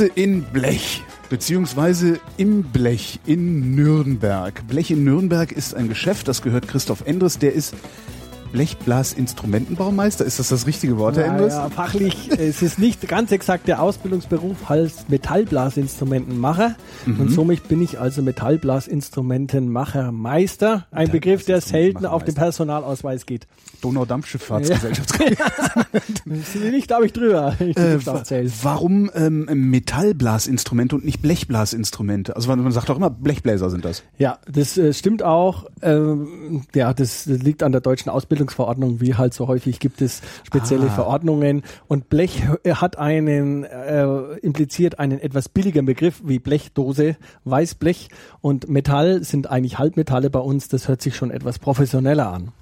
[0.00, 4.66] sitze in Blech, beziehungsweise im Blech in Nürnberg.
[4.66, 7.74] Blech in Nürnberg ist ein Geschäft, das gehört Christoph Endres, der ist
[8.52, 10.24] Blechblasinstrumentenbaumeister.
[10.24, 11.54] Ist das das richtige Wort, Herr Endres?
[11.54, 16.76] Ja, fachlich, es ist nicht ganz exakt der Ausbildungsberuf als Metallblasinstrumentenmacher
[17.06, 17.20] Mhm.
[17.20, 20.86] und somit bin ich also Metallblasinstrumentenmachermeister.
[20.90, 23.46] Ein Begriff, der selten auf dem Personalausweis geht.
[23.82, 25.18] Donaudampfschifffahrtsgesellschaft.
[26.26, 27.54] Nicht habe ich drüber.
[27.60, 28.22] Ich Äh, wa-
[28.62, 32.36] warum ähm, Metallblasinstrumente und nicht Blechblasinstrumente?
[32.36, 34.02] Also man sagt doch immer, Blechbläser sind das.
[34.18, 35.66] Ja, das äh, stimmt auch.
[35.82, 39.00] Ähm, ja, das, liegt an der deutschen Ausbildungsverordnung.
[39.00, 40.90] Wie halt so häufig gibt es spezielle Ah.
[40.90, 41.62] Verordnungen.
[41.88, 44.06] Und Blech äh, hat einen, äh,
[44.42, 48.08] impliziert einen etwas billigeren Begriff wie Blechdose, Weißblech.
[48.40, 50.68] Und Metall sind eigentlich Halbmetalle bei uns.
[50.68, 52.52] Das hört sich schon etwas professioneller an.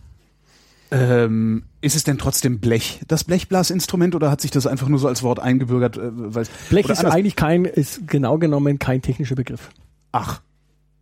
[0.91, 5.07] Ähm, ist es denn trotzdem Blech, das Blechblasinstrument, oder hat sich das einfach nur so
[5.07, 5.99] als Wort eingebürgert?
[5.99, 9.69] Äh, Blech ist eigentlich kein, ist genau genommen kein technischer Begriff.
[10.13, 10.41] Ach,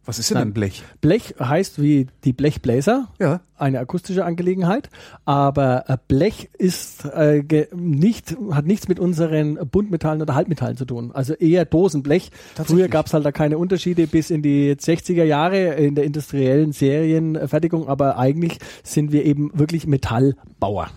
[0.07, 0.83] was ist denn ein Blech?
[1.01, 3.41] Blech heißt wie die Blechbläser, Ja.
[3.59, 4.89] eine akustische Angelegenheit,
[5.25, 7.43] aber äh, Blech ist äh,
[7.75, 11.11] nicht hat nichts mit unseren Buntmetallen oder Halbmetallen zu tun.
[11.13, 12.31] Also eher Dosenblech.
[12.65, 16.73] Früher gab es halt da keine Unterschiede bis in die 60er Jahre in der industriellen
[16.73, 20.89] Serienfertigung, aber eigentlich sind wir eben wirklich Metallbauer.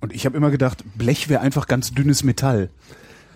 [0.00, 2.70] Und ich habe immer gedacht, Blech wäre einfach ganz dünnes Metall.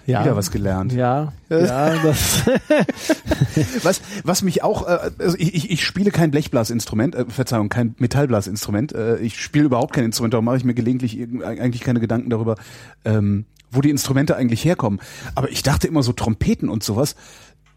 [0.07, 0.23] Ja.
[0.23, 0.93] Wieder was gelernt.
[0.93, 2.45] Ja, ja, das
[3.83, 7.97] Was, was mich auch, äh, also ich, ich, ich spiele kein Blechblasinstrument, äh, Verzeihung, kein
[7.99, 8.93] Metallblasinstrument.
[8.93, 12.55] Äh, ich spiele überhaupt kein Instrument, darum mache ich mir gelegentlich eigentlich keine Gedanken darüber,
[13.05, 15.01] ähm, wo die Instrumente eigentlich herkommen.
[15.35, 17.17] Aber ich dachte immer so Trompeten und sowas,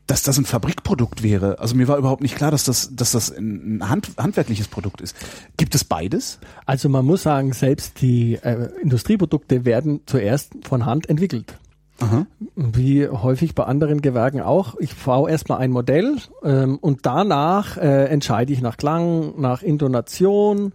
[0.09, 1.59] dass das ein Fabrikprodukt wäre.
[1.59, 5.16] Also mir war überhaupt nicht klar, dass das, dass das ein Hand, handwerkliches Produkt ist.
[5.56, 6.40] Gibt es beides?
[6.66, 11.59] Also man muss sagen, selbst die äh, Industrieprodukte werden zuerst von Hand entwickelt.
[11.99, 12.25] Aha.
[12.55, 14.75] Wie häufig bei anderen Gewerken auch.
[14.79, 20.73] Ich baue erstmal ein Modell ähm, und danach äh, entscheide ich nach Klang, nach Intonation,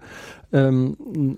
[0.53, 1.37] ähm,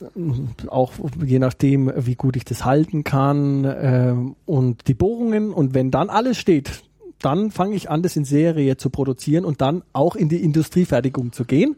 [0.69, 0.93] auch
[1.25, 5.53] je nachdem, wie gut ich das halten kann ähm, und die Bohrungen.
[5.53, 6.83] Und wenn dann alles steht,
[7.21, 11.33] dann fange ich an, das in Serie zu produzieren und dann auch in die Industriefertigung
[11.33, 11.77] zu gehen.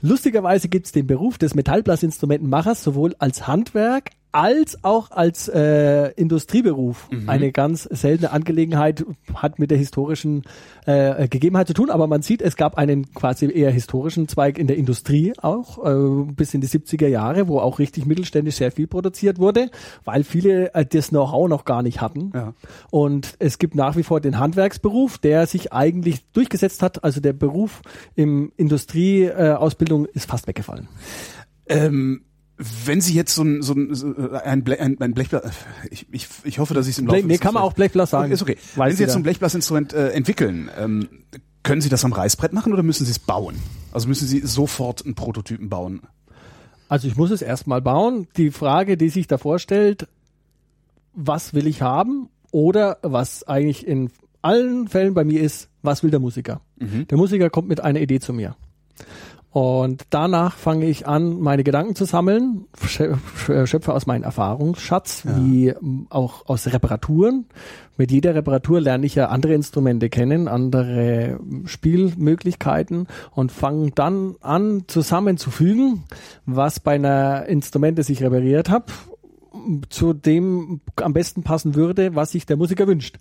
[0.00, 7.08] Lustigerweise gibt es den Beruf des Metallblasinstrumentenmachers sowohl als Handwerk als auch als äh, Industrieberuf.
[7.26, 9.04] Eine ganz seltene Angelegenheit,
[9.34, 10.42] hat mit der historischen
[10.86, 14.66] äh, Gegebenheit zu tun, aber man sieht, es gab einen quasi eher historischen Zweig in
[14.66, 18.86] der Industrie auch, äh, bis in die 70er Jahre, wo auch richtig mittelständisch sehr viel
[18.86, 19.70] produziert wurde,
[20.04, 22.32] weil viele äh, das Know-how noch gar nicht hatten.
[22.34, 22.54] Ja.
[22.90, 27.04] Und es gibt nach wie vor den Handwerksberuf, der sich eigentlich durchgesetzt hat.
[27.04, 27.82] Also der Beruf
[28.14, 30.88] im Industrieausbildung äh, Ausbildung ist fast weggefallen.
[31.68, 32.22] Ähm,
[32.86, 34.14] wenn Sie jetzt so ein, so ein, so
[34.44, 35.52] ein, Blech, ein, ein Blechblas,
[35.90, 38.10] ich, ich, ich hoffe, dass ich es im Laufe Blech, nee, kann man auch Blechblas
[38.10, 38.26] sagen.
[38.26, 38.58] Okay, ist okay.
[38.76, 41.08] Weiß Wenn Sie jetzt so ein Blechblasinstrument äh, entwickeln, ähm,
[41.62, 43.56] können Sie das am Reißbrett machen oder müssen Sie es bauen?
[43.92, 46.02] Also müssen Sie sofort einen Prototypen bauen?
[46.88, 48.26] Also ich muss es erstmal bauen.
[48.36, 50.08] Die Frage, die sich davor stellt,
[51.14, 54.10] was will ich haben oder was eigentlich in
[54.42, 56.60] allen Fällen bei mir ist, was will der Musiker?
[57.10, 58.56] Der Musiker kommt mit einer Idee zu mir.
[59.52, 65.24] Und danach fange ich an, meine Gedanken zu sammeln, schö- schö- schöpfe aus meinem Erfahrungsschatz,
[65.26, 67.44] wie ähm, auch aus Reparaturen.
[67.98, 74.84] Mit jeder Reparatur lerne ich ja andere Instrumente kennen, andere Spielmöglichkeiten und fange dann an,
[74.86, 76.04] zusammenzufügen,
[76.46, 78.86] was bei einer Instrument, das ich repariert habe,
[79.90, 83.18] zu dem am besten passen würde, was sich der Musiker wünscht.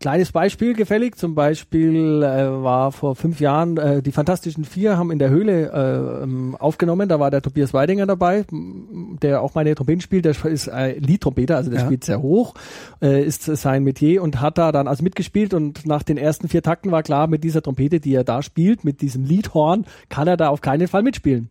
[0.00, 5.10] Kleines Beispiel gefällig, zum Beispiel äh, war vor fünf Jahren äh, die Fantastischen Vier haben
[5.10, 9.74] in der Höhle äh, ähm, aufgenommen, da war der Tobias Weidinger dabei, der auch meine
[9.74, 11.86] Trompeten spielt, der ist äh, Liedtrompeter, also der Ja.
[11.86, 12.54] spielt sehr hoch,
[13.00, 15.54] äh, ist sein Metier und hat da dann also mitgespielt.
[15.54, 18.84] Und nach den ersten vier Takten war klar, mit dieser Trompete, die er da spielt,
[18.84, 21.50] mit diesem Liedhorn, kann er da auf keinen Fall mitspielen,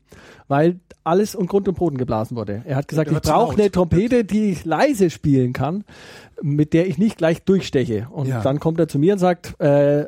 [0.52, 2.62] weil alles und Grund und Boden geblasen wurde.
[2.66, 5.84] Er hat gesagt, ich brauche eine Trompete, die ich leise spielen kann,
[6.42, 8.08] mit der ich nicht gleich durchsteche.
[8.12, 8.42] Und Ja.
[8.42, 10.06] dann kommt er zu mir und sagt, äh,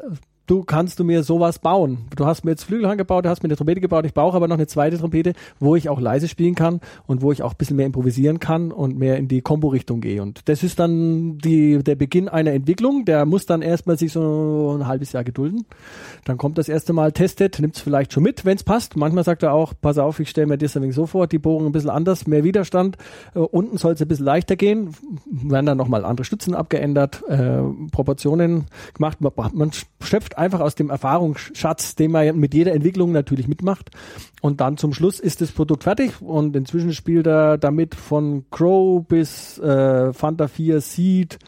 [0.48, 2.06] du kannst du mir sowas bauen.
[2.16, 4.48] Du hast mir jetzt Flügel angebaut, du hast mir eine Trompete gebaut, ich brauche aber
[4.48, 7.58] noch eine zweite Trompete, wo ich auch leise spielen kann und wo ich auch ein
[7.58, 10.22] bisschen mehr improvisieren kann und mehr in die Kombo-Richtung gehe.
[10.22, 13.06] Und das ist dann die, der Beginn einer Entwicklung.
[13.06, 15.66] Der muss dann erstmal sich so ein halbes Jahr gedulden.
[16.26, 18.96] Dann kommt das erste Mal, testet, nimmt es vielleicht schon mit, wenn es passt.
[18.96, 21.72] Manchmal sagt er auch, pass auf, ich stelle mir das so vor, die Bohrung ein
[21.72, 22.98] bisschen anders, mehr Widerstand.
[23.36, 24.90] Äh, unten soll es ein bisschen leichter gehen.
[25.26, 27.62] Werden dann nochmal andere Stützen abgeändert, äh,
[27.92, 29.22] Proportionen gemacht.
[29.22, 33.92] Man, man schöpft einfach aus dem Erfahrungsschatz, den man mit jeder Entwicklung natürlich mitmacht.
[34.42, 39.06] Und dann zum Schluss ist das Produkt fertig und inzwischen spielt er damit von Crow
[39.06, 41.40] bis äh, Fanta 4 Seed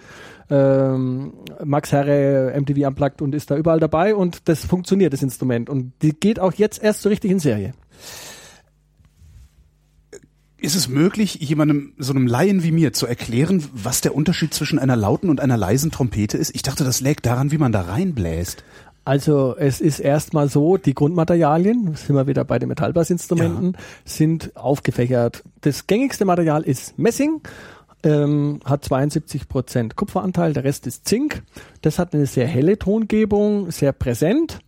[0.50, 1.34] ähm,
[1.64, 5.70] Max Herre, MTV Unplugged und ist da überall dabei und das funktioniert, das Instrument.
[5.70, 7.74] Und die geht auch jetzt erst so richtig in Serie.
[10.66, 14.80] Ist es möglich, jemandem, so einem Laien wie mir, zu erklären, was der Unterschied zwischen
[14.80, 16.56] einer lauten und einer leisen Trompete ist?
[16.56, 18.64] Ich dachte, das lägt daran, wie man da reinbläst.
[19.04, 23.80] Also es ist erstmal so, die Grundmaterialien, sind wir wieder bei den Metallbassinstrumenten, ja.
[24.06, 25.44] sind aufgefächert.
[25.62, 27.42] Das gängigste Material ist Messing,
[28.02, 31.44] ähm, hat 72 Prozent Kupferanteil, der Rest ist Zink.
[31.84, 34.62] Das hat eine sehr helle Tongebung, sehr präsent.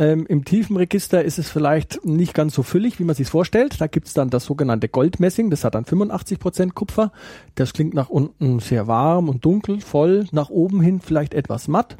[0.00, 3.82] Ähm, Im tiefen Register ist es vielleicht nicht ganz so füllig, wie man sich vorstellt.
[3.82, 7.12] Da gibt's dann das sogenannte Goldmessing, das hat dann 85 Prozent Kupfer.
[7.54, 11.98] Das klingt nach unten sehr warm und dunkel, voll, nach oben hin vielleicht etwas matt.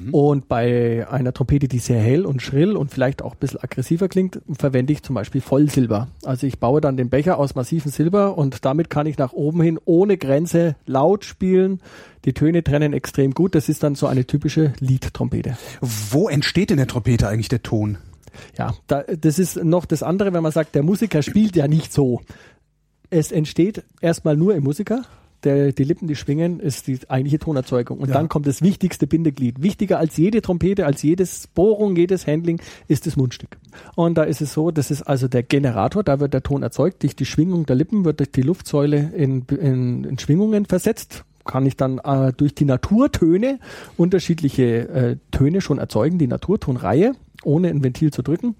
[0.00, 0.14] Mhm.
[0.14, 4.08] Und bei einer Trompete, die sehr hell und schrill und vielleicht auch ein bisschen aggressiver
[4.08, 6.08] klingt, verwende ich zum Beispiel Vollsilber.
[6.24, 9.62] Also ich baue dann den Becher aus massivem Silber und damit kann ich nach oben
[9.62, 11.80] hin ohne Grenze laut spielen.
[12.24, 13.54] Die Töne trennen extrem gut.
[13.54, 15.56] Das ist dann so eine typische Liedtrompete.
[15.80, 17.98] Wo entsteht in der Trompete eigentlich der Ton?
[18.56, 21.92] Ja, da, das ist noch das andere, wenn man sagt, der Musiker spielt ja nicht
[21.92, 22.20] so.
[23.10, 25.02] Es entsteht erstmal nur im Musiker.
[25.44, 27.98] Der, die Lippen, die schwingen, ist die eigentliche Tonerzeugung.
[27.98, 28.14] Und ja.
[28.14, 29.62] dann kommt das wichtigste Bindeglied.
[29.62, 33.56] Wichtiger als jede Trompete, als jedes Bohrung, jedes Handling ist das Mundstück.
[33.94, 37.02] Und da ist es so, das ist also der Generator, da wird der Ton erzeugt.
[37.02, 41.64] Durch die Schwingung der Lippen wird durch die Luftsäule in, in, in Schwingungen versetzt kann
[41.66, 43.58] ich dann äh, durch die Naturtöne
[43.96, 47.14] unterschiedliche äh, Töne schon erzeugen, die Naturtonreihe
[47.44, 48.56] ohne ein Ventil zu drücken.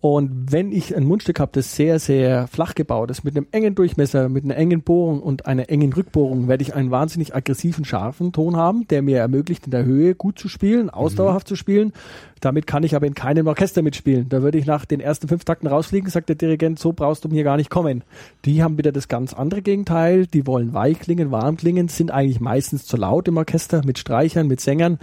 [0.00, 3.74] Und wenn ich ein Mundstück habe, das sehr, sehr flach gebaut ist, mit einem engen
[3.74, 8.32] Durchmesser, mit einer engen Bohrung und einer engen Rückbohrung, werde ich einen wahnsinnig aggressiven, scharfen
[8.32, 11.48] Ton haben, der mir ermöglicht, in der Höhe gut zu spielen, ausdauerhaft mhm.
[11.48, 11.92] zu spielen.
[12.40, 14.30] Damit kann ich aber in keinem Orchester mitspielen.
[14.30, 17.28] Da würde ich nach den ersten fünf Takten rausfliegen, sagt der Dirigent, so brauchst du
[17.28, 18.02] mir gar nicht kommen.
[18.46, 20.26] Die haben wieder das ganz andere Gegenteil.
[20.26, 24.46] Die wollen weich klingen, warm klingen, sind eigentlich meistens zu laut im Orchester, mit Streichern,
[24.46, 24.98] mit Sängern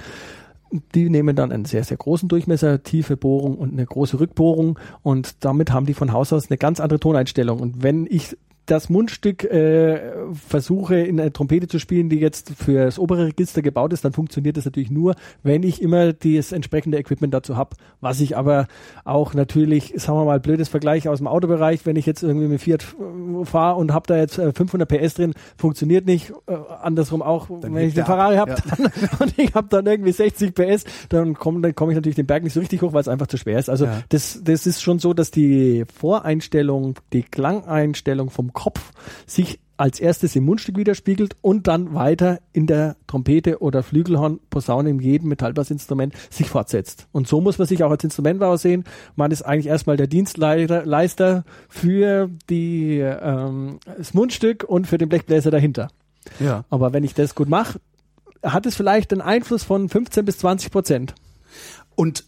[0.96, 5.44] die nehmen dann einen sehr, sehr großen Durchmesser, tiefe Bohrung und eine große Rückbohrung und
[5.46, 7.60] damit haben die von Haus aus eine ganz andere Toneinstellung.
[7.60, 8.38] Und wenn ich
[8.68, 13.62] das Mundstück äh, versuche in eine Trompete zu spielen, die jetzt für das obere Register
[13.62, 17.76] gebaut ist, dann funktioniert das natürlich nur, wenn ich immer das entsprechende Equipment dazu habe.
[18.02, 18.68] Was ich aber
[19.06, 22.62] auch natürlich, sagen wir mal, blödes Vergleich aus dem Autobereich, wenn ich jetzt irgendwie mit
[22.62, 22.86] Fiat
[23.44, 26.34] fahre und habe da jetzt 500 äh, PS drin, funktioniert nicht.
[26.48, 28.58] Äh, andersrum auch, dann wenn ich den Ferrari habe ja.
[29.20, 32.44] und ich habe dann irgendwie 60 PS, dann komme dann komm ich natürlich den Berg
[32.44, 33.70] nicht so richtig hoch, weil es einfach zu schwer ist.
[33.70, 34.02] Also ja.
[34.10, 38.92] das, das ist schon so, dass die Voreinstellung, die Klangeinstellung vom Kopf
[39.28, 44.90] sich als erstes im Mundstück widerspiegelt und dann weiter in der Trompete oder Flügelhorn, Posaune,
[44.90, 47.08] in jedem Metallbassinstrument sich fortsetzt.
[47.12, 48.86] Und so muss man sich auch als Instrumentbauer sehen.
[49.16, 55.52] Man ist eigentlich erstmal der Dienstleister für die, ähm, das Mundstück und für den Blechbläser
[55.52, 55.90] dahinter.
[56.40, 56.66] Ja.
[56.72, 57.80] Aber wenn ich das gut mache,
[58.42, 61.14] hat es vielleicht einen Einfluss von 15 bis 20 Prozent.
[61.96, 62.24] Und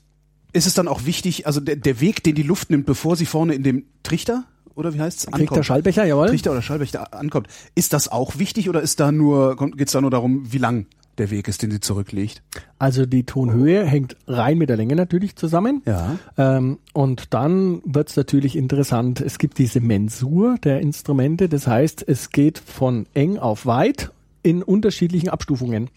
[0.54, 3.26] ist es dann auch wichtig, also der, der Weg, den die Luft nimmt, bevor sie
[3.26, 4.46] vorne in dem Trichter
[4.80, 5.26] oder wie heißt es?
[5.26, 6.28] Trichter, Schallbecher, jawohl.
[6.28, 7.48] Trichter oder Schallbecher ankommt.
[7.76, 10.88] Ist das auch wichtig oder ist da nur, geht es da nur darum, wie lang
[11.20, 12.42] der Weg ist, den sie zurücklegt?
[12.80, 15.84] Also die Tonhöhe hängt rein mit der Länge natürlich zusammen.
[15.86, 16.18] Ja.
[16.38, 19.22] Ähm, und dann wird es natürlich interessant.
[19.22, 21.50] Es gibt diese Mensur der Instrumente.
[21.50, 25.90] Das heißt, es geht von eng auf weit in unterschiedlichen Abstufungen.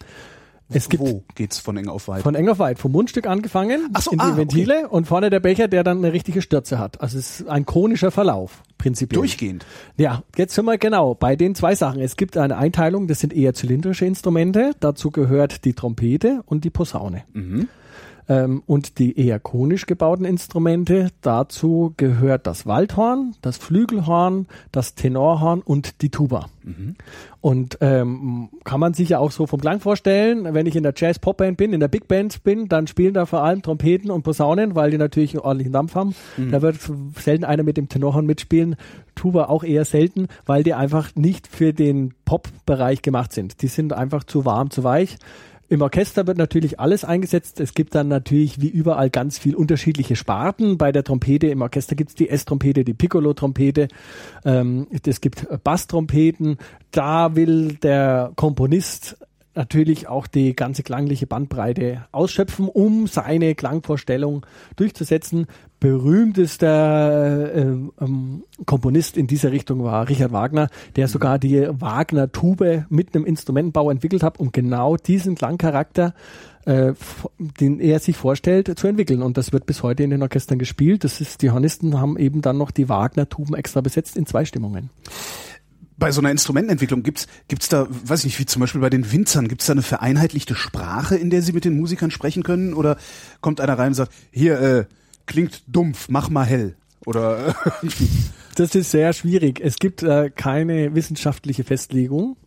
[0.73, 2.23] Es gibt Wo geht's von eng auf weit?
[2.23, 2.79] Von eng auf weit.
[2.79, 4.87] Vom Mundstück angefangen so, in die ah, Ventile okay.
[4.89, 7.01] und vorne der Becher, der dann eine richtige Stürze hat.
[7.01, 9.19] Also es ist ein konischer Verlauf, prinzipiell.
[9.19, 9.65] Durchgehend?
[9.97, 12.01] Ja, jetzt sind wir genau bei den zwei Sachen.
[12.01, 14.71] Es gibt eine Einteilung, das sind eher zylindrische Instrumente.
[14.79, 17.23] Dazu gehört die Trompete und die Posaune.
[17.33, 17.67] Mhm.
[18.29, 25.61] Ähm, und die eher konisch gebauten Instrumente, dazu gehört das Waldhorn, das Flügelhorn, das Tenorhorn
[25.61, 26.47] und die Tuba.
[26.63, 26.95] Mhm.
[27.41, 30.93] Und ähm, kann man sich ja auch so vom Klang vorstellen, wenn ich in der
[30.95, 34.75] Jazz-Pop-Band bin, in der Big Band bin, dann spielen da vor allem Trompeten und Posaunen,
[34.75, 36.15] weil die natürlich einen ordentlichen Dampf haben.
[36.37, 36.51] Mhm.
[36.51, 36.77] Da wird
[37.17, 38.77] selten einer mit dem Tenorhorn mitspielen.
[39.15, 43.61] Tuba auch eher selten, weil die einfach nicht für den Pop-Bereich gemacht sind.
[43.61, 45.17] Die sind einfach zu warm, zu weich.
[45.69, 47.59] Im Orchester wird natürlich alles eingesetzt.
[47.59, 50.77] Es gibt dann natürlich wie überall ganz viel unterschiedliche Sparten.
[50.77, 53.87] Bei der Trompete im Orchester gibt es die S-Trompete, die Piccolo-Trompete.
[54.45, 56.57] Ähm, es gibt Basstrompeten.
[56.91, 59.17] Da will der Komponist
[59.55, 65.47] natürlich auch die ganze klangliche Bandbreite ausschöpfen, um seine Klangvorstellung durchzusetzen.
[65.83, 67.59] Berühmtester äh,
[67.99, 73.91] ähm, Komponist in dieser Richtung war Richard Wagner, der sogar die Wagner-Tube mit einem Instrumentenbau
[73.91, 76.13] entwickelt hat, um genau diesen Klangcharakter
[76.65, 76.93] äh,
[77.37, 79.21] den er sich vorstellt, zu entwickeln.
[79.21, 81.03] Und das wird bis heute in den Orchestern gespielt.
[81.03, 84.89] Das ist, die Hornisten haben eben dann noch die Wagner-Tuben extra besetzt in zwei Stimmungen
[85.95, 89.11] bei so einer Instrumentenentwicklung gibt's gibt's da, weiß ich nicht, wie zum Beispiel bei den
[89.11, 92.73] Winzern, gibt's da eine vereinheitlichte Sprache, in der sie mit den Musikern sprechen können?
[92.73, 92.97] Oder
[93.41, 94.85] kommt einer rein und sagt, hier, äh,
[95.25, 96.75] klingt dumpf, mach mal hell?
[97.05, 97.55] Oder
[98.55, 99.59] Das ist sehr schwierig.
[99.61, 102.37] Es gibt äh, keine wissenschaftliche Festlegung.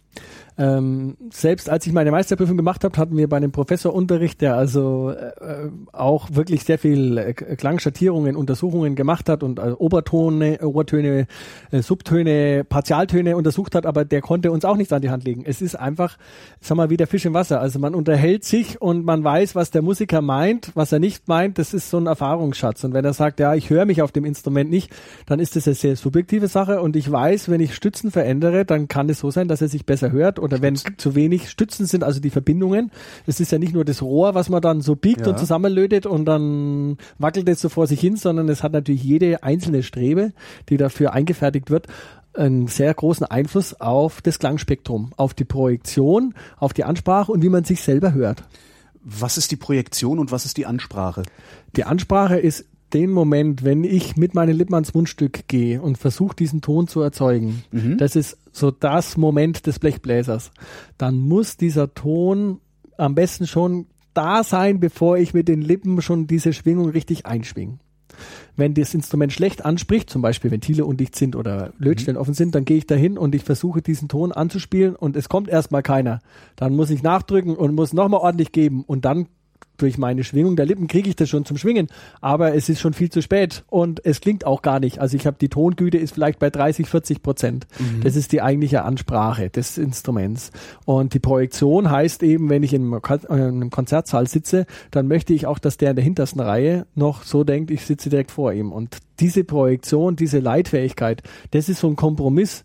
[0.58, 4.56] Ähm, selbst als ich meine Meisterprüfung gemacht habe, hatten wir bei einem Professor Unterricht, der
[4.56, 11.26] also äh, auch wirklich sehr viel äh, Klangschattierungen, Untersuchungen gemacht hat und äh, Obertone, Obertöne,
[11.70, 15.44] äh, Subtöne, Partialtöne untersucht hat, aber der konnte uns auch nichts an die Hand legen.
[15.44, 16.16] Es ist einfach,
[16.60, 17.60] sag mal, wie der Fisch im Wasser.
[17.60, 21.58] Also man unterhält sich und man weiß, was der Musiker meint, was er nicht meint.
[21.58, 22.82] Das ist so ein Erfahrungsschatz.
[22.84, 24.90] Und wenn er sagt, ja, ich höre mich auf dem Instrument nicht,
[25.26, 26.80] dann ist das eine sehr subjektive Sache.
[26.80, 29.84] Und ich weiß, wenn ich Stützen verändere, dann kann es so sein, dass er sich
[29.84, 32.90] besser hört oder wenn zu wenig Stützen sind, also die Verbindungen.
[33.26, 35.28] Es ist ja nicht nur das Rohr, was man dann so biegt Ja.
[35.32, 39.42] und zusammenlötet und dann wackelt es so vor sich hin, sondern es hat natürlich jede
[39.42, 40.32] einzelne Strebe,
[40.68, 41.86] die dafür eingefertigt wird,
[42.34, 47.48] einen sehr großen Einfluss auf das Klangspektrum, auf die Projektion, auf die Ansprache und wie
[47.48, 48.42] man sich selber hört.
[49.08, 51.22] was ist die Projektion und was ist die Ansprache?
[51.76, 56.36] Die Ansprache ist den Moment, wenn ich mit meinen Lippen ans Mundstück gehe und versuche,
[56.36, 57.64] diesen Ton zu erzeugen.
[57.96, 60.50] Das ist so das Moment des Blechbläsers.
[60.98, 62.60] Dann muss dieser Ton
[62.96, 67.78] am besten schon da sein, bevor ich mit den Lippen schon diese Schwingung richtig einschwinge.
[68.56, 72.64] Wenn das Instrument schlecht anspricht, zum Beispiel Ventile undicht sind oder Lötstellen offen sind, dann
[72.64, 76.20] gehe ich dahin und ich versuche diesen Ton anzuspielen und es kommt erstmal keiner.
[76.54, 79.26] Dann muss ich nachdrücken und muss nochmal ordentlich geben und dann
[79.76, 81.88] durch meine Schwingung der Lippen kriege ich das schon zum Schwingen,
[82.20, 85.00] aber es ist schon viel zu spät und es klingt auch gar nicht.
[85.00, 87.66] Also ich habe die Tongüte ist vielleicht bei 30, 40 Prozent.
[88.02, 90.50] Das ist die eigentliche Ansprache des Instruments.
[90.84, 92.94] Und die Projektion heißt eben, wenn ich äh, in
[93.28, 97.44] einem Konzertsaal sitze, dann möchte ich auch, dass der in der hintersten Reihe noch so
[97.44, 98.72] denkt, ich sitze direkt vor ihm.
[98.72, 102.64] Und diese Projektion, diese Leitfähigkeit, das ist so ein Kompromiss,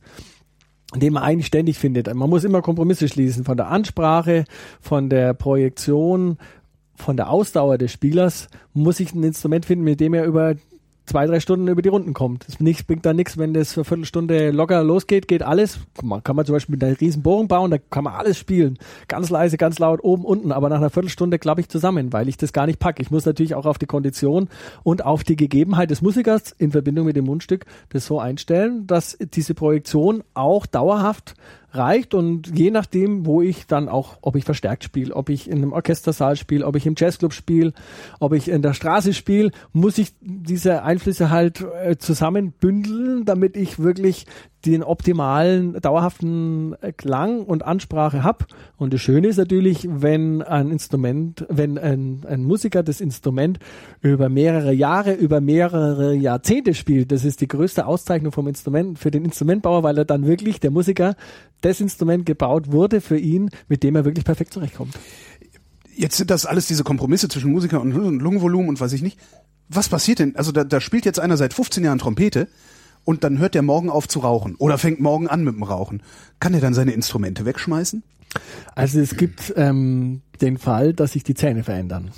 [0.95, 2.13] den man eigentlich ständig findet.
[2.13, 4.43] Man muss immer Kompromisse schließen von der Ansprache,
[4.81, 6.38] von der Projektion,
[6.95, 10.55] von der Ausdauer des Spielers muss ich ein Instrument finden, mit dem er über
[11.05, 12.45] zwei, drei Stunden über die Runden kommt.
[12.48, 12.55] Das
[12.86, 15.79] bringt dann nichts, wenn das für eine Viertelstunde locker losgeht, geht alles.
[16.01, 18.77] Mal, kann man zum Beispiel mit einer riesen Bohrung bauen, da kann man alles spielen.
[19.07, 22.38] Ganz leise, ganz laut, oben, unten, aber nach einer Viertelstunde klappe ich zusammen, weil ich
[22.38, 23.01] das gar nicht packe.
[23.01, 24.48] Ich muss natürlich auch auf die Kondition
[24.83, 29.17] und auf die Gegebenheit des Musikers in Verbindung mit dem Mundstück das so einstellen, dass
[29.33, 31.33] diese Projektion auch dauerhaft
[31.72, 35.58] reicht und je nachdem, wo ich dann auch, ob ich verstärkt spiele, ob ich in
[35.58, 37.74] einem Orchestersaal spiele, ob ich im Jazzclub spiele,
[38.20, 43.80] ob ich in der Straße spiele, muss ich diese Einflüsse halt äh, zusammenbündeln, damit ich
[43.80, 44.25] wirklich
[44.65, 48.48] den optimalen, dauerhaften Klang und Ansprache hab.
[48.77, 53.60] Und das Schöne ist natürlich, wenn ein Instrument, wenn ein, ein Musiker das Instrument
[54.01, 59.12] über mehrere Jahre, über mehrere Jahrzehnte spielt, das ist die größte Auszeichnung vom Instrument, für
[59.12, 61.15] den Instrumentbauer, weil er dann wirklich, der Musiker,
[61.62, 64.98] das Instrument gebaut wurde für ihn, mit dem er wirklich perfekt zurechtkommt.
[65.96, 69.20] Jetzt sind das alles diese Kompromisse zwischen Musiker und Lungenvolumen und weiß ich nicht.
[69.70, 70.36] Was passiert denn?
[70.36, 72.48] Also da, da spielt jetzt einer seit 15 Jahren Trompete
[73.03, 76.03] und dann hört der morgen auf zu rauchen oder fängt morgen an mit dem Rauchen.
[76.39, 78.03] Kann er dann seine Instrumente wegschmeißen?
[78.75, 82.12] Also es gibt ähm, den Fall, dass sich die Zähne verändern.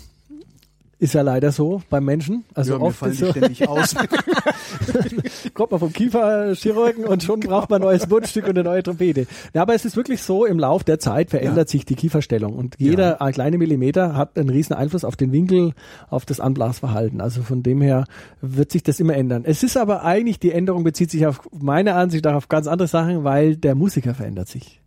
[1.03, 2.45] Ist ja leider so beim Menschen.
[2.53, 3.93] Also ja, oft fallen ist so, ständig aus.
[5.53, 9.27] kommt man vom Kieferchirurgen und schon braucht man ein neues Mundstück und eine neue Trompete.
[9.53, 12.75] Ja, aber es ist wirklich so, im Lauf der Zeit verändert sich die Kieferstellung und
[12.77, 15.73] jeder äh, kleine Millimeter hat einen riesen Einfluss auf den Winkel,
[16.09, 17.19] auf das Anblasverhalten.
[17.19, 18.05] Also von dem her
[18.39, 19.43] wird sich das immer ändern.
[19.45, 22.87] Es ist aber eigentlich, die Änderung bezieht sich auf meiner Ansicht nach auf ganz andere
[22.87, 24.82] Sachen, weil der Musiker verändert sich.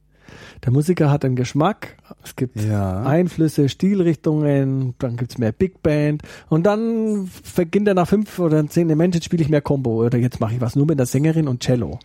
[0.65, 3.03] Der Musiker hat einen Geschmack, es gibt Ja.
[3.05, 8.89] Einflüsse, Stilrichtungen, dann gibt's mehr Big Band und dann beginnt er nach fünf oder zehn
[8.89, 11.47] Elementen, jetzt spiele ich mehr Combo oder jetzt mache ich was nur mit der Sängerin
[11.49, 11.99] und Cello.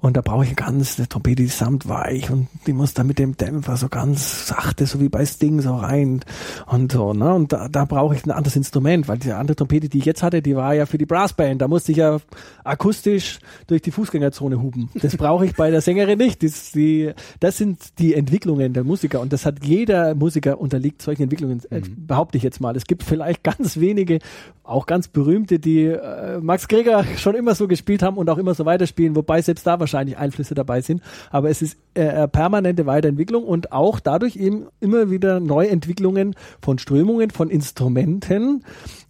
[0.00, 3.18] Und da brauche ich ganz, eine Trompete die ist samtweich und die muss da mit
[3.18, 6.20] dem Dämpfer so ganz sachte, so wie bei Sting so rein
[6.66, 7.32] und so, ne?
[7.32, 10.22] Und da, da brauche ich ein anderes Instrument, weil die andere Trompete, die ich jetzt
[10.22, 11.62] hatte, die war ja für die Brassband.
[11.62, 12.18] Da musste ich ja
[12.62, 13.38] akustisch
[13.68, 14.90] durch die Fußgängerzone hupen.
[15.00, 16.42] Das brauche ich bei der Sängerin nicht.
[16.42, 21.22] Das, die, das sind die Entwicklungen der Musiker und das hat jeder Musiker unterliegt solchen
[21.22, 22.76] Entwicklungen, äh, behaupte ich jetzt mal.
[22.76, 24.18] Es gibt vielleicht ganz wenige,
[24.62, 28.52] auch ganz berühmte, die äh, Max Greger schon immer so gespielt haben und auch immer
[28.52, 31.02] so weiterspielen, wobei selbst da wahrscheinlich Einflüsse dabei sind.
[31.30, 36.78] Aber es ist äh, äh, permanente Weiterentwicklung und auch dadurch eben immer wieder Neuentwicklungen von
[36.78, 38.64] Strömungen, von Instrumenten,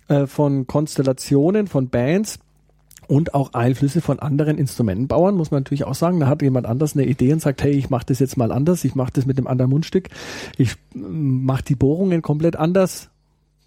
[0.08, 2.38] äh, von Konstellationen, von Bands
[3.10, 6.20] und auch Einflüsse von anderen Instrumentenbauern, muss man natürlich auch sagen.
[6.20, 8.84] Da hat jemand anders eine Idee und sagt, hey, ich mache das jetzt mal anders,
[8.84, 10.08] ich mache das mit dem anderen Mundstück,
[10.56, 13.10] ich mache die Bohrungen komplett anders.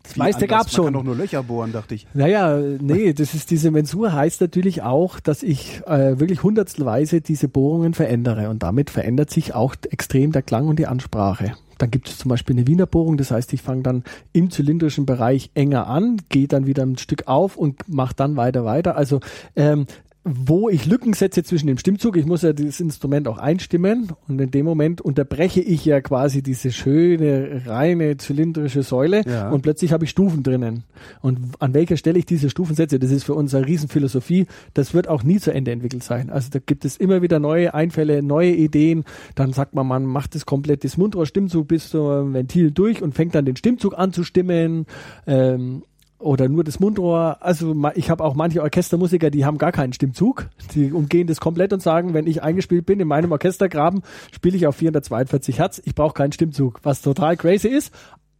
[0.03, 0.85] Das meiste gab es schon.
[0.85, 2.05] Man kann doch nur Löcher bohren, dachte ich.
[2.13, 7.47] Naja, nee, das ist diese Mensur heißt natürlich auch, dass ich äh, wirklich hundertstelweise diese
[7.47, 11.53] Bohrungen verändere und damit verändert sich auch extrem der Klang und die Ansprache.
[11.77, 15.05] Dann gibt es zum Beispiel eine Wiener Bohrung, das heißt, ich fange dann im zylindrischen
[15.05, 18.95] Bereich enger an, gehe dann wieder ein Stück auf und mache dann weiter weiter.
[18.95, 19.21] Also
[19.55, 19.85] ähm,
[20.25, 22.15] wo ich Lücken setze zwischen dem Stimmzug.
[22.15, 26.41] Ich muss ja dieses Instrument auch einstimmen und in dem Moment unterbreche ich ja quasi
[26.41, 29.49] diese schöne, reine zylindrische Säule ja.
[29.49, 30.83] und plötzlich habe ich Stufen drinnen.
[31.21, 34.47] Und an welcher Stelle ich diese Stufen setze, das ist für uns eine Riesenphilosophie.
[34.73, 36.29] Das wird auch nie zu Ende entwickelt sein.
[36.29, 39.03] Also da gibt es immer wieder neue Einfälle, neue Ideen.
[39.35, 43.35] Dann sagt man, man macht das komplett das Mundrohr-Stimmzug bis zum Ventil durch und fängt
[43.35, 44.85] dann den Stimmzug an zu stimmen.
[45.27, 45.83] Ähm,
[46.19, 47.37] oder nur das Mundrohr.
[47.41, 50.49] Also ich habe auch manche Orchestermusiker, die haben gar keinen Stimmzug.
[50.73, 54.01] Die umgehen das komplett und sagen, wenn ich eingespielt bin in meinem Orchestergraben,
[54.33, 55.81] spiele ich auf 442 Hertz.
[55.85, 57.91] Ich brauche keinen Stimmzug, was total crazy ist.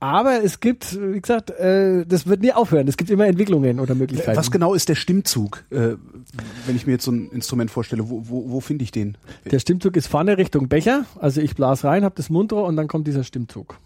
[0.04, 2.90] Aber es gibt, wie gesagt, äh, das wird nie aufhören.
[2.90, 4.38] Es gibt immer Entwicklungen oder Möglichkeiten.
[4.38, 5.96] Was genau ist der Stimmzug, äh,
[6.66, 8.10] wenn ich mir jetzt so ein Instrument vorstelle?
[8.10, 9.18] Wo, wo, wo finde ich den?
[9.50, 11.06] Der Stimmzug ist Pfanne Richtung Becher.
[11.22, 13.78] Also ich blas rein, habe das Mundrohr und dann kommt dieser Stimmzug.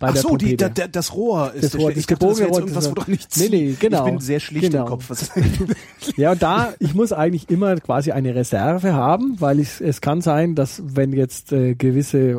[0.00, 2.94] Bei Ach so, die, da, da, das Rohr ist das Rohr, das Rohr, irgendwas, wo
[2.94, 3.38] doch nichts.
[3.38, 4.04] Nee, nee, genau.
[4.04, 4.84] Ich bin sehr schlicht genau.
[4.84, 5.30] im Kopf.
[6.16, 10.20] ja, und da, ich muss eigentlich immer quasi eine Reserve haben, weil ich, es kann
[10.20, 12.38] sein, dass wenn jetzt äh, gewisse äh,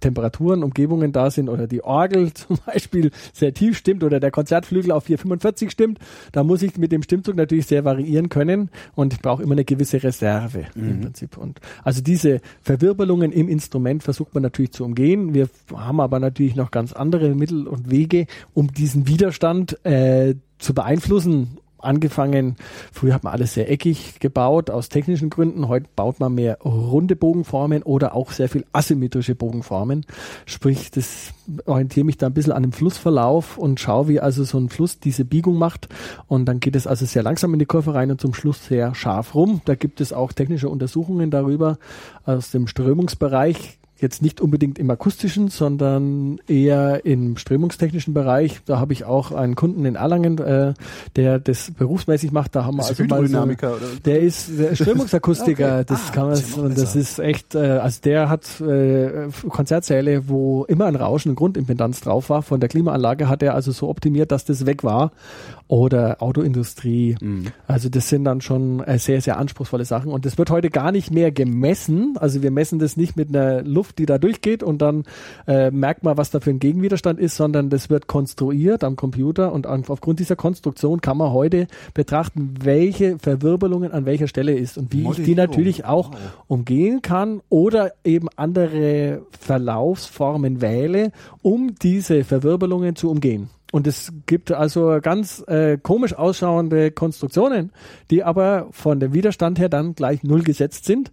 [0.00, 4.90] Temperaturen, Umgebungen da sind oder die Orgel zum Beispiel sehr tief stimmt oder der Konzertflügel
[4.92, 5.98] auf 445 stimmt,
[6.32, 9.64] da muss ich mit dem Stimmzug natürlich sehr variieren können und ich brauche immer eine
[9.64, 10.90] gewisse Reserve mhm.
[10.90, 11.36] im Prinzip.
[11.36, 15.34] Und also diese Verwirbelungen im Instrument versucht man natürlich zu umgehen.
[15.34, 20.74] Wir haben aber natürlich noch ganz andere Mittel und Wege, um diesen Widerstand äh, zu
[20.74, 22.56] beeinflussen angefangen,
[22.92, 27.16] früher hat man alles sehr eckig gebaut aus technischen Gründen, heute baut man mehr runde
[27.16, 30.04] Bogenformen oder auch sehr viel asymmetrische Bogenformen.
[30.46, 31.32] Sprich, das
[31.66, 35.00] orientiere mich da ein bisschen an dem Flussverlauf und schaue, wie also so ein Fluss
[35.00, 35.88] diese Biegung macht
[36.26, 38.94] und dann geht es also sehr langsam in die Kurve rein und zum Schluss sehr
[38.94, 39.60] scharf rum.
[39.64, 41.78] Da gibt es auch technische Untersuchungen darüber
[42.24, 48.60] aus dem Strömungsbereich jetzt nicht unbedingt im akustischen, sondern eher im strömungstechnischen Bereich.
[48.64, 50.74] Da habe ich auch einen Kunden in Erlangen, äh,
[51.16, 52.54] der das berufsmäßig macht.
[52.54, 53.48] Da haben wir also mal so,
[54.04, 55.74] der ist der Strömungsakustiker.
[55.80, 55.84] okay.
[55.86, 60.64] Das ah, kann man, und das ist echt, äh, also der hat äh, Konzertsäle, wo
[60.64, 62.42] immer ein Rauschen und Grundimpedanz drauf war.
[62.42, 65.12] Von der Klimaanlage hat er also so optimiert, dass das weg war
[65.70, 67.14] oder Autoindustrie.
[67.20, 67.46] Mhm.
[67.68, 70.10] Also das sind dann schon äh, sehr, sehr anspruchsvolle Sachen.
[70.10, 72.16] Und das wird heute gar nicht mehr gemessen.
[72.18, 75.04] Also wir messen das nicht mit einer Luft, die da durchgeht und dann
[75.46, 79.52] äh, merkt man, was da für ein Gegenwiderstand ist, sondern das wird konstruiert am Computer
[79.52, 84.92] und aufgrund dieser Konstruktion kann man heute betrachten, welche Verwirbelungen an welcher Stelle ist und
[84.92, 86.10] wie ich die natürlich auch
[86.48, 93.50] umgehen kann oder eben andere Verlaufsformen wähle, um diese Verwirbelungen zu umgehen.
[93.72, 97.72] Und es gibt also ganz äh, komisch ausschauende Konstruktionen,
[98.10, 101.12] die aber von dem Widerstand her dann gleich null gesetzt sind.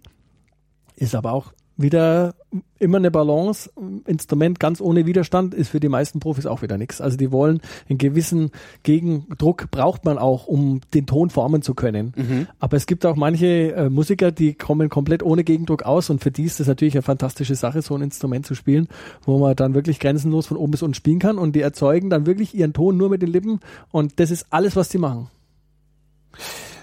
[0.96, 2.34] Ist aber auch wieder
[2.78, 3.70] immer eine Balance.
[4.06, 7.00] Instrument ganz ohne Widerstand ist für die meisten Profis auch wieder nichts.
[7.00, 8.50] Also die wollen einen gewissen
[8.82, 12.12] Gegendruck braucht man auch, um den Ton formen zu können.
[12.16, 12.46] Mhm.
[12.58, 16.32] Aber es gibt auch manche äh, Musiker, die kommen komplett ohne Gegendruck aus und für
[16.32, 18.88] die ist das natürlich eine fantastische Sache, so ein Instrument zu spielen,
[19.22, 22.26] wo man dann wirklich grenzenlos von oben bis unten spielen kann und die erzeugen dann
[22.26, 23.60] wirklich ihren Ton nur mit den Lippen
[23.92, 25.30] und das ist alles, was die machen.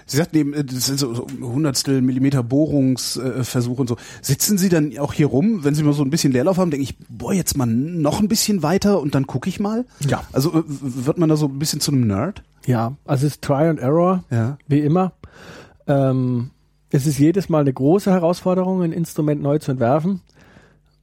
[0.06, 3.96] Sie sagten eben, äh, das sind so, Hundertstel Millimeter Bohrungsversuche und so.
[4.22, 6.84] Sitzen Sie dann auch hier rum, wenn Sie mal so ein bisschen Leerlauf haben, denke
[6.84, 9.84] ich, boah, jetzt mal noch ein bisschen weiter und dann gucke ich mal?
[10.08, 10.22] Ja.
[10.32, 12.42] Also wird man da so ein bisschen zu einem Nerd?
[12.66, 14.58] Ja, also es ist Try and Error, ja.
[14.66, 15.12] wie immer.
[15.86, 16.50] Ähm,
[16.90, 20.20] es ist jedes Mal eine große Herausforderung, ein Instrument neu zu entwerfen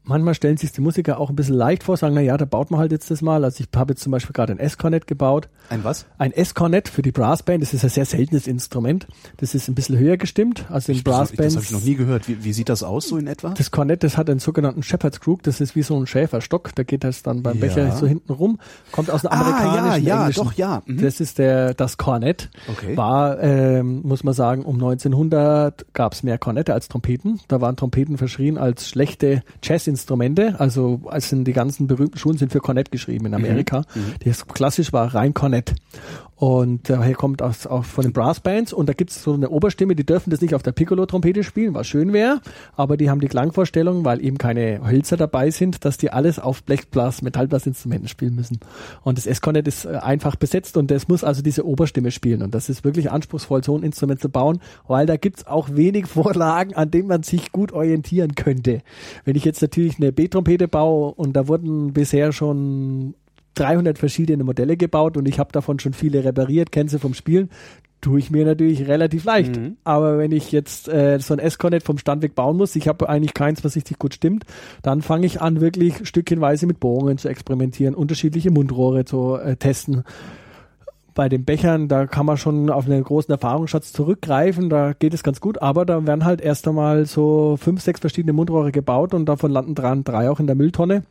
[0.04, 2.72] manchmal stellen sich die Musiker auch ein bisschen leicht vor, sagen, na ja, da baut
[2.72, 3.44] man halt jetzt das mal.
[3.44, 5.50] Also ich habe jetzt zum Beispiel gerade ein S-Cornet gebaut.
[5.70, 6.06] Ein was?
[6.18, 7.62] Ein S-Cornet für die Brassband.
[7.62, 9.08] Das ist ein sehr seltenes Instrument.
[9.38, 10.66] Das ist ein bisschen höher gestimmt.
[10.70, 11.56] Also in Brassbands.
[11.56, 12.28] Das habe ich noch nie gehört.
[12.28, 13.50] Wie, wie, sieht das aus so in etwa?
[13.50, 15.44] Das Cornet, das hat einen sogenannten Shepherd's Crook.
[15.44, 16.76] Das ist wie so ein Schäferstock.
[16.76, 17.62] Da geht das dann beim ja.
[17.62, 18.60] Becher so hinten rum.
[18.92, 20.44] Kommt aus einem amerikanischen ah, ja, ja, Englischen.
[20.44, 20.84] doch, ja.
[20.86, 21.02] Mhm.
[21.02, 22.50] Das ist der, das Cornet.
[22.70, 22.98] Okay.
[22.98, 27.40] War, ähm, muss man sagen, um 1900 gab es mehr Cornette als Trompeten.
[27.48, 29.93] Da waren Trompeten verschrien als schlechte Jazzinstrumente.
[29.96, 33.84] Also also als sind die ganzen berühmten Schulen sind für Cornet geschrieben in Amerika.
[33.94, 34.02] Mhm.
[34.02, 34.14] mhm.
[34.26, 35.76] Das klassisch war rein Cornet.
[36.44, 39.96] Und daher kommt aus, auch von den Brassbands und da gibt es so eine Oberstimme,
[39.96, 42.42] die dürfen das nicht auf der Piccolo-Trompete spielen, was schön wäre,
[42.76, 46.62] aber die haben die Klangvorstellung, weil eben keine Hölzer dabei sind, dass die alles auf
[46.64, 48.60] Blechblas, Metallblasinstrumenten spielen müssen.
[49.04, 52.54] Und das S-Cornet ist äh, einfach besetzt und das muss also diese Oberstimme spielen und
[52.54, 56.08] das ist wirklich anspruchsvoll, so ein Instrument zu bauen, weil da gibt es auch wenig
[56.08, 58.82] Vorlagen, an denen man sich gut orientieren könnte.
[59.24, 63.16] Wenn ich jetzt natürlich eine B-Trompete baue und da wurden bisher schon
[63.56, 67.50] 300 verschiedene Modelle gebaut und ich habe davon schon viele repariert, kenne sie vom Spielen
[68.04, 69.56] tue ich mir natürlich relativ leicht.
[69.56, 69.78] Mhm.
[69.84, 73.10] Aber wenn ich jetzt äh, so ein S-Connect vom Stand weg bauen muss, ich habe
[73.10, 74.46] eigentlich keins, was richtig gut stimmt,
[74.84, 80.04] dann fange ich an, wirklich stückchenweise mit Bohrungen zu experimentieren, unterschiedliche Mundrohre zu äh, testen.
[81.16, 85.24] Bei den Bechern, da kann man schon auf einen großen Erfahrungsschatz zurückgreifen, da geht es
[85.24, 89.28] ganz gut, aber da werden halt erst einmal so fünf, sechs verschiedene Mundrohre gebaut und
[89.28, 91.04] davon landen dran drei auch in der Mülltonne.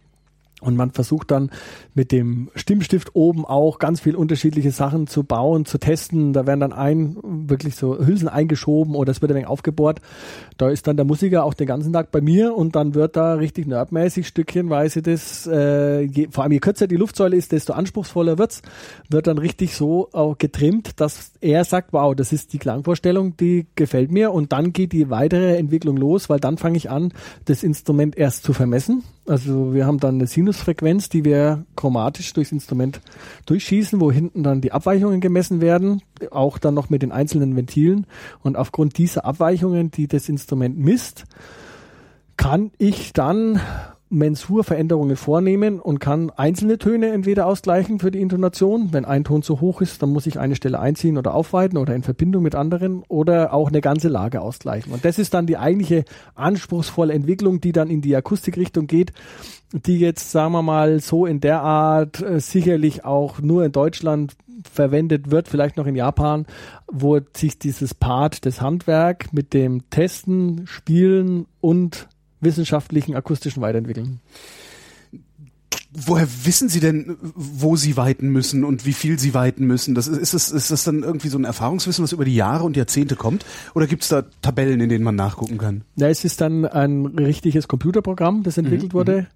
[0.62, 1.50] Und man versucht dann
[1.94, 6.32] mit dem Stimmstift oben auch ganz viel unterschiedliche Sachen zu bauen, zu testen.
[6.32, 10.00] Da werden dann ein, wirklich so Hülsen eingeschoben oder es wird ein wenig aufgebohrt.
[10.58, 13.34] Da ist dann der Musiker auch den ganzen Tag bei mir und dann wird da
[13.34, 18.38] richtig nerdmäßig stückchenweise das, äh, je, vor allem je kürzer die Luftsäule ist, desto anspruchsvoller
[18.38, 18.62] wird's,
[19.08, 23.66] wird dann richtig so auch getrimmt, dass er sagt, wow, das ist die Klangvorstellung, die
[23.74, 27.12] gefällt mir und dann geht die weitere Entwicklung los, weil dann fange ich an,
[27.46, 32.50] das Instrument erst zu vermessen also wir haben dann eine Sinusfrequenz, die wir chromatisch durchs
[32.50, 33.00] Instrument
[33.46, 38.06] durchschießen, wo hinten dann die Abweichungen gemessen werden, auch dann noch mit den einzelnen Ventilen.
[38.42, 41.24] Und aufgrund dieser Abweichungen, die das Instrument misst,
[42.36, 43.60] kann ich dann
[44.12, 48.88] Mensurveränderungen vornehmen und kann einzelne Töne entweder ausgleichen für die Intonation.
[48.92, 51.94] Wenn ein Ton zu hoch ist, dann muss ich eine Stelle einziehen oder aufweiten oder
[51.94, 54.92] in Verbindung mit anderen oder auch eine ganze Lage ausgleichen.
[54.92, 59.12] Und das ist dann die eigentliche anspruchsvolle Entwicklung, die dann in die Akustikrichtung geht,
[59.72, 64.34] die jetzt, sagen wir mal, so in der Art äh, sicherlich auch nur in Deutschland
[64.70, 66.46] verwendet wird, vielleicht noch in Japan,
[66.86, 72.08] wo sich dieses Part des Handwerk mit dem Testen, Spielen und
[72.42, 74.20] wissenschaftlichen akustischen Weiterentwickeln.
[75.94, 79.94] Woher wissen Sie denn, wo Sie weiten müssen und wie viel Sie weiten müssen?
[79.94, 82.64] Das ist, ist, das, ist das dann irgendwie so ein Erfahrungswissen, was über die Jahre
[82.64, 83.44] und Jahrzehnte kommt?
[83.74, 85.82] Oder gibt es da Tabellen, in denen man nachgucken kann?
[85.96, 88.96] Ja, es ist dann ein richtiges Computerprogramm, das entwickelt mhm.
[88.96, 89.26] wurde.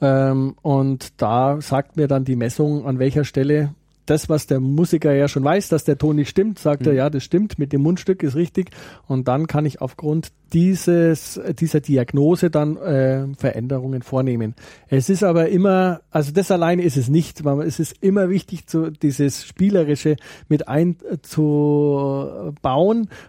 [0.00, 0.06] Mhm.
[0.06, 3.74] Ähm, und da sagt mir dann die Messung, an welcher Stelle
[4.06, 6.88] das, was der Musiker ja schon weiß, dass der Ton nicht stimmt, sagt mhm.
[6.88, 8.70] er, ja, das stimmt, mit dem Mundstück ist richtig.
[9.06, 14.54] Und dann kann ich aufgrund dieses, dieser Diagnose dann äh, Veränderungen vornehmen.
[14.88, 18.90] Es ist aber immer, also das alleine ist es nicht, es ist immer wichtig, zu,
[18.90, 20.16] dieses Spielerische
[20.48, 21.08] mit einzubauen,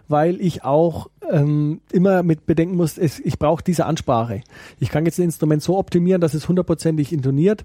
[0.06, 4.42] weil ich auch ähm, immer mit bedenken muss, es, ich brauche diese Ansprache.
[4.78, 7.64] Ich kann jetzt ein Instrument so optimieren, dass es hundertprozentig intoniert,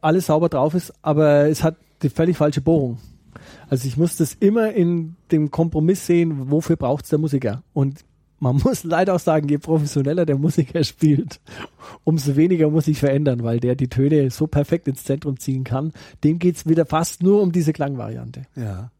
[0.00, 2.98] alles sauber drauf ist, aber es hat die völlig falsche Bohrung.
[3.68, 7.62] Also ich muss das immer in dem Kompromiss sehen, wofür braucht es der Musiker.
[7.72, 8.04] Und
[8.38, 11.40] man muss leider auch sagen, je professioneller der Musiker spielt,
[12.04, 15.92] umso weniger muss ich verändern, weil der die Töne so perfekt ins Zentrum ziehen kann.
[16.22, 18.42] Dem geht es wieder fast nur um diese Klangvariante.
[18.54, 18.90] Ja.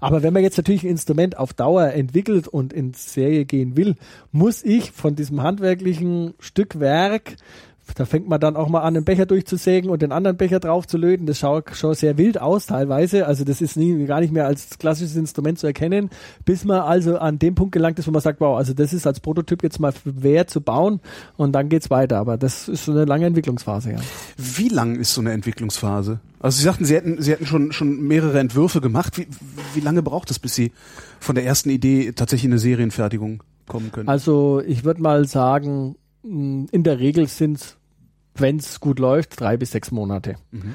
[0.00, 3.96] Aber wenn man jetzt natürlich ein Instrument auf Dauer entwickelt und in Serie gehen will,
[4.30, 7.36] muss ich von diesem handwerklichen Stückwerk
[7.94, 10.86] da fängt man dann auch mal an, den Becher durchzusägen und den anderen Becher drauf
[10.86, 11.26] zu löten.
[11.26, 13.26] Das schaut schon sehr wild aus teilweise.
[13.26, 16.10] Also das ist nie, gar nicht mehr als klassisches Instrument zu erkennen,
[16.44, 19.06] bis man also an dem Punkt gelangt ist, wo man sagt, wow, also das ist
[19.06, 21.00] als Prototyp jetzt mal wert zu bauen
[21.36, 22.18] und dann geht's weiter.
[22.18, 23.98] Aber das ist so eine lange Entwicklungsphase, ja.
[24.36, 26.20] Wie lang ist so eine Entwicklungsphase?
[26.40, 29.18] Also Sie sagten, Sie hätten, Sie hätten schon, schon mehrere Entwürfe gemacht.
[29.18, 29.28] Wie,
[29.74, 30.72] wie lange braucht es, bis Sie
[31.20, 34.08] von der ersten Idee tatsächlich in eine Serienfertigung kommen können?
[34.08, 37.76] Also ich würde mal sagen, in der Regel sind
[38.34, 40.36] wenn es gut läuft, drei bis sechs Monate.
[40.50, 40.74] Mhm.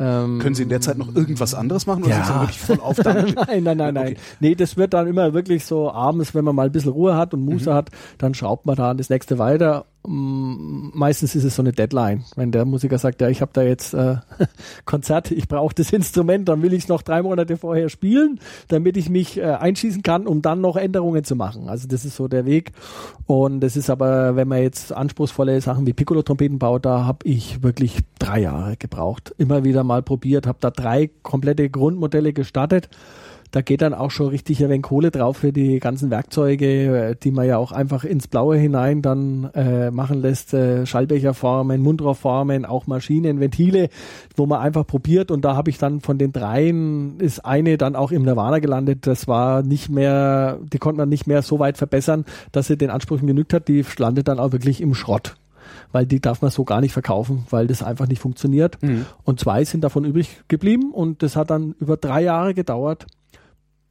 [0.00, 2.24] Ähm, Können Sie in der Zeit noch irgendwas anderes machen oder ja.
[2.24, 4.16] sind Sie wirklich voll auf nein, nein, nein, nein.
[4.38, 7.34] Nee, das wird dann immer wirklich so abends, wenn man mal ein bisschen Ruhe hat
[7.34, 7.74] und Muße mhm.
[7.74, 12.24] hat, dann schraubt man da an das nächste weiter meistens ist es so eine Deadline.
[12.36, 14.16] Wenn der Musiker sagt, ja, ich habe da jetzt äh,
[14.84, 18.96] Konzert, ich brauche das Instrument, dann will ich es noch drei Monate vorher spielen, damit
[18.96, 21.68] ich mich äh, einschießen kann, um dann noch Änderungen zu machen.
[21.68, 22.72] Also das ist so der Weg.
[23.26, 27.62] Und das ist aber, wenn man jetzt anspruchsvolle Sachen wie Piccolo-Trompeten baut, da habe ich
[27.62, 29.34] wirklich drei Jahre gebraucht.
[29.36, 32.88] Immer wieder mal probiert, habe da drei komplette Grundmodelle gestartet
[33.50, 37.30] da geht dann auch schon richtig ein wenig Kohle drauf für die ganzen Werkzeuge, die
[37.30, 40.52] man ja auch einfach ins Blaue hinein dann äh, machen lässt.
[40.52, 43.88] Äh, Schallbecherformen, Mundrohrformen, auch Maschinen, Ventile,
[44.36, 45.30] wo man einfach probiert.
[45.30, 49.06] Und da habe ich dann von den dreien ist eine dann auch im Nirvana gelandet.
[49.06, 52.90] Das war nicht mehr, die konnte man nicht mehr so weit verbessern, dass sie den
[52.90, 53.68] Ansprüchen genügt hat.
[53.68, 55.36] Die landet dann auch wirklich im Schrott
[55.92, 58.82] weil die darf man so gar nicht verkaufen, weil das einfach nicht funktioniert.
[58.82, 59.06] Mhm.
[59.24, 63.06] Und zwei sind davon übrig geblieben und das hat dann über drei Jahre gedauert,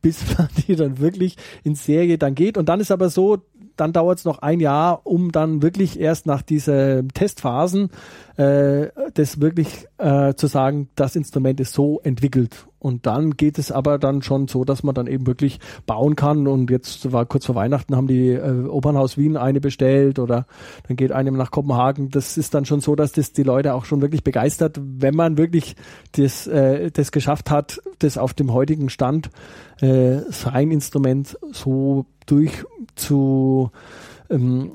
[0.02, 2.58] bis man die dann wirklich in Serie dann geht.
[2.58, 3.40] Und dann ist aber so,
[3.78, 7.90] dann dauert es noch ein Jahr, um dann wirklich erst nach diesen Testphasen
[8.38, 12.68] äh, das wirklich äh, zu sagen, das Instrument ist so entwickelt.
[12.80, 16.48] Und dann geht es aber dann schon so, dass man dann eben wirklich bauen kann.
[16.48, 20.46] Und jetzt war kurz vor Weihnachten, haben die äh, Opernhaus Wien eine bestellt oder
[20.88, 22.10] dann geht einem nach Kopenhagen.
[22.12, 25.38] Das ist dann schon so, dass das die Leute auch schon wirklich begeistert, wenn man
[25.38, 25.76] wirklich
[26.12, 29.32] das, äh, das geschafft hat, das auf dem heutigen Stand
[29.82, 32.64] äh, sein Instrument so durch
[32.96, 33.72] zu
[34.30, 34.72] ähm,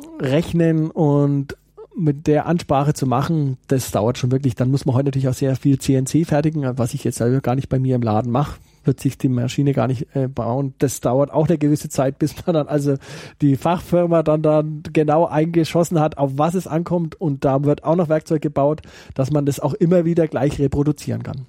[0.95, 1.57] und
[1.95, 4.55] mit der Ansprache zu machen, das dauert schon wirklich.
[4.55, 7.55] Dann muss man heute natürlich auch sehr viel CNC fertigen, was ich jetzt selber gar
[7.55, 10.75] nicht bei mir im Laden mache wird sich die Maschine gar nicht äh, bauen.
[10.79, 12.97] Das dauert auch eine gewisse Zeit, bis man dann also
[13.41, 17.97] die Fachfirma dann dann genau eingeschossen hat, auf was es ankommt und da wird auch
[17.97, 18.83] noch Werkzeug gebaut,
[19.15, 21.47] dass man das auch immer wieder gleich reproduzieren kann.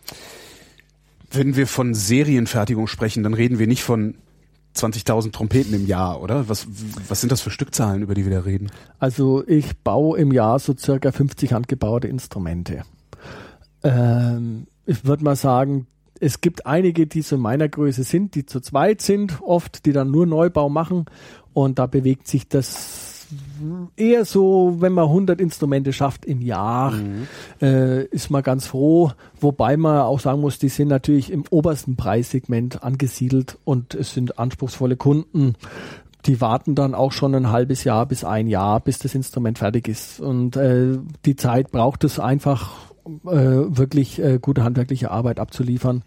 [1.31, 4.15] Wenn wir von Serienfertigung sprechen, dann reden wir nicht von
[4.75, 6.49] 20.000 Trompeten im Jahr, oder?
[6.49, 6.67] Was,
[7.07, 8.71] was sind das für Stückzahlen, über die wir da reden?
[8.99, 12.83] Also ich baue im Jahr so circa 50 handgebaute Instrumente.
[13.83, 15.87] Ähm, ich würde mal sagen,
[16.19, 19.91] es gibt einige, die so in meiner Größe sind, die zu zweit sind, oft, die
[19.91, 21.05] dann nur Neubau machen
[21.53, 23.12] und da bewegt sich das
[23.97, 27.27] eher so, wenn man 100 Instrumente schafft im Jahr, mhm.
[27.61, 29.11] äh, ist man ganz froh.
[29.39, 34.39] Wobei man auch sagen muss, die sind natürlich im obersten Preissegment angesiedelt und es sind
[34.39, 35.55] anspruchsvolle Kunden.
[36.25, 39.87] Die warten dann auch schon ein halbes Jahr bis ein Jahr, bis das Instrument fertig
[39.87, 40.19] ist.
[40.19, 42.92] Und äh, die Zeit braucht es einfach,
[43.25, 46.03] äh, wirklich äh, gute handwerkliche Arbeit abzuliefern.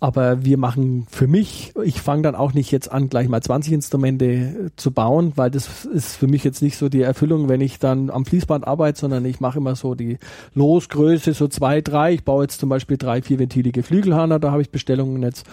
[0.00, 3.72] Aber wir machen für mich, ich fange dann auch nicht jetzt an, gleich mal 20
[3.72, 7.60] Instrumente äh, zu bauen, weil das ist für mich jetzt nicht so die Erfüllung, wenn
[7.60, 10.18] ich dann am Fließband arbeite, sondern ich mache immer so die
[10.54, 12.14] Losgröße, so zwei, drei.
[12.14, 15.46] Ich baue jetzt zum Beispiel drei, vier ventilige Flügelhörner, da habe ich Bestellungen jetzt.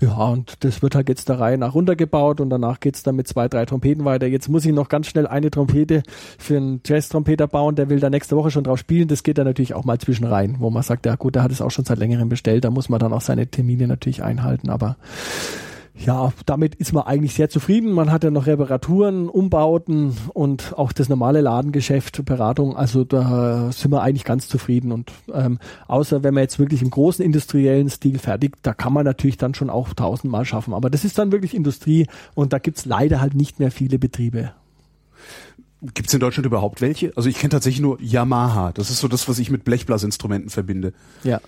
[0.00, 3.28] Ja, und das wird halt jetzt der Reihe nach runtergebaut und danach geht's dann mit
[3.28, 4.26] zwei, drei Trompeten weiter.
[4.26, 6.02] Jetzt muss ich noch ganz schnell eine Trompete
[6.38, 9.08] für einen Jazz-Trompeter bauen, der will da nächste Woche schon drauf spielen.
[9.08, 11.52] Das geht dann natürlich auch mal zwischen rein, wo man sagt, ja gut, der hat
[11.52, 14.70] es auch schon seit längerem bestellt, da muss man dann auch seine Termine natürlich einhalten,
[14.70, 14.96] aber
[16.04, 17.92] ja, damit ist man eigentlich sehr zufrieden.
[17.92, 22.76] Man hat ja noch Reparaturen, Umbauten und auch das normale Ladengeschäft, Beratung.
[22.76, 24.92] Also da sind wir eigentlich ganz zufrieden.
[24.92, 25.58] Und ähm,
[25.88, 29.54] außer wenn man jetzt wirklich im großen industriellen Stil fertigt, da kann man natürlich dann
[29.54, 30.74] schon auch tausendmal schaffen.
[30.74, 34.52] Aber das ist dann wirklich Industrie und da gibt's leider halt nicht mehr viele Betriebe.
[35.82, 37.12] Gibt es in Deutschland überhaupt welche?
[37.16, 38.72] Also ich kenne tatsächlich nur Yamaha.
[38.72, 40.92] Das ist so das, was ich mit Blechblasinstrumenten verbinde.
[41.24, 41.40] Ja,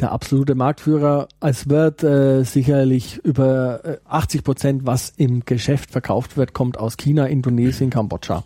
[0.00, 1.28] der absolute Marktführer.
[1.40, 6.96] Es wird äh, sicherlich über äh, 80 Prozent, was im Geschäft verkauft wird, kommt aus
[6.96, 8.44] China, Indonesien, Kambodscha.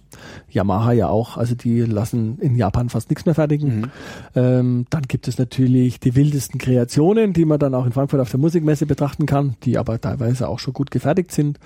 [0.51, 1.37] Yamaha ja auch.
[1.37, 3.81] Also die lassen in Japan fast nichts mehr fertigen.
[3.81, 3.91] Mhm.
[4.35, 8.31] Ähm, dann gibt es natürlich die wildesten Kreationen, die man dann auch in Frankfurt auf
[8.31, 11.59] der Musikmesse betrachten kann, die aber teilweise auch schon gut gefertigt sind.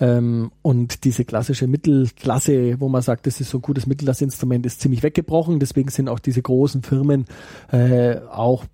[0.00, 4.80] Ähm, und diese klassische Mittelklasse, wo man sagt, das ist so ein gutes Mittelklassinstrument, ist
[4.80, 5.60] ziemlich weggebrochen.
[5.60, 7.26] Deswegen sind auch diese großen Firmen
[7.70, 8.64] äh, auch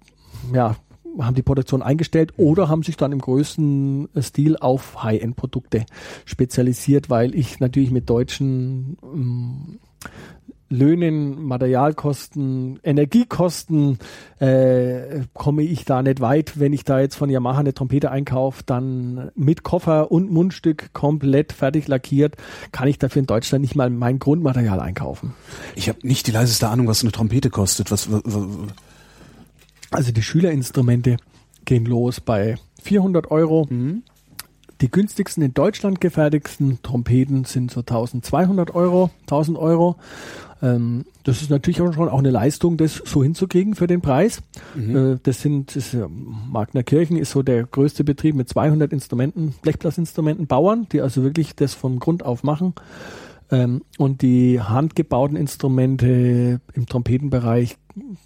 [0.52, 0.76] ja,
[1.18, 5.84] haben die Produktion eingestellt oder haben sich dann im größten Stil auf High-End-Produkte
[6.24, 9.78] spezialisiert, weil ich natürlich mit deutschen ähm,
[10.70, 13.98] Löhnen, Materialkosten, Energiekosten
[14.38, 16.60] äh, komme ich da nicht weit.
[16.60, 21.52] Wenn ich da jetzt von Yamaha eine Trompete einkaufe, dann mit Koffer und Mundstück komplett
[21.52, 22.36] fertig lackiert,
[22.70, 25.34] kann ich dafür in Deutschland nicht mal mein Grundmaterial einkaufen.
[25.74, 27.90] Ich habe nicht die leiseste Ahnung, was eine Trompete kostet.
[27.90, 28.08] Was,
[29.90, 31.16] also die Schülerinstrumente
[31.64, 33.66] gehen los bei 400 Euro.
[33.68, 34.04] Mhm.
[34.80, 39.96] Die günstigsten in Deutschland gefertigten Trompeten sind so 1200 Euro, 1000 Euro.
[40.62, 44.42] Ähm, das ist natürlich auch schon auch eine Leistung, das so hinzukriegen für den Preis.
[44.74, 44.96] Mhm.
[44.96, 50.46] Äh, das sind, das, äh, Magnerkirchen ist so der größte Betrieb mit 200 Instrumenten, Blechblasinstrumenten,
[50.46, 52.74] Bauern, die also wirklich das von Grund auf machen.
[53.50, 57.76] Ähm, und die handgebauten Instrumente im Trompetenbereich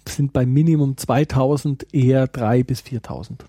[0.07, 3.45] sind bei Minimum 2000, eher 3 bis 4000.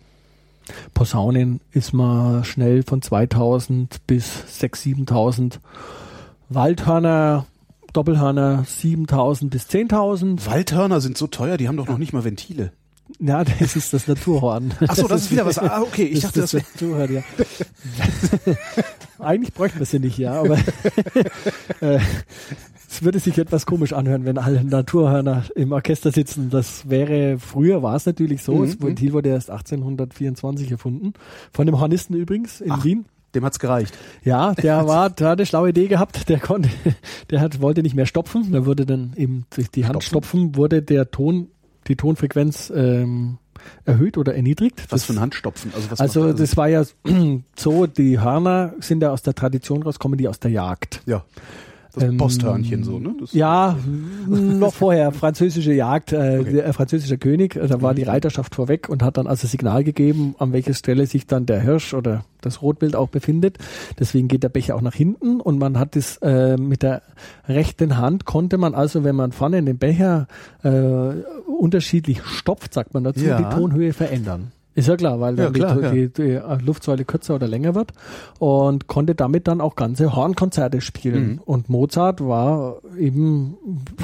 [0.95, 5.59] Posaunen ist man schnell von 2000 bis 6.000, 7.000.
[6.49, 7.47] Waldhörner,
[7.97, 10.45] Doppelhörner 7.000 bis 10.000.
[10.47, 12.73] Waldhörner sind so teuer, die haben doch noch nicht mal Ventile.
[13.21, 14.75] Ja, das ist das Naturhorn.
[14.87, 15.59] Ach so, das ist wieder was.
[15.59, 17.23] Ah, okay, ich das dachte, das, das Naturhorn, ja.
[19.19, 20.59] Eigentlich bräuchten wir sie nicht, ja, aber
[21.81, 21.99] äh,
[22.91, 26.51] es würde sich etwas komisch anhören, wenn alle Naturhörner im Orchester sitzen.
[26.51, 28.67] Das wäre, früher war es natürlich so, mhm.
[28.67, 31.15] das Ventil wurde erst 1824 erfunden,
[31.51, 32.85] von dem Hornisten übrigens in Ach.
[32.85, 33.07] Wien.
[33.37, 33.97] Dem hat's gereicht.
[34.25, 36.71] Ja, der war, der hat eine schlaue Idee gehabt, der konnte,
[37.31, 40.57] der hat, wollte nicht mehr stopfen, da wurde dann eben durch die Hand stopfen, stopfen
[40.57, 41.49] wurde der Ton,
[41.87, 43.39] die Tonfrequenz ähm,
[43.85, 44.81] erhöht oder erniedrigt.
[44.85, 45.73] Was das, für ein Handstopfen?
[45.75, 46.41] Also, was also das?
[46.41, 46.85] das war ja
[47.57, 51.03] so, die Hörner sind ja aus der Tradition raus, kommen die aus der Jagd.
[51.07, 51.25] Ja.
[51.97, 53.15] Das ähm, Posthörnchen so, ne?
[53.19, 53.77] Das ja,
[54.27, 56.53] noch vorher, französische Jagd, äh, okay.
[56.53, 58.11] der, äh, französischer König, da war die mhm.
[58.11, 61.95] Reiterschaft vorweg und hat dann also Signal gegeben, an welcher Stelle sich dann der Hirsch
[61.95, 63.57] oder das Rotbild auch befindet.
[63.99, 67.01] Deswegen geht der Becher auch nach hinten und man hat es äh, mit der
[67.49, 70.29] rechten Hand konnte man also, wenn man vorne in den Becher
[70.63, 73.39] äh, unterschiedlich stopft, sagt man dazu, ja.
[73.39, 74.53] die Tonhöhe verändern.
[74.77, 77.75] Ist ja klar, weil ja, dann klar, die, die, die, äh, Luftsäule kürzer oder länger
[77.75, 77.95] wird
[78.39, 81.29] und konnte damit dann auch ganze Hornkonzerte spielen.
[81.29, 81.41] Mhm.
[81.47, 83.57] Und Mozart war eben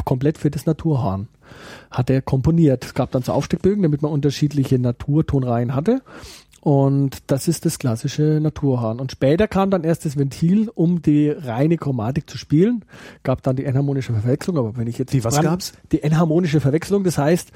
[0.07, 1.29] komplett für das Naturhorn.
[1.91, 2.87] Hat er komponiert.
[2.87, 6.01] Es gab dann so Aufsteckbögen, damit man unterschiedliche Naturtonreihen hatte.
[6.65, 9.01] Und das ist das klassische Naturhorn.
[9.01, 12.85] Und später kam dann erst das Ventil, um die reine Chromatik zu spielen.
[13.25, 14.57] Gab dann die enharmonische Verwechslung.
[14.59, 15.73] Aber wenn ich jetzt die was dran, gab's?
[15.91, 17.03] Die enharmonische Verwechslung.
[17.03, 17.51] Das heißt,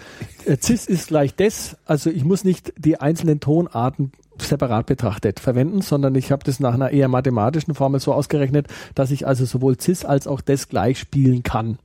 [0.46, 1.76] äh, Cis ist gleich des.
[1.84, 6.74] Also ich muss nicht die einzelnen Tonarten separat betrachtet verwenden, sondern ich habe das nach
[6.74, 8.66] einer eher mathematischen Formel so ausgerechnet,
[8.96, 11.78] dass ich also sowohl Cis als auch des gleich spielen kann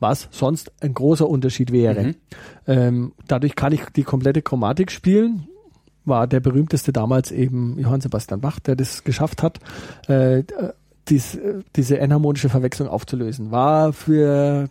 [0.00, 2.02] was sonst ein großer Unterschied wäre.
[2.02, 2.14] Mhm.
[2.66, 5.48] Ähm, dadurch kann ich die komplette Chromatik spielen,
[6.04, 9.58] war der berühmteste damals eben Johann Sebastian Bach, der das geschafft hat,
[10.08, 10.42] äh,
[11.08, 11.38] dies,
[11.76, 13.50] diese enharmonische Verwechslung aufzulösen.
[13.50, 14.68] War für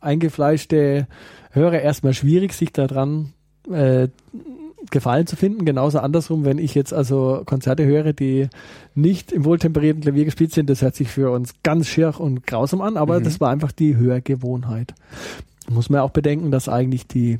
[0.00, 1.06] eingefleischte
[1.50, 3.32] Hörer erstmal schwierig, sich daran
[3.70, 4.08] äh,
[4.90, 5.64] Gefallen zu finden.
[5.64, 8.48] Genauso andersrum, wenn ich jetzt also Konzerte höre, die
[8.94, 12.80] nicht im wohltemperierten Klavier gespielt sind, das hört sich für uns ganz schier und grausam
[12.80, 13.24] an, aber mhm.
[13.24, 14.94] das war einfach die Hörgewohnheit.
[15.70, 17.38] Muss man auch bedenken, dass eigentlich die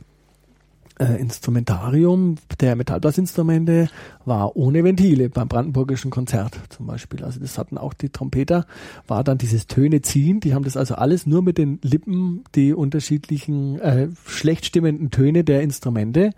[0.98, 3.88] äh, Instrumentarium der Metallblasinstrumente
[4.24, 7.24] war ohne Ventile beim Brandenburgischen Konzert zum Beispiel.
[7.24, 8.66] Also das hatten auch die Trompeter,
[9.06, 10.40] war dann dieses Töne ziehen.
[10.40, 15.44] Die haben das also alles nur mit den Lippen, die unterschiedlichen äh, schlecht stimmenden Töne
[15.44, 16.30] der Instrumente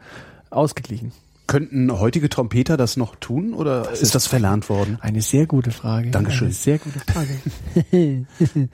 [0.50, 1.12] ausgeglichen.
[1.46, 4.98] Könnten heutige Trompeter das noch tun oder das ist, ist das verlernt worden?
[5.00, 6.10] Eine sehr gute Frage.
[6.10, 6.46] Dankeschön.
[6.46, 8.26] Eine sehr gute Frage.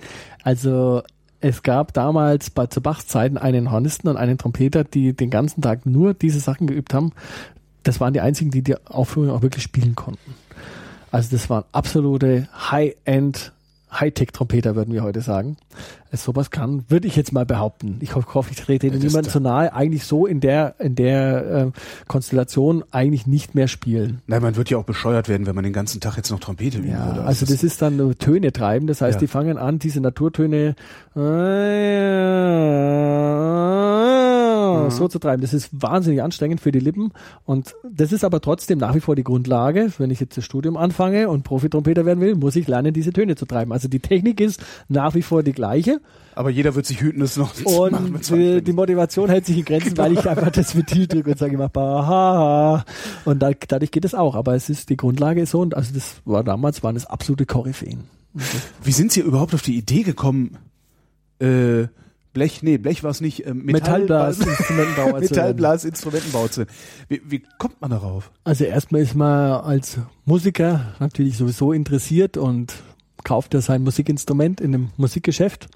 [0.42, 1.02] also
[1.42, 5.60] es gab damals bei zu Bachs Zeiten einen Hornisten und einen Trompeter, die den ganzen
[5.60, 7.12] Tag nur diese Sachen geübt haben.
[7.82, 10.34] Das waren die einzigen, die die Aufführung auch wirklich spielen konnten.
[11.10, 13.52] Also das waren absolute High-End
[13.92, 15.56] Hightech-Trompeter, würden wir heute sagen.
[16.10, 17.98] Es sowas kann, würde ich jetzt mal behaupten.
[18.00, 19.72] Ich hoffe, ich trete Ihnen niemand zu nahe.
[19.72, 21.70] Eigentlich so in der, in der äh,
[22.08, 24.20] Konstellation eigentlich nicht mehr spielen.
[24.26, 26.78] Nein, man wird ja auch bescheuert werden, wenn man den ganzen Tag jetzt noch Trompete
[26.78, 27.20] üben ja, würde.
[27.20, 28.86] Also, also das, ist dann Töne treiben.
[28.86, 29.20] Das heißt, ja.
[29.20, 30.74] die fangen an, diese Naturtöne
[31.16, 31.20] äh,
[34.84, 34.90] mhm.
[34.90, 35.42] so zu treiben.
[35.42, 37.12] Das ist wahnsinnig anstrengend für die Lippen.
[37.44, 39.92] Und das ist aber trotzdem nach wie vor die Grundlage.
[39.98, 43.36] Wenn ich jetzt das Studium anfange und Profitrompeter werden will, muss ich lernen, diese Töne
[43.36, 43.72] zu treiben.
[43.72, 46.00] Also die Technik ist nach wie vor die gleiche.
[46.34, 48.14] Aber jeder wird sich hüten, es noch zu und machen.
[48.14, 51.38] Und die, die Motivation hält sich in Grenzen, weil ich einfach das Ventil drücke und
[51.38, 52.84] sage immer, ha,
[53.24, 54.34] Und da, dadurch geht es auch.
[54.34, 55.60] Aber es ist, die Grundlage ist so.
[55.60, 58.04] Und also das war damals, waren es absolute Koryphäen.
[58.82, 60.56] Wie sind Sie überhaupt auf die Idee gekommen,
[61.38, 61.88] äh,
[62.32, 63.46] Blech, nee, Blech war es nicht.
[63.46, 66.66] Äh, Metallblas-Instrumentenbauer Metallblas-Instrumentenbauer zu
[67.08, 68.30] wie, wie kommt man darauf?
[68.44, 72.74] Also erstmal ist man als Musiker natürlich sowieso interessiert und
[73.24, 75.68] kauft er sein Musikinstrument in einem Musikgeschäft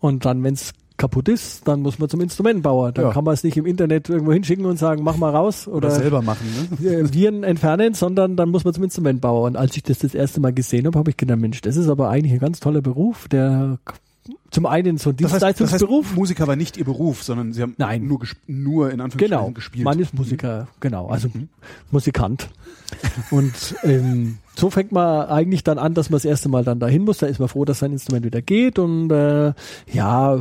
[0.00, 2.92] und dann, wenn es kaputt ist, dann muss man zum Instrumentenbauer.
[2.92, 3.12] Dann ja.
[3.12, 5.90] kann man es nicht im Internet irgendwo hinschicken und sagen, mach mal raus oder, oder
[5.90, 6.46] selber machen,
[6.80, 7.12] ne?
[7.12, 9.46] Viren entfernen, sondern dann muss man zum Instrumentenbauer.
[9.46, 11.88] Und als ich das das erste Mal gesehen habe, habe ich gedacht, Mensch, das ist
[11.88, 13.78] aber eigentlich ein ganz toller Beruf, der
[14.50, 16.02] zum einen so ein Dienstleistungsberuf.
[16.02, 18.06] Das heißt, Musiker war nicht ihr Beruf, sondern sie haben Nein.
[18.06, 19.50] nur, nur in Anführungszeichen genau.
[19.50, 19.84] gespielt.
[19.84, 20.66] Man ist Musiker, mhm.
[20.80, 21.48] genau, also mhm.
[21.90, 22.48] Musikant.
[23.30, 27.04] Und ähm, so fängt man eigentlich dann an, dass man das erste Mal dann dahin
[27.04, 27.18] muss.
[27.18, 28.78] Da ist man froh, dass sein Instrument wieder geht.
[28.78, 29.52] Und äh,
[29.92, 30.40] ja,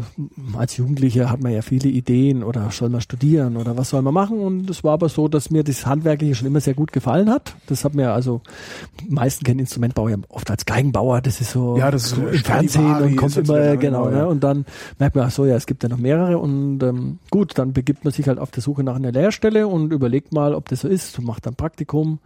[0.58, 4.14] als Jugendlicher hat man ja viele Ideen oder soll man studieren oder was soll man
[4.14, 4.40] machen.
[4.40, 7.56] Und es war aber so, dass mir das Handwerkliche schon immer sehr gut gefallen hat.
[7.68, 8.42] Das hat mir also,
[9.02, 11.22] die meisten kennen Instrumentbauer ja oft als Geigenbauer.
[11.22, 13.95] Das ist so, ja, das ist so im Fernsehen und kommt immer, genau.
[14.10, 14.28] Ne?
[14.28, 14.66] Und dann
[15.00, 16.38] merkt man, ach so, ja, es gibt ja noch mehrere.
[16.38, 19.92] Und ähm, gut, dann begibt man sich halt auf der Suche nach einer Lehrstelle und
[19.92, 22.20] überlegt mal, ob das so ist und macht dann Praktikum.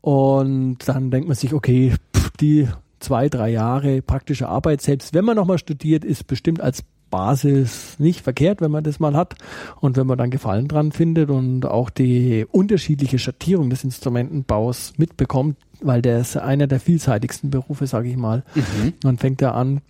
[0.00, 2.68] Und dann denkt man sich, okay, pff, die
[3.00, 8.22] zwei, drei Jahre praktische Arbeit, selbst wenn man nochmal studiert, ist bestimmt als Basis nicht
[8.22, 9.36] verkehrt, wenn man das mal hat
[9.80, 15.58] und wenn man dann Gefallen dran findet und auch die unterschiedliche Schattierung des Instrumentenbaus mitbekommt,
[15.82, 18.42] weil der ist einer der vielseitigsten Berufe, sage ich mal.
[18.54, 18.94] Mhm.
[19.04, 19.82] Man fängt ja an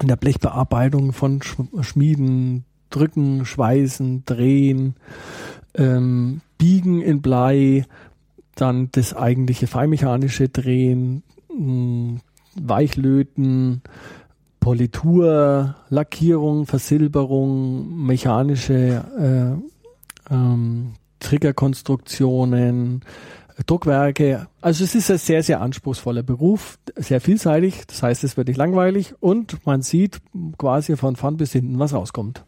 [0.00, 1.40] in der Blechbearbeitung von
[1.80, 4.94] Schmieden, Drücken, Schweißen, Drehen,
[5.74, 7.84] ähm, Biegen in Blei,
[8.54, 12.20] dann das eigentliche feinmechanische Drehen, hm,
[12.54, 13.82] Weichlöten,
[14.60, 19.04] Politur, Lackierung, Versilberung, mechanische
[20.30, 23.02] äh, ähm, Triggerkonstruktionen,
[23.66, 24.48] Druckwerke.
[24.60, 27.86] Also es ist ein sehr, sehr anspruchsvoller Beruf, sehr vielseitig.
[27.86, 30.20] Das heißt, es wird nicht langweilig und man sieht
[30.58, 32.44] quasi von vorn bis hinten, was rauskommt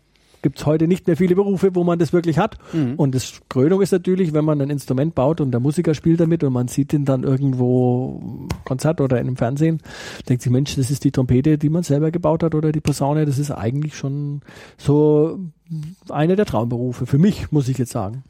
[0.47, 2.57] gibt es heute nicht mehr viele Berufe, wo man das wirklich hat.
[2.73, 2.95] Mhm.
[2.95, 6.45] Und das Krönung ist natürlich, wenn man ein Instrument baut und der Musiker spielt damit
[6.45, 9.83] und man sieht ihn dann irgendwo im Konzert oder in einem Fernsehen,
[10.29, 13.27] denkt sich, Mensch, das ist die Trompete, die man selber gebaut hat oder die Posaune.
[13.27, 14.43] Das ist eigentlich schon
[14.79, 15.41] so
[16.11, 17.07] einer der Traumberufe.
[17.07, 18.23] Für mich, muss ich jetzt sagen.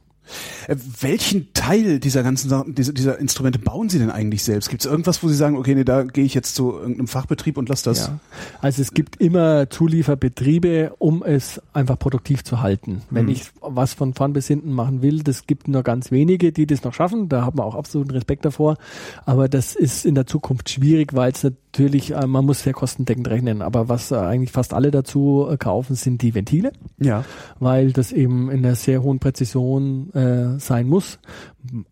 [0.68, 4.68] Äh, welchen Teil dieser ganzen Sachen, dieser, dieser Instrumente bauen Sie denn eigentlich selbst?
[4.68, 7.56] Gibt es irgendwas, wo Sie sagen, okay, nee, da gehe ich jetzt zu irgendeinem Fachbetrieb
[7.56, 8.06] und lasse das?
[8.06, 8.18] Ja.
[8.60, 13.02] Also es gibt immer Zulieferbetriebe, um es einfach produktiv zu halten.
[13.10, 13.32] Wenn hm.
[13.32, 16.84] ich was von vorn bis hinten machen will, das gibt nur ganz wenige, die das
[16.84, 17.28] noch schaffen.
[17.28, 18.76] Da haben wir auch absoluten Respekt davor.
[19.24, 23.28] Aber das ist in der Zukunft schwierig, weil es natürlich, äh, man muss sehr kostendeckend
[23.28, 23.62] rechnen.
[23.62, 26.72] Aber was äh, eigentlich fast alle dazu kaufen, sind die Ventile.
[26.98, 27.24] Ja.
[27.58, 31.18] Weil das eben in einer sehr hohen Präzision äh, sein muss.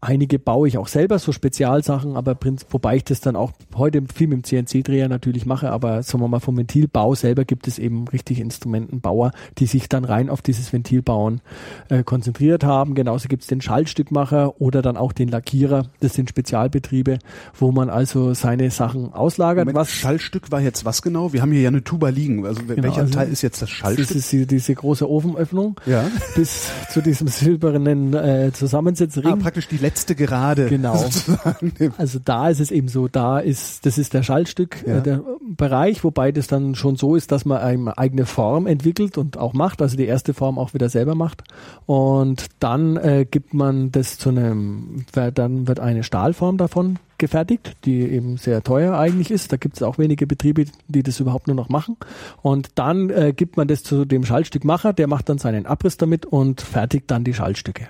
[0.00, 2.36] Einige baue ich auch selber, so Spezialsachen, aber
[2.70, 6.28] wobei ich das dann auch heute viel mit dem CNC-Dreher natürlich mache, aber sagen wir
[6.28, 10.72] mal vom Ventilbau selber gibt es eben richtig Instrumentenbauer, die sich dann rein auf dieses
[10.72, 11.40] Ventilbauen
[11.88, 12.94] äh, konzentriert haben.
[12.94, 15.86] Genauso gibt es den Schaltstückmacher oder dann auch den Lackierer.
[16.00, 17.18] Das sind Spezialbetriebe,
[17.58, 19.64] wo man also seine Sachen auslagert.
[19.64, 21.32] Moment, was Schaltstück war jetzt was genau?
[21.32, 22.46] Wir haben hier ja eine Tuba liegen.
[22.46, 24.08] Also genau, welcher also Teil ist jetzt das Schaltstück?
[24.08, 26.04] Das ist die, diese große Ofenöffnung ja.
[26.34, 29.26] bis zu diesem silbernen äh, Zusammensetzring.
[29.26, 30.68] Ah, praktisch die letzte Gerade.
[30.68, 30.96] Genau.
[30.96, 31.72] Sozusagen.
[31.98, 34.98] Also da ist es eben so, da ist, das ist der Schaltstück, ja.
[34.98, 39.18] äh, der Bereich, wobei das dann schon so ist, dass man eine eigene Form entwickelt
[39.18, 41.44] und auch macht, also die erste Form auch wieder selber macht.
[41.86, 48.00] Und dann äh, gibt man das zu einem, dann wird eine Stahlform davon gefertigt, die
[48.02, 49.52] eben sehr teuer eigentlich ist.
[49.52, 51.96] Da gibt es auch wenige Betriebe, die das überhaupt nur noch machen.
[52.42, 56.26] Und dann äh, gibt man das zu dem Schaltstückmacher, der macht dann seinen Abriss damit
[56.26, 57.88] und fertigt dann die Schaltstücke.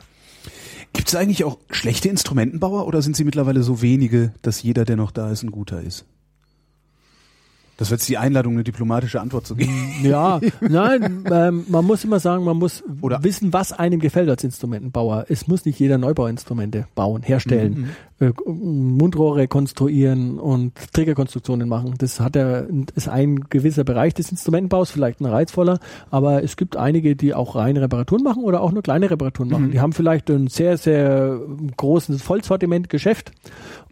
[0.94, 4.96] Gibt es eigentlich auch schlechte Instrumentenbauer oder sind sie mittlerweile so wenige, dass jeder, der
[4.96, 6.06] noch da ist, ein guter ist?
[7.76, 9.72] Das wird jetzt die Einladung, eine diplomatische Antwort zu geben.
[10.02, 14.44] Ja, nein, ähm, man muss immer sagen, man muss Oder wissen, was einem gefällt als
[14.44, 15.26] Instrumentenbauer.
[15.28, 17.72] Es muss nicht jeder Neubauinstrumente bauen, herstellen.
[17.72, 21.94] Mhm äh, Mundrohre konstruieren und Trägerkonstruktionen machen.
[21.98, 26.76] Das hat er, ist ein gewisser Bereich des Instrumentenbaus, vielleicht ein reizvoller, aber es gibt
[26.76, 29.66] einige, die auch reine Reparaturen machen oder auch nur kleine Reparaturen machen.
[29.66, 29.70] Mhm.
[29.72, 31.40] Die haben vielleicht ein sehr, sehr
[31.76, 33.32] großes Vollsortiment-Geschäft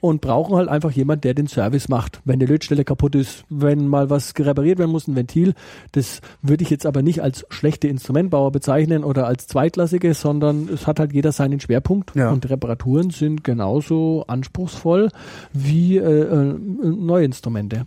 [0.01, 2.21] und brauchen halt einfach jemand, der den Service macht.
[2.25, 5.55] Wenn die Lötstelle kaputt ist, wenn mal was repariert werden muss, ein Ventil,
[5.93, 10.87] das würde ich jetzt aber nicht als schlechte Instrumentbauer bezeichnen oder als zweitklassige, sondern es
[10.87, 12.31] hat halt jeder seinen Schwerpunkt ja.
[12.31, 15.09] und Reparaturen sind genauso anspruchsvoll
[15.53, 17.87] wie äh, äh, neue Instrumente.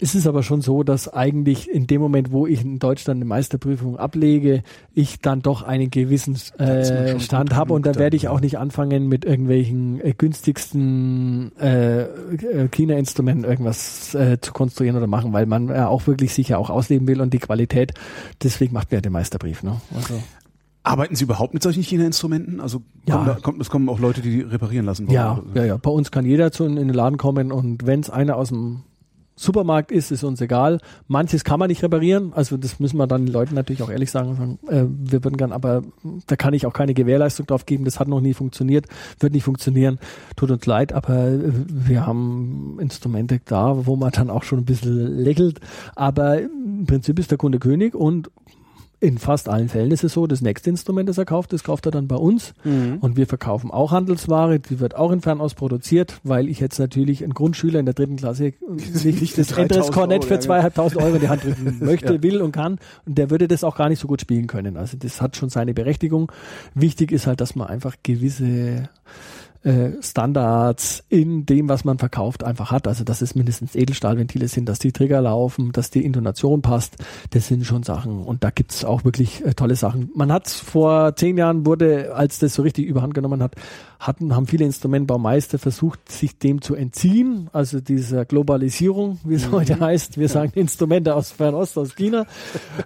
[0.00, 3.26] Es ist aber schon so, dass eigentlich in dem Moment, wo ich in Deutschland eine
[3.26, 8.40] Meisterprüfung ablege, ich dann doch einen gewissen äh, Stand habe und da werde ich auch
[8.40, 15.32] nicht anfangen mit irgendwelchen äh, günstigsten äh, äh, China-Instrumenten irgendwas äh, zu konstruieren oder machen,
[15.32, 17.94] weil man ja auch wirklich sicher auch ausleben will und die Qualität.
[18.42, 19.62] Deswegen macht mir den Meisterbrief.
[19.62, 19.80] Ne?
[19.94, 20.20] Also.
[20.82, 22.60] Arbeiten Sie überhaupt mit solchen China-Instrumenten?
[22.60, 23.24] Also ja.
[23.24, 25.14] da, kommt, es kommen auch Leute, die, die reparieren lassen wollen?
[25.14, 25.76] Ja, ja, ja.
[25.76, 28.82] Bei uns kann jeder zu in den Laden kommen und wenn es einer aus dem
[29.36, 30.80] Supermarkt ist, ist uns egal.
[31.08, 34.10] Manches kann man nicht reparieren, also das müssen wir dann den Leuten natürlich auch ehrlich
[34.10, 34.58] sagen.
[34.68, 35.82] Äh, wir würden gern, aber
[36.26, 37.84] da kann ich auch keine Gewährleistung drauf geben.
[37.84, 38.86] Das hat noch nie funktioniert,
[39.18, 39.98] wird nicht funktionieren.
[40.36, 41.32] Tut uns leid, aber
[41.68, 45.60] wir haben Instrumente da, wo man dann auch schon ein bisschen lächelt.
[45.96, 48.30] Aber im Prinzip ist der Kunde König und
[49.04, 51.86] in fast allen Fällen ist es so, das nächste Instrument, das er kauft, das kauft
[51.86, 52.54] er dann bei uns.
[52.64, 52.98] Mhm.
[53.00, 57.22] Und wir verkaufen auch Handelsware, die wird auch in Fernost produziert, weil ich jetzt natürlich
[57.22, 58.54] einen Grundschüler in der dritten Klasse
[59.04, 62.22] nicht das Endres Kornett für zweieinhalbtausend Euro in die Hand drücken möchte, ja.
[62.22, 62.78] will und kann.
[63.04, 64.76] Und der würde das auch gar nicht so gut spielen können.
[64.76, 66.32] Also das hat schon seine Berechtigung.
[66.74, 68.88] Wichtig ist halt, dass man einfach gewisse
[70.00, 72.86] Standards in dem, was man verkauft, einfach hat.
[72.86, 76.96] Also dass es mindestens Edelstahlventile sind, dass die Trigger laufen, dass die Intonation passt.
[77.30, 78.22] Das sind schon Sachen.
[78.22, 80.10] Und da gibt's auch wirklich äh, tolle Sachen.
[80.14, 83.56] Man hat vor zehn Jahren wurde, als das so richtig überhand genommen hat,
[84.06, 89.52] hatten, haben viele Instrumentbaumeister versucht, sich dem zu entziehen, also dieser Globalisierung, wie es mhm.
[89.52, 90.18] heute heißt.
[90.18, 92.26] Wir sagen Instrumente aus Fernost, aus China.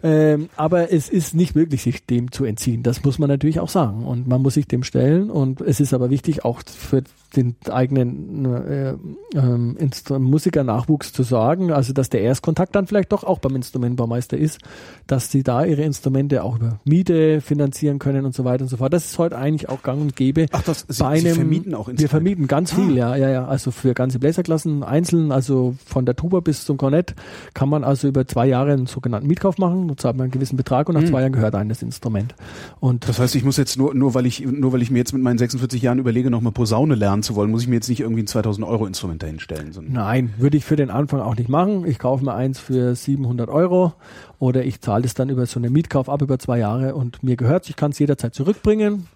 [0.02, 2.82] ähm, aber es ist nicht möglich, sich dem zu entziehen.
[2.82, 4.04] Das muss man natürlich auch sagen.
[4.04, 5.30] Und man muss sich dem stellen.
[5.30, 7.02] Und es ist aber wichtig, auch für
[7.36, 8.94] den eigenen äh,
[9.34, 14.60] äh, Musikernachwuchs zu sorgen, also dass der Erstkontakt dann vielleicht doch auch beim Instrumentbaumeister ist,
[15.06, 18.78] dass sie da ihre Instrumente auch über Miete finanzieren können und so weiter und so
[18.78, 18.92] fort.
[18.92, 20.46] Das ist heute eigentlich auch gang und gäbe.
[20.52, 22.02] Ach, das, Sie, bei einem, Sie vermieten auch Instrumente?
[22.02, 23.14] Wir vermieten ganz viel, ah.
[23.14, 23.44] ja, ja, ja.
[23.46, 27.14] Also für ganze Bläserklassen einzeln, also von der Tuba bis zum Kornett
[27.52, 29.88] kann man also über zwei Jahre einen sogenannten Mietkauf machen.
[29.88, 31.08] Da zahlt man einen gewissen Betrag und nach hm.
[31.08, 32.34] zwei Jahren gehört einem das Instrument.
[32.80, 35.12] Und das heißt, ich muss jetzt nur, nur weil ich, nur weil ich mir jetzt
[35.12, 38.00] mit meinen 46 Jahren überlege, nochmal Posaune lernen zu wollen, muss ich mir jetzt nicht
[38.00, 39.72] irgendwie ein 2000 Euro Instrument dahinstellen.
[39.88, 41.86] Nein, würde ich für den Anfang auch nicht machen.
[41.86, 43.92] Ich kaufe mir eins für 700 Euro
[44.38, 47.36] oder ich zahle es dann über so eine Mietkauf ab über zwei Jahre und mir
[47.36, 49.06] gehört Ich kann es jederzeit zurückbringen.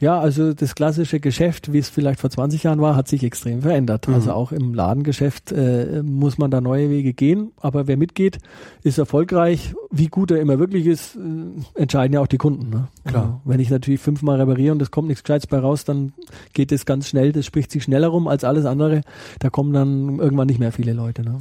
[0.00, 3.62] Ja, also das klassische Geschäft, wie es vielleicht vor 20 Jahren war, hat sich extrem
[3.62, 4.06] verändert.
[4.06, 4.14] Mhm.
[4.14, 7.50] Also auch im Ladengeschäft äh, muss man da neue Wege gehen.
[7.56, 8.38] Aber wer mitgeht,
[8.82, 9.74] ist erfolgreich.
[9.90, 12.70] Wie gut er immer wirklich ist, äh, entscheiden ja auch die Kunden.
[12.70, 12.88] Ne?
[13.06, 13.22] Klar.
[13.22, 16.12] Also, wenn ich natürlich fünfmal repariere und es kommt nichts Gescheites bei raus, dann
[16.52, 17.32] geht es ganz schnell.
[17.32, 19.00] Das spricht sich schneller rum als alles andere.
[19.40, 21.22] Da kommen dann irgendwann nicht mehr viele Leute.
[21.22, 21.40] Ne?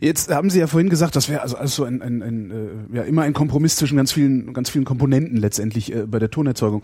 [0.00, 3.02] Jetzt haben Sie ja vorhin gesagt, das wäre also, also ein, ein, ein äh, ja
[3.02, 6.82] immer ein Kompromiss zwischen ganz vielen ganz vielen Komponenten letztendlich äh, bei der Tonerzeugung.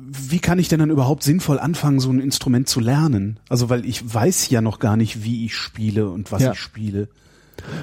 [0.00, 3.40] Wie kann ich denn dann überhaupt sinnvoll anfangen, so ein Instrument zu lernen?
[3.48, 6.52] Also weil ich weiß ja noch gar nicht, wie ich spiele und was Ja.
[6.52, 7.08] ich spiele.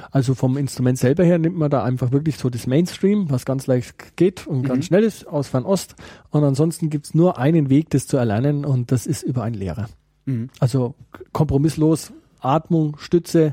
[0.10, 3.68] Also vom Instrument selber her nimmt man da einfach wirklich so das Mainstream, was ganz
[3.68, 5.96] leicht geht und ganz schnell ist, aus Fernost.
[6.30, 9.90] Und ansonsten gibt's nur einen Weg, das zu erlernen und das ist über einen Lehrer.
[10.26, 10.50] Mhm.
[10.62, 10.96] Also
[11.34, 13.52] kompromisslos, Atmung, Stütze,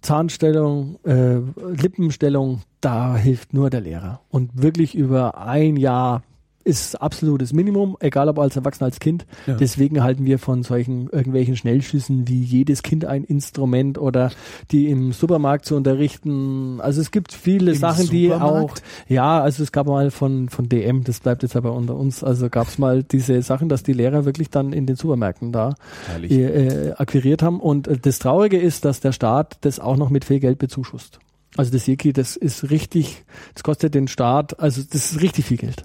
[0.00, 1.36] Zahnstellung, äh,
[1.80, 4.20] Lippenstellung, da hilft nur der Lehrer.
[4.30, 6.22] Und wirklich über ein Jahr
[6.68, 9.26] ist absolutes Minimum, egal ob als Erwachsener, als Kind.
[9.46, 9.54] Ja.
[9.54, 14.30] Deswegen halten wir von solchen irgendwelchen Schnellschüssen wie jedes Kind ein Instrument oder
[14.70, 16.80] die im Supermarkt zu unterrichten.
[16.80, 18.82] Also es gibt viele Im Sachen, die auch, Supermarkt?
[19.08, 22.50] ja, also es gab mal von, von DM, das bleibt jetzt aber unter uns, also
[22.50, 25.74] gab es mal diese Sachen, dass die Lehrer wirklich dann in den Supermärkten da
[26.06, 26.30] Herrlich.
[26.32, 27.60] äh, akquiriert haben.
[27.60, 31.18] Und äh, das Traurige ist, dass der Staat das auch noch mit viel Geld bezuschusst.
[31.56, 35.56] Also das Yeki, das ist richtig, das kostet den Staat, also das ist richtig viel
[35.56, 35.84] Geld.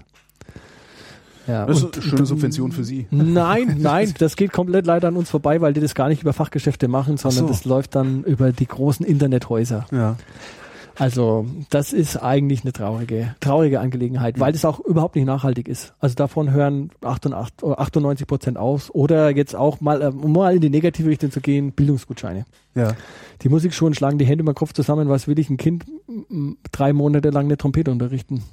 [1.46, 3.06] Ja, Das ist eine schöne Subvention für Sie.
[3.10, 6.32] Nein, nein, das geht komplett leider an uns vorbei, weil die das gar nicht über
[6.32, 7.48] Fachgeschäfte machen, sondern so.
[7.48, 9.86] das läuft dann über die großen Internethäuser.
[9.92, 10.16] Ja.
[10.96, 15.92] Also das ist eigentlich eine traurige, traurige Angelegenheit, weil das auch überhaupt nicht nachhaltig ist.
[15.98, 18.94] Also davon hören 88, oder 98 Prozent aus.
[18.94, 22.44] Oder jetzt auch mal, äh, um mal in die negative Richtung zu gehen, Bildungsgutscheine.
[22.76, 22.92] Ja.
[23.42, 25.84] Die Musikschulen schlagen die Hände über den Kopf zusammen, was will ich ein Kind
[26.70, 28.44] drei Monate lang eine Trompete unterrichten?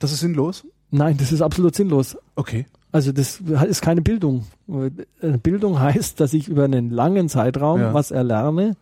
[0.00, 0.66] Das ist sinnlos?
[0.92, 2.16] Nein, das ist absolut sinnlos.
[2.36, 2.66] Okay.
[2.92, 4.44] Also das ist keine Bildung.
[4.68, 7.94] Äh, Bildung heißt, dass ich über einen langen Zeitraum Ja.
[7.94, 8.76] was erlerne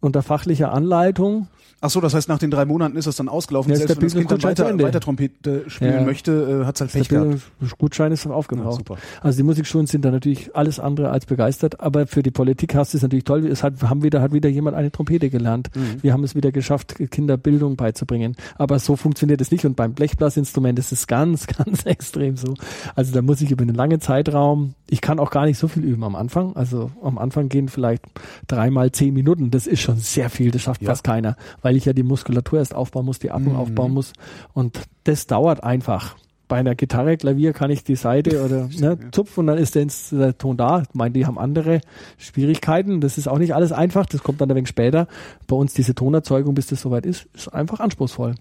[0.00, 1.46] unter fachlicher Anleitung.
[1.84, 3.70] Ach so, das heißt, nach den drei Monaten ist das dann ausgelaufen.
[3.70, 6.00] Ja, Selbst der wenn das Kind dann weiter, weiter Trompete spielen Ja.
[6.02, 7.28] möchte, äh, hat es halt Pech gehabt.
[7.58, 8.76] Bildungsgutschein ist Ja, aufgebraucht.
[8.78, 8.96] super.
[9.20, 12.92] Also die Musikschulen sind da natürlich alles andere als begeistert, aber für die Politik hast
[12.94, 13.46] du es natürlich toll.
[13.46, 15.70] Es hat, haben wieder, hat wieder jemand eine Trompete gelernt.
[15.74, 16.02] Mhm.
[16.02, 18.36] Wir haben es wieder geschafft, Kinder Bildung beizubringen.
[18.56, 19.66] Aber so funktioniert es nicht.
[19.66, 22.54] Und beim Blechblasinstrument ist es ganz, ganz extrem so.
[22.94, 25.82] Also da muss ich über einen langen Zeitraum, ich kann auch gar nicht so viel
[25.84, 26.54] üben am Anfang.
[26.54, 28.04] Also am Anfang gehen vielleicht
[28.46, 29.50] dreimal zehn Minuten.
[29.50, 30.50] Das ist schon sehr viel.
[30.50, 30.90] Das schafft Ja.
[30.90, 33.60] fast keiner, weil ich ja die Muskulatur erst aufbauen muss, die Atmung Mhm.
[33.60, 34.12] aufbauen muss.
[34.52, 36.16] Und das dauert einfach
[36.48, 39.86] bei einer Gitarre, Klavier kann ich die Seite oder ne, zupfen und dann ist der,
[40.12, 40.82] der Ton da.
[40.82, 41.80] Ich meine, die haben andere
[42.18, 43.00] Schwierigkeiten.
[43.00, 44.04] Das ist auch nicht alles einfach.
[44.04, 45.06] Das kommt dann ein wenig später.
[45.46, 48.34] Bei uns diese Tonerzeugung, bis das soweit ist, ist einfach anspruchsvoll.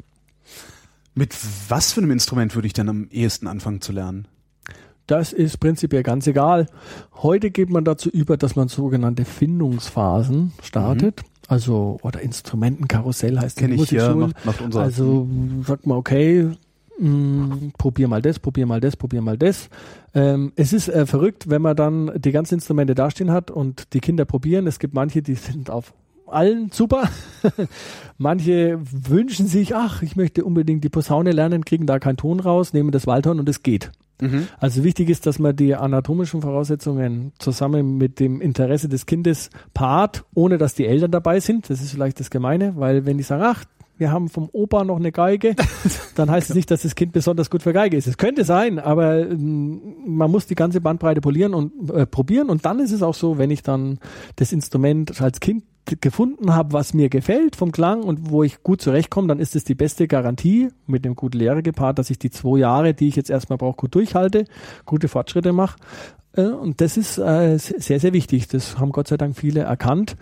[1.14, 1.36] Mit
[1.70, 4.28] was für einem Instrument würde ich denn am ehesten anfangen zu lernen?
[5.08, 6.68] Das ist prinzipiell ganz egal.
[7.16, 11.22] Heute geht man dazu über, dass man sogenannte Findungsphasen startet.
[11.48, 14.82] Also, oder Instrumentenkarussell heißt Kenne die ich ja, macht, macht unser.
[14.82, 15.28] Also
[15.66, 16.50] sagt man, okay,
[16.98, 19.70] mh, probier mal das, probier mal das, probier mal das.
[20.14, 24.00] Ähm, es ist äh, verrückt, wenn man dann die ganzen Instrumente dastehen hat und die
[24.00, 24.68] Kinder probieren.
[24.68, 25.94] Es gibt manche, die sind auf
[26.28, 27.10] allen super.
[28.18, 32.74] manche wünschen sich, ach, ich möchte unbedingt die Posaune lernen, kriegen da keinen Ton raus,
[32.74, 33.92] nehmen das Waldhorn und es geht.
[34.22, 34.47] Mhm.
[34.59, 40.24] Also wichtig ist, dass man die anatomischen Voraussetzungen zusammen mit dem Interesse des Kindes paart,
[40.34, 41.69] ohne dass die Eltern dabei sind.
[41.69, 43.65] Das ist vielleicht das Gemeine, weil wenn die sagen, ach,
[43.97, 45.55] wir haben vom Opa noch eine Geige,
[46.15, 48.07] dann heißt es nicht, dass das Kind besonders gut für Geige ist.
[48.07, 52.49] Es könnte sein, aber ähm, man muss die ganze Bandbreite polieren und äh, probieren.
[52.49, 53.99] Und dann ist es auch so, wenn ich dann
[54.38, 55.63] das Instrument als Kind
[56.00, 59.64] gefunden habe, was mir gefällt vom Klang und wo ich gut zurechtkomme, dann ist es
[59.64, 63.16] die beste Garantie mit einem guten Lehrer gepaart, dass ich die zwei Jahre, die ich
[63.16, 64.46] jetzt erstmal brauche, gut durchhalte,
[64.86, 65.78] gute Fortschritte mache.
[66.34, 68.48] Äh, Und das ist äh, sehr, sehr wichtig.
[68.48, 70.16] Das haben Gott sei Dank viele erkannt.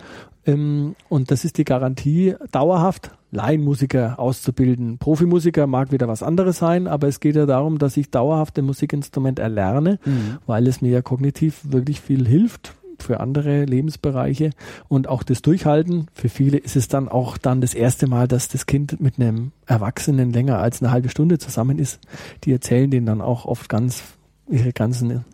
[0.46, 4.98] Ähm, Und das ist die Garantie, dauerhaft Laienmusiker auszubilden.
[4.98, 8.64] Profimusiker mag wieder was anderes sein, aber es geht ja darum, dass ich dauerhaft ein
[8.64, 10.38] Musikinstrument erlerne, Mhm.
[10.46, 14.50] weil es mir ja kognitiv wirklich viel hilft für andere Lebensbereiche
[14.88, 16.06] und auch das Durchhalten.
[16.14, 19.52] Für viele ist es dann auch dann das erste Mal, dass das Kind mit einem
[19.66, 22.00] Erwachsenen länger als eine halbe Stunde zusammen ist.
[22.44, 24.02] Die erzählen denen dann auch oft ganz
[24.48, 25.24] ihre ganzen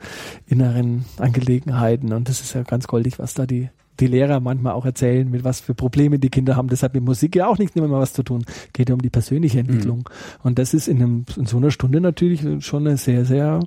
[0.46, 4.84] inneren Angelegenheiten und das ist ja ganz goldig, was da die die Lehrer manchmal auch
[4.84, 6.68] erzählen, mit was für Probleme die Kinder haben.
[6.68, 8.44] Das hat mit Musik ja auch nicht immer was zu tun.
[8.72, 9.98] Geht ja um die persönliche Entwicklung.
[9.98, 10.42] Mhm.
[10.42, 13.60] Und das ist in, einem, in so einer Stunde natürlich schon eine sehr, sehr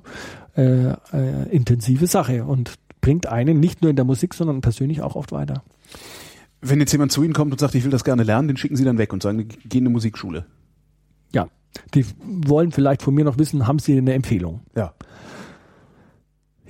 [0.56, 5.16] äh, äh, intensive Sache und bringt einen nicht nur in der Musik, sondern persönlich auch
[5.16, 5.62] oft weiter.
[6.60, 8.76] Wenn jetzt jemand zu Ihnen kommt und sagt, ich will das gerne lernen, den schicken
[8.76, 10.44] Sie dann weg und sagen, geh in eine Musikschule.
[11.32, 11.48] Ja,
[11.94, 14.60] die wollen vielleicht von mir noch wissen, haben Sie eine Empfehlung?
[14.76, 14.94] Ja.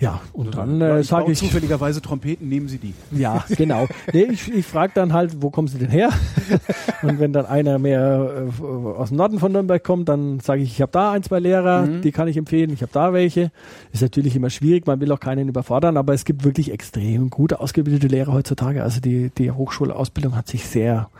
[0.00, 1.38] Ja, und dann äh, sage ich.
[1.38, 2.94] Zufälligerweise Trompeten, nehmen Sie die.
[3.20, 3.86] Ja, genau.
[4.12, 6.08] Nee, ich ich frage dann halt, wo kommen Sie denn her?
[7.02, 10.72] und wenn dann einer mehr äh, aus dem Norden von Nürnberg kommt, dann sage ich,
[10.72, 12.00] ich habe da ein, zwei Lehrer, mhm.
[12.00, 13.50] die kann ich empfehlen, ich habe da welche.
[13.92, 17.52] Ist natürlich immer schwierig, man will auch keinen überfordern, aber es gibt wirklich extrem gut
[17.52, 18.82] ausgebildete Lehrer heutzutage.
[18.82, 21.10] Also die, die Hochschulausbildung hat sich sehr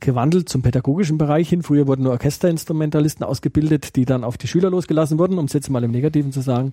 [0.00, 1.62] gewandelt zum pädagogischen Bereich hin.
[1.62, 5.70] Früher wurden nur Orchesterinstrumentalisten ausgebildet, die dann auf die Schüler losgelassen wurden, um es jetzt
[5.70, 6.72] mal im Negativen zu sagen.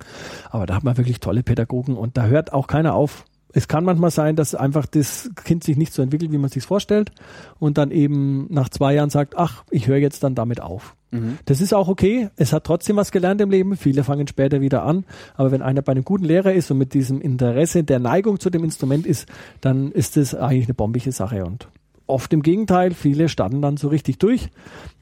[0.49, 3.25] Aber da hat man wirklich tolle Pädagogen und da hört auch keiner auf.
[3.51, 6.63] Es kann manchmal sein, dass einfach das Kind sich nicht so entwickelt, wie man sich
[6.63, 7.11] vorstellt
[7.57, 10.95] und dann eben nach zwei Jahren sagt, ach, ich höre jetzt dann damit auf.
[11.09, 11.39] Mhm.
[11.45, 12.29] Das ist auch okay.
[12.35, 13.75] Es hat trotzdem was gelernt im Leben.
[13.75, 15.03] Viele fangen später wieder an.
[15.35, 18.51] Aber wenn einer bei einem guten Lehrer ist und mit diesem Interesse der Neigung zu
[18.51, 19.27] dem Instrument ist,
[19.61, 21.67] dann ist das eigentlich eine bombige Sache und
[22.09, 24.49] Oft im Gegenteil, viele starten dann so richtig durch.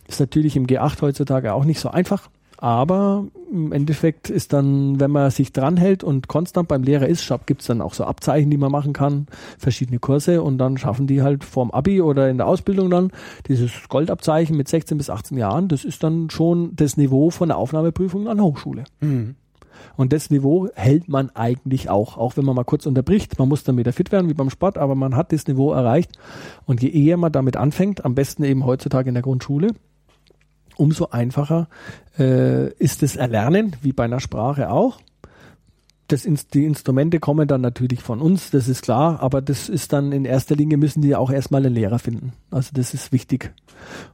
[0.08, 2.30] Ist natürlich im G8 heutzutage auch nicht so einfach.
[2.60, 7.62] Aber im Endeffekt ist dann, wenn man sich dranhält und konstant beim Lehrer ist, gibt
[7.62, 9.28] es dann auch so Abzeichen, die man machen kann,
[9.60, 13.12] verschiedene Kurse und dann schaffen die halt vorm Abi oder in der Ausbildung dann
[13.48, 15.68] dieses Goldabzeichen mit 16 bis 18 Jahren.
[15.68, 18.86] Das ist dann schon das Niveau von der Aufnahmeprüfung an Hochschule.
[19.02, 19.36] Mhm.
[19.96, 23.40] Und das Niveau hält man eigentlich auch, auch wenn man mal kurz unterbricht.
[23.40, 26.12] Man muss dann wieder fit werden, wie beim Sport, aber man hat das Niveau erreicht.
[26.66, 29.70] Und je eher man damit anfängt, am besten eben heutzutage in der Grundschule,
[30.76, 31.68] umso einfacher
[32.20, 35.00] äh, ist das Erlernen, wie bei einer Sprache auch
[36.08, 40.12] das, die Instrumente kommen dann natürlich von uns, das ist klar, aber das ist dann
[40.12, 42.34] in erster Linie müssen die auch erstmal einen Lehrer finden.
[42.50, 43.54] Also das ist wichtig.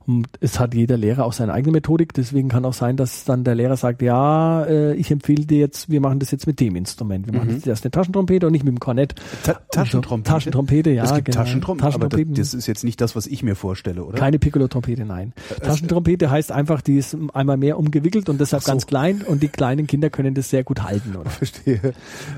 [0.06, 3.44] Und es hat jeder Lehrer auch seine eigene Methodik, deswegen kann auch sein, dass dann
[3.44, 6.76] der Lehrer sagt, ja, äh, ich empfehle dir jetzt, wir machen das jetzt mit dem
[6.76, 7.28] Instrument.
[7.28, 7.56] Wir machen mhm.
[7.56, 9.16] jetzt erst eine Taschentrompete und nicht mit dem Kornett.
[9.44, 10.32] Ta Taschentrompete?
[10.32, 11.04] Taschentrompete, ja.
[11.04, 11.38] Es gibt genau.
[11.38, 14.18] Taschentrompeten, aber das, das, ist jetzt nicht das, was ich mir vorstelle, oder?
[14.18, 15.34] Keine Piccolo-Trompete, nein.
[15.50, 18.72] Äh, Taschentrompete heißt einfach, die ist einmal mehr umgewickelt und deshalb so.
[18.72, 21.30] ganz klein und die kleinen Kinder können das sehr gut halten, oder?
[21.30, 21.83] Verstehe.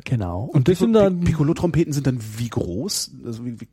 [0.03, 0.43] Genau.
[0.43, 3.11] Und, und das sind dann Piccolo-Trompeten sind dann wie groß?
[3.25, 3.67] Also wie, wie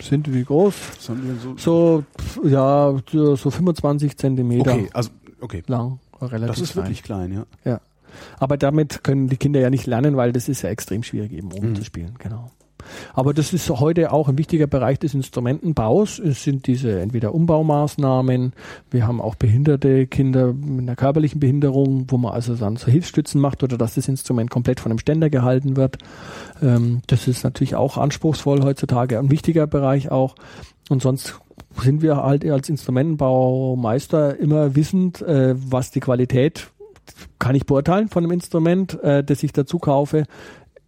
[0.00, 0.74] sind wie groß?
[0.98, 1.14] So,
[1.56, 2.04] so,
[2.44, 4.72] ja, so 25 Zentimeter.
[4.72, 5.10] Okay, also
[5.40, 5.62] okay.
[5.66, 6.46] Lang, relativ.
[6.46, 6.84] Das ist klein.
[6.84, 7.46] wirklich klein, ja.
[7.64, 7.80] Ja.
[8.38, 11.52] Aber damit können die Kinder ja nicht lernen, weil das ist ja extrem schwierig eben
[11.52, 11.76] oben mhm.
[11.76, 12.50] zu spielen, genau.
[13.14, 16.18] Aber das ist heute auch ein wichtiger Bereich des Instrumentenbaus.
[16.18, 18.52] Es sind diese entweder Umbaumaßnahmen.
[18.90, 23.40] Wir haben auch behinderte Kinder mit einer körperlichen Behinderung, wo man also dann so Hilfsstützen
[23.40, 25.98] macht oder dass das Instrument komplett von einem Ständer gehalten wird.
[26.62, 30.34] Ähm, das ist natürlich auch anspruchsvoll heutzutage, ein wichtiger Bereich auch.
[30.88, 31.40] Und sonst
[31.82, 36.68] sind wir halt als Instrumentenbaumeister immer wissend, äh, was die Qualität
[37.38, 40.24] kann ich beurteilen von einem Instrument, äh, das ich dazu kaufe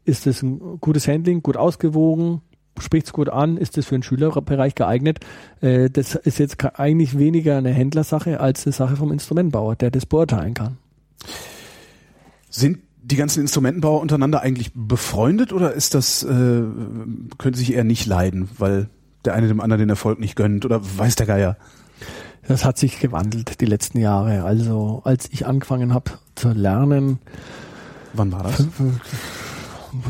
[0.08, 2.40] ist es ein gutes Handling, gut ausgewogen,
[2.78, 5.20] spricht es gut an, ist es für den Schülerbereich geeignet.
[5.60, 10.06] Äh, das ist jetzt eigentlich weniger eine Händlersache als eine Sache vom Instrumentenbauer, der das
[10.06, 10.78] beurteilen kann.
[12.50, 16.62] Sind die ganzen Instrumentenbauer untereinander eigentlich befreundet oder ist das, äh,
[17.38, 18.88] können sich eher nicht leiden, weil
[19.24, 21.56] der eine dem anderen den Erfolg nicht gönnt oder weiß der Geier?
[22.46, 24.44] Das hat sich gewandelt die letzten Jahre.
[24.44, 27.18] Also als ich angefangen habe zu lernen.
[28.14, 28.66] Wann war das?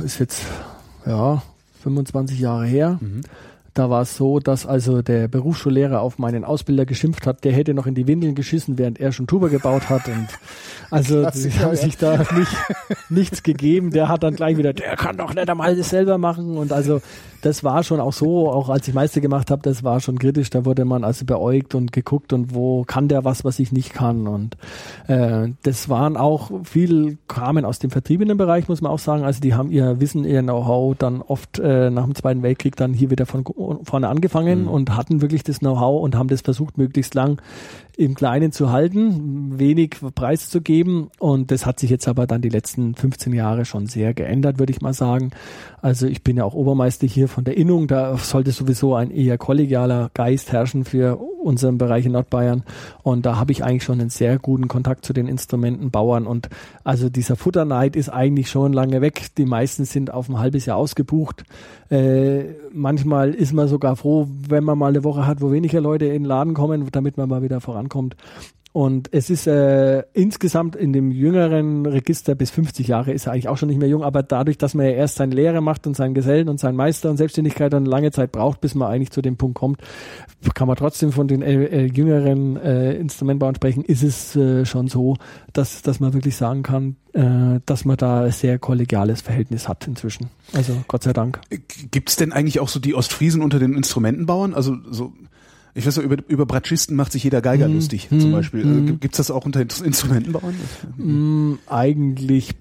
[0.04, 0.42] Ist jetzt
[1.06, 1.42] ja
[1.82, 2.98] 25 Jahre her.
[3.00, 3.22] Mhm.
[3.78, 7.74] Da war es so, dass also der Berufsschullehrer auf meinen Ausbilder geschimpft hat, der hätte
[7.74, 10.08] noch in die Windeln geschissen, während er schon Tuba gebaut hat.
[10.08, 10.26] Und
[10.90, 12.56] also sie haben sich da nicht,
[13.08, 13.92] nichts gegeben.
[13.92, 16.56] Der hat dann gleich wieder, der kann doch nicht einmal das selber machen.
[16.56, 17.00] Und also
[17.42, 20.50] das war schon auch so, auch als ich Meister gemacht habe, das war schon kritisch.
[20.50, 23.92] Da wurde man also beäugt und geguckt und wo kann der was, was ich nicht
[23.92, 24.26] kann.
[24.26, 24.56] Und
[25.06, 29.24] äh, das waren auch viel kamen aus dem vertriebenen Bereich, muss man auch sagen.
[29.24, 32.92] Also die haben ihr Wissen, ihr Know-how dann oft äh, nach dem Zweiten Weltkrieg dann
[32.92, 33.44] hier wieder von
[33.82, 34.68] vorne angefangen mhm.
[34.68, 37.40] und hatten wirklich das Know-how und haben das versucht, möglichst lang
[37.98, 41.08] im Kleinen zu halten, wenig preiszugeben.
[41.18, 44.72] Und das hat sich jetzt aber dann die letzten 15 Jahre schon sehr geändert, würde
[44.72, 45.32] ich mal sagen.
[45.82, 47.88] Also ich bin ja auch Obermeister hier von der Innung.
[47.88, 52.62] Da sollte sowieso ein eher kollegialer Geist herrschen für unseren Bereich in Nordbayern.
[53.02, 56.24] Und da habe ich eigentlich schon einen sehr guten Kontakt zu den Instrumentenbauern.
[56.24, 56.50] Und
[56.84, 59.26] also dieser Futterneid ist eigentlich schon lange weg.
[59.36, 61.42] Die meisten sind auf ein halbes Jahr ausgebucht.
[61.90, 66.04] Äh, manchmal ist man sogar froh, wenn man mal eine Woche hat, wo weniger Leute
[66.04, 67.87] in den Laden kommen, damit man mal wieder vorankommt.
[68.72, 73.48] Und es ist äh, insgesamt in dem jüngeren Register bis 50 Jahre ist er eigentlich
[73.48, 75.96] auch schon nicht mehr jung, aber dadurch, dass man ja erst seine Lehre macht und
[75.96, 79.22] seinen Gesellen und seinen Meister und Selbstständigkeit dann lange Zeit braucht, bis man eigentlich zu
[79.22, 79.80] dem Punkt kommt,
[80.54, 84.86] kann man trotzdem von den äh, äh, jüngeren äh, Instrumentbauern sprechen, ist es äh, schon
[84.86, 85.16] so,
[85.54, 89.88] dass, dass man wirklich sagen kann, äh, dass man da ein sehr kollegiales Verhältnis hat
[89.88, 90.28] inzwischen.
[90.52, 91.40] Also Gott sei Dank.
[91.90, 94.54] Gibt es denn eigentlich auch so die Ostfriesen unter den Instrumentenbauern?
[94.54, 95.14] Also so
[95.78, 98.64] ich weiß so, über, über Bratschisten macht sich jeder Geiger hm, lustig, hm, zum Beispiel.
[98.64, 99.00] Hm.
[99.00, 100.54] Gibt es das auch unter Instrumentenbauern?
[100.96, 102.56] Hm, eigentlich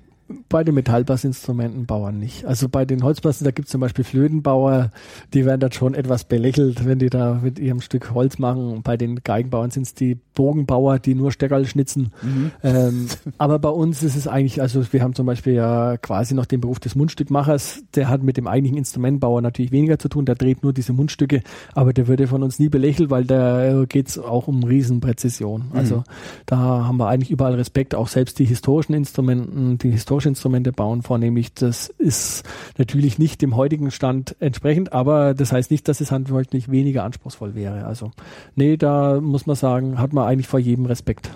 [0.50, 2.46] bei den Metallbassinstrumentenbauern nicht.
[2.46, 4.92] Also bei den Holzbassen, da gibt es zum Beispiel Flötenbauer,
[5.34, 8.72] die werden dann schon etwas belächelt, wenn die da mit ihrem Stück Holz machen.
[8.72, 12.12] Und bei den Geigenbauern sind es die Bogenbauer, die nur Steckerl schnitzen.
[12.22, 12.52] Mhm.
[12.64, 13.08] Ähm,
[13.38, 16.62] aber bei uns ist es eigentlich, also wir haben zum Beispiel ja quasi noch den
[16.62, 20.62] Beruf des Mundstückmachers, der hat mit dem eigentlichen Instrumentbauer natürlich weniger zu tun, der dreht
[20.64, 21.42] nur diese Mundstücke,
[21.74, 25.70] aber der würde von uns nie belächelt, weil da geht es auch um Riesenpräzision.
[25.72, 25.78] Mhm.
[25.78, 26.04] Also
[26.46, 31.04] da haben wir eigentlich überall Respekt, auch selbst die historischen Instrumenten, die historischen Tauschinstrumente bauen
[31.04, 31.54] vornehmlich.
[31.54, 32.44] Das ist
[32.80, 37.54] natürlich nicht dem heutigen Stand entsprechend, aber das heißt nicht, dass es handwerklich weniger anspruchsvoll
[37.54, 37.86] wäre.
[37.86, 38.12] Also
[38.56, 41.30] nee, da muss man sagen, hat man eigentlich vor jedem Respekt.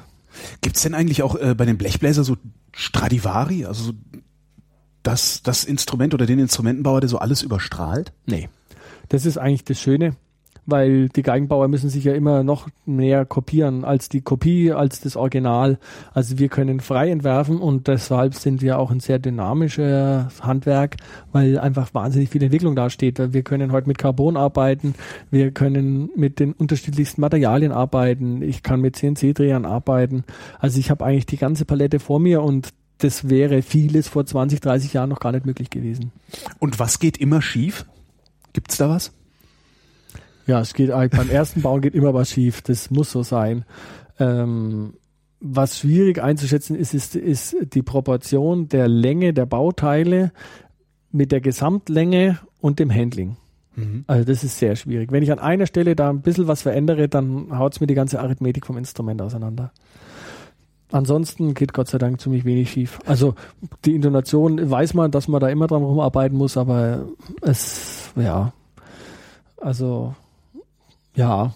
[0.62, 2.38] Gibt es denn eigentlich auch äh, bei den Blechbläser so
[2.72, 3.94] Stradivari, also so
[5.04, 8.14] das, das Instrument oder den Instrumentenbauer, der so alles überstrahlt?
[8.26, 8.50] Nee.
[9.10, 10.16] Das ist eigentlich das Schöne
[10.66, 15.16] weil die Geigenbauer müssen sich ja immer noch mehr kopieren als die Kopie, als das
[15.16, 15.80] Original.
[16.14, 20.98] Also wir können frei entwerfen und deshalb sind wir auch ein sehr dynamisches Handwerk,
[21.32, 23.34] weil einfach wahnsinnig viel Entwicklung da steht.
[23.34, 24.96] Wir können heute mit Carbon arbeiten,
[25.30, 30.24] wir können mit den unterschiedlichsten Materialien arbeiten, ich kann mit CNC-Drehern arbeiten.
[30.60, 34.60] Also ich habe eigentlich die ganze Palette vor mir und das wäre vieles vor 20,
[34.60, 36.12] 30 Jahren noch gar nicht möglich gewesen.
[36.60, 37.86] Und was geht immer schief?
[38.54, 39.12] Gibt's da was?
[40.48, 42.62] Ja, es geht beim ersten Bauen geht immer was schief.
[42.62, 43.66] Das muss so sein.
[44.20, 44.94] Ähm,
[45.40, 50.32] was schwierig einzuschätzen ist, ist, ist die Proportion der Länge der Bauteile
[51.12, 53.38] mit der Gesamtlänge und dem Handling.
[53.76, 54.04] Mhm.
[54.08, 55.12] Also das ist sehr schwierig.
[55.12, 57.96] Wenn ich an einer Stelle da ein bisschen was verändere, dann haut es mir die
[57.96, 59.72] ganze Arithmetik vom Instrument auseinander.
[60.92, 63.00] Ansonsten geht Gott sei Dank ziemlich wenig schief.
[63.06, 63.36] Also
[63.86, 67.06] die Intonation weiß man, dass man da immer dran rumarbeiten muss, aber
[67.42, 68.52] es, ja,
[69.58, 70.16] also
[71.14, 71.54] ja,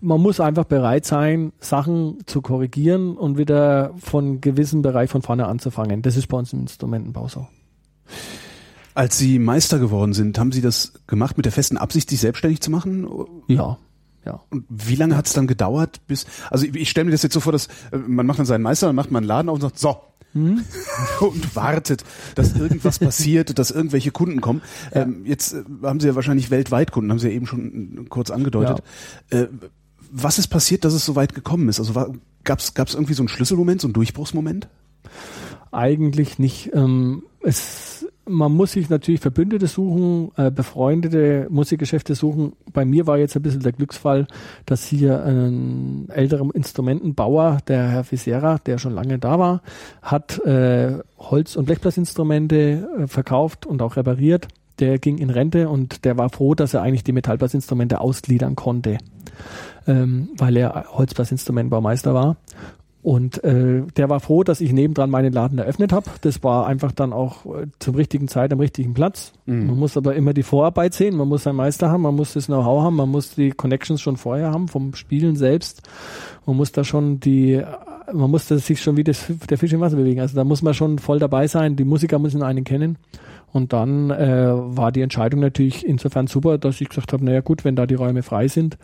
[0.00, 5.46] man muss einfach bereit sein, Sachen zu korrigieren und wieder von gewissen Bereich von vorne
[5.46, 6.02] anzufangen.
[6.02, 7.46] Das ist bei uns im Instrumentenbau so.
[8.94, 12.60] Als Sie Meister geworden sind, haben Sie das gemacht mit der festen Absicht, sich selbstständig
[12.60, 13.06] zu machen?
[13.46, 13.78] Ja.
[14.24, 14.40] Ja.
[14.50, 17.32] Und wie lange hat es dann gedauert, bis, also ich, ich stelle mir das jetzt
[17.32, 19.54] so vor, dass äh, man macht dann seinen Meister, dann macht man einen Laden auf
[19.54, 20.00] und sagt, so,
[20.36, 20.64] hm?
[21.20, 24.62] und wartet, dass irgendwas passiert, dass irgendwelche Kunden kommen.
[24.94, 25.02] Ja.
[25.02, 28.30] Ähm, jetzt äh, haben Sie ja wahrscheinlich weltweit Kunden, haben Sie ja eben schon kurz
[28.30, 28.82] angedeutet.
[29.32, 29.40] Ja.
[29.40, 29.48] Äh,
[30.10, 31.80] was ist passiert, dass es so weit gekommen ist?
[31.80, 31.94] Also
[32.44, 34.68] gab es irgendwie so einen Schlüsselmoment, so einen Durchbruchsmoment?
[35.72, 36.70] Eigentlich nicht.
[36.74, 37.95] Ähm, es
[38.28, 42.54] man muss sich natürlich Verbündete suchen, äh, befreundete Musikgeschäfte suchen.
[42.72, 44.26] Bei mir war jetzt ein bisschen der Glücksfall,
[44.66, 49.62] dass hier ein älterer Instrumentenbauer, der Herr Fisera, der schon lange da war,
[50.02, 54.48] hat äh, Holz- und Blechblasinstrumente äh, verkauft und auch repariert.
[54.78, 58.98] Der ging in Rente und der war froh, dass er eigentlich die Metallblasinstrumente ausgliedern konnte,
[59.86, 62.36] ähm, weil er Holzblasinstrumentbaumeister war.
[63.06, 66.10] Und äh, der war froh, dass ich nebendran meinen Laden eröffnet habe.
[66.22, 69.32] Das war einfach dann auch äh, zum richtigen Zeit am richtigen Platz.
[69.44, 69.68] Mhm.
[69.68, 72.46] Man muss aber immer die Vorarbeit sehen, man muss einen Meister haben, man muss das
[72.46, 75.82] Know-how haben, man muss die Connections schon vorher haben vom Spielen selbst.
[76.46, 77.62] Man muss da schon die,
[78.12, 80.18] man muss das sich schon wie das, der Fisch im Wasser bewegen.
[80.18, 81.76] Also da muss man schon voll dabei sein.
[81.76, 82.98] Die Musiker müssen einen kennen.
[83.52, 87.64] Und dann äh, war die Entscheidung natürlich insofern super, dass ich gesagt habe, naja gut,
[87.64, 88.78] wenn da die Räume frei sind,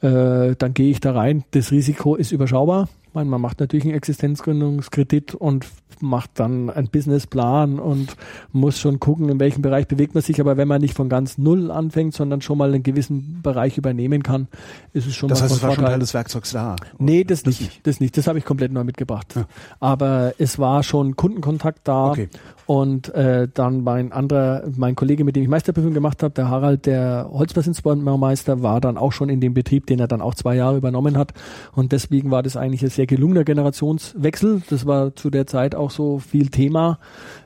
[0.00, 1.44] äh, dann gehe ich da rein.
[1.50, 5.66] Das Risiko ist überschaubar meine, man macht natürlich einen Existenzgründungskredit und
[6.00, 8.14] macht dann einen Businessplan und
[8.52, 10.40] muss schon gucken, in welchem Bereich bewegt man sich.
[10.40, 14.22] Aber wenn man nicht von ganz null anfängt, sondern schon mal einen gewissen Bereich übernehmen
[14.22, 14.48] kann,
[14.92, 16.76] ist es schon das mal heißt, es war schon Teil des Werkzeugs da?
[16.98, 18.16] Nee, das, das nicht, Das nicht.
[18.16, 19.34] Das habe ich komplett neu mitgebracht.
[19.34, 19.46] Ja.
[19.80, 22.10] Aber es war schon Kundenkontakt da.
[22.10, 22.28] Okay.
[22.66, 26.86] Und äh, dann mein anderer, mein Kollege, mit dem ich Meisterprüfung gemacht habe, der Harald,
[26.86, 30.76] der Holzblasinstrumentenmeister, war dann auch schon in dem Betrieb, den er dann auch zwei Jahre
[30.76, 31.32] übernommen hat.
[31.76, 34.62] Und deswegen war das eigentlich ein sehr gelungener Generationswechsel.
[34.68, 36.98] Das war zu der Zeit auch so viel Thema.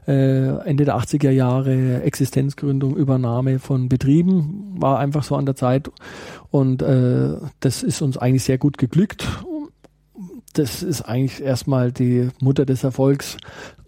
[0.09, 5.91] Äh, Ende der 80er Jahre Existenzgründung, Übernahme von Betrieben war einfach so an der Zeit.
[6.51, 9.29] Und äh, das ist uns eigentlich sehr gut geglückt
[10.53, 13.37] das ist eigentlich erstmal die Mutter des Erfolgs.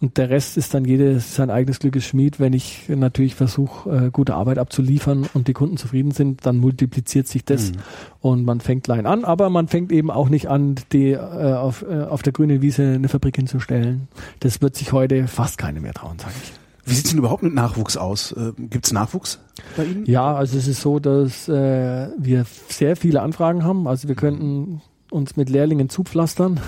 [0.01, 2.41] Und der Rest ist dann jedes sein eigenes Glückes Schmied.
[2.41, 7.27] Wenn ich natürlich versuche, äh, gute Arbeit abzuliefern und die Kunden zufrieden sind, dann multipliziert
[7.27, 7.77] sich das mhm.
[8.21, 9.25] und man fängt klein an.
[9.25, 12.83] Aber man fängt eben auch nicht an, die äh, auf, äh, auf der grünen Wiese
[12.83, 14.09] eine Fabrik hinzustellen.
[14.41, 16.53] Das wird sich heute fast keine mehr trauen, sage ich.
[16.85, 18.33] Wie sieht es denn überhaupt mit Nachwuchs aus?
[18.33, 19.39] Äh, Gibt es Nachwuchs
[19.77, 20.05] bei Ihnen?
[20.07, 23.87] Ja, also es ist so, dass äh, wir sehr viele Anfragen haben.
[23.87, 24.81] Also wir könnten
[25.13, 26.61] uns mit Lehrlingen zupflastern.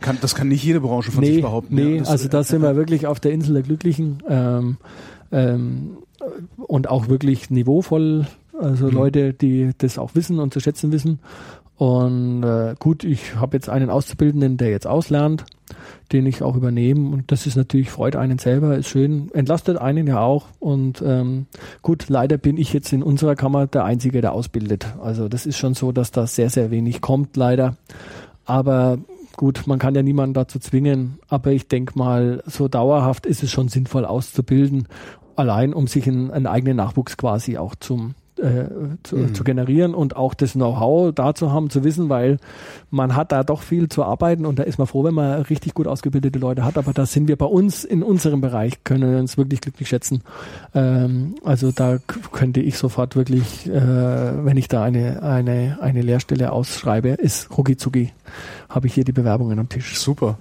[0.00, 1.74] Kann, das kann nicht jede Branche von nee, sich behaupten.
[1.74, 4.76] Nee, ja, also da sind wir wirklich auf der Insel der Glücklichen ähm,
[5.32, 5.96] ähm,
[6.56, 8.26] und auch wirklich niveauvoll.
[8.58, 8.92] Also mhm.
[8.92, 11.18] Leute, die das auch wissen und zu schätzen wissen.
[11.76, 15.44] Und äh, gut, ich habe jetzt einen Auszubildenden, der jetzt auslernt,
[16.12, 17.10] den ich auch übernehme.
[17.10, 20.46] Und das ist natürlich, freut einen selber, ist schön, entlastet einen ja auch.
[20.60, 21.46] Und ähm,
[21.82, 24.86] gut, leider bin ich jetzt in unserer Kammer der Einzige, der ausbildet.
[25.02, 27.76] Also das ist schon so, dass da sehr, sehr wenig kommt, leider.
[28.44, 28.98] Aber
[29.36, 31.18] gut, man kann ja niemanden dazu zwingen.
[31.28, 34.86] Aber ich denke mal, so dauerhaft ist es schon sinnvoll auszubilden
[35.36, 38.68] allein um sich einen, einen eigenen Nachwuchs quasi auch zum äh,
[39.02, 39.34] zu, mhm.
[39.34, 42.38] zu, generieren und auch das Know-how da zu haben, zu wissen, weil
[42.90, 45.74] man hat da doch viel zu arbeiten und da ist man froh, wenn man richtig
[45.74, 46.76] gut ausgebildete Leute hat.
[46.76, 50.22] Aber da sind wir bei uns in unserem Bereich, können uns wirklich glücklich schätzen.
[50.74, 51.98] Ähm, also da
[52.32, 57.76] könnte ich sofort wirklich, äh, wenn ich da eine, eine, eine Lehrstelle ausschreibe, ist rucki
[57.76, 58.12] zucki,
[58.68, 59.98] habe ich hier die Bewerbungen am Tisch.
[59.98, 60.38] Super.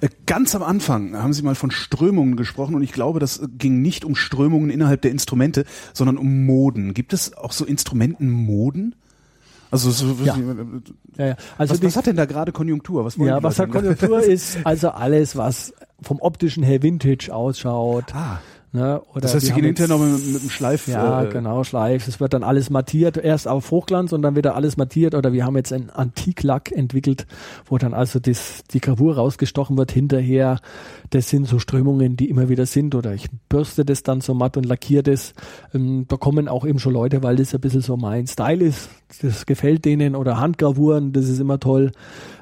[0.00, 3.82] Äh, ganz am Anfang haben Sie mal von Strömungen gesprochen und ich glaube, das ging
[3.82, 6.94] nicht um Strömungen innerhalb der Instrumente, sondern um Moden.
[6.94, 8.94] Gibt es auch so Instrumentenmoden?
[9.70, 10.36] Also so, ja.
[11.16, 11.36] Ja, ja.
[11.58, 13.04] Also was, was hat denn da gerade Konjunktur?
[13.04, 18.14] Was ja, was hat Konjunktur ist also alles, was vom optischen her Vintage ausschaut.
[18.14, 18.40] Ah
[18.74, 19.00] Ne?
[19.14, 20.88] Das heißt, sie gehen hinterher noch mit, mit einem Schleif.
[20.88, 22.08] Ja, äh, genau, Schleif.
[22.08, 25.14] Es wird dann alles mattiert, erst auf Hochglanz und dann wird alles mattiert.
[25.14, 27.28] Oder wir haben jetzt einen Antiklack entwickelt,
[27.66, 30.58] wo dann also das, die Gravur rausgestochen wird hinterher.
[31.10, 32.96] Das sind so Strömungen, die immer wieder sind.
[32.96, 35.34] Oder ich bürste das dann so matt und lackiere das.
[35.72, 38.88] Ähm, da kommen auch eben schon Leute, weil das ein bisschen so mein Style ist.
[39.22, 40.16] Das gefällt denen.
[40.16, 41.92] Oder Handgravuren, das ist immer toll.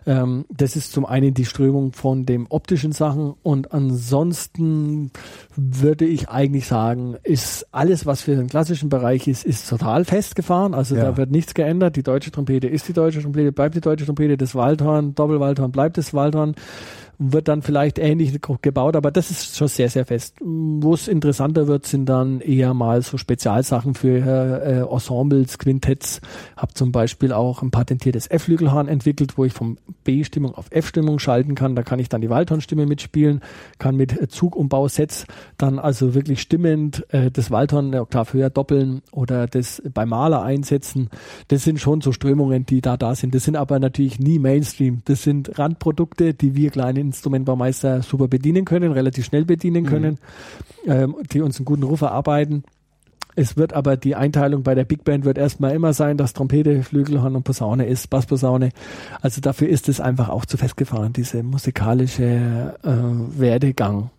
[0.07, 5.11] Ähm, das ist zum einen die Strömung von dem optischen Sachen und ansonsten
[5.55, 10.75] würde ich eigentlich sagen, ist alles, was für den klassischen Bereich ist, ist total festgefahren.
[10.75, 11.05] Also ja.
[11.05, 11.97] da wird nichts geändert.
[11.97, 15.99] Die deutsche Trompete ist die deutsche Trompete, bleibt die deutsche Trompete, das Waldhorn, Doppelwaldhorn bleibt
[15.99, 16.55] das Waldhorn
[17.31, 20.37] wird dann vielleicht ähnlich gebaut, aber das ist schon sehr, sehr fest.
[20.41, 26.21] Wo es interessanter wird, sind dann eher mal so Spezialsachen für äh, Ensembles, Quintetts.
[26.57, 31.55] Hab zum Beispiel auch ein patentiertes F-Flügelhorn entwickelt, wo ich vom B-Stimmung auf F-Stimmung schalten
[31.55, 31.77] kann.
[31.77, 33.41] Da kann ich dann die Waldhornstimme mitspielen,
[33.79, 35.27] kann mit Zugumbau-Sets
[35.59, 40.43] dann also wirklich stimmend äh, das Waldhorn eine Oktav höher doppeln oder das bei Maler
[40.43, 41.11] einsetzen.
[41.49, 43.35] Das sind schon so Strömungen, die da da sind.
[43.35, 45.03] Das sind aber natürlich nie Mainstream.
[45.05, 49.89] Das sind Randprodukte, die wir kleine Instrumentbaumeister super bedienen können, relativ schnell bedienen mhm.
[49.89, 50.19] können,
[50.85, 50.91] mhm.
[50.91, 52.65] ähm, die uns einen guten Ruf erarbeiten.
[53.35, 56.83] Es wird aber die Einteilung bei der Big Band wird erstmal immer sein, dass Trompete,
[56.83, 58.71] Flügelhorn und Posaune ist, Bassposaune.
[59.23, 64.11] Also dafür ist es einfach auch zu festgefahren, diese musikalische äh, Werdegang.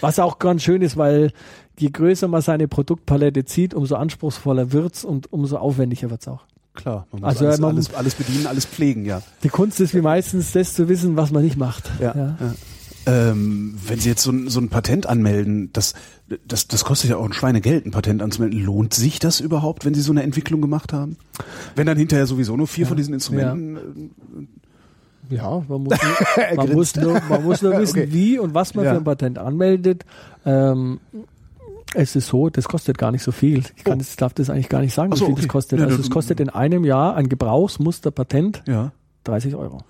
[0.00, 1.32] Was auch ganz schön ist, weil
[1.78, 6.46] je größer man seine Produktpalette zieht, umso anspruchsvoller wird's und umso aufwendiger wird's auch.
[6.74, 9.22] Klar, man muss also, alles, man alles, alles bedienen, alles pflegen, ja.
[9.44, 11.90] Die Kunst ist wie meistens das zu wissen, was man nicht macht.
[12.00, 12.14] Ja.
[12.14, 12.36] ja.
[12.40, 12.54] ja.
[13.06, 15.94] Ähm, wenn Sie jetzt so ein, so ein Patent anmelden, das,
[16.48, 18.58] das, das kostet ja auch ein Schweinegeld, ein Patent anzumelden.
[18.58, 21.16] Lohnt sich das überhaupt, wenn Sie so eine Entwicklung gemacht haben?
[21.76, 24.10] Wenn dann hinterher sowieso nur vier ja, von diesen Instrumenten.
[25.28, 28.08] Ja, ja man, muss nur, man, muss nur, man muss nur wissen, okay.
[28.12, 28.92] wie und was man ja.
[28.92, 30.04] für ein Patent anmeldet.
[30.46, 31.00] Ähm,
[31.94, 33.62] es ist so, das kostet gar nicht so viel.
[33.76, 33.98] Ich kann, oh.
[33.98, 35.42] das, darf das eigentlich gar nicht sagen, wie so, viel okay.
[35.42, 35.78] das kostet.
[35.80, 38.92] Ja, also es kostet in einem Jahr ein Gebrauchsmusterpatent ja.
[39.24, 39.82] 30 Euro.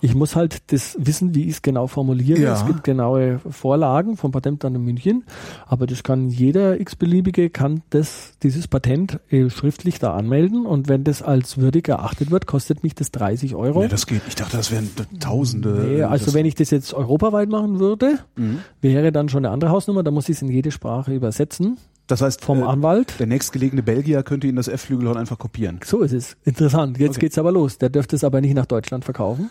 [0.00, 2.40] Ich muss halt das wissen, wie ich es genau formuliere.
[2.40, 2.54] Ja.
[2.54, 5.24] Es gibt genaue Vorlagen vom Patentamt in München,
[5.66, 11.04] aber das kann jeder x-beliebige kann das, dieses Patent äh, schriftlich da anmelden und wenn
[11.04, 13.82] das als würdig erachtet wird, kostet mich das 30 Euro.
[13.82, 14.22] Ja, das geht.
[14.28, 15.86] Ich dachte, das wären Tausende.
[15.88, 18.60] Nee, also wenn ich das jetzt europaweit machen würde, mhm.
[18.80, 21.78] wäre dann schon eine andere Hausnummer, da muss ich es in jede Sprache übersetzen.
[22.06, 23.14] Das heißt, vom äh, Anwalt.
[23.20, 25.78] Der nächstgelegene Belgier könnte Ihnen das F-Flügelhorn einfach kopieren.
[25.84, 26.36] So ist es.
[26.44, 26.98] Interessant.
[26.98, 27.20] Jetzt okay.
[27.20, 27.78] geht's aber los.
[27.78, 29.50] Der dürfte es aber nicht nach Deutschland verkaufen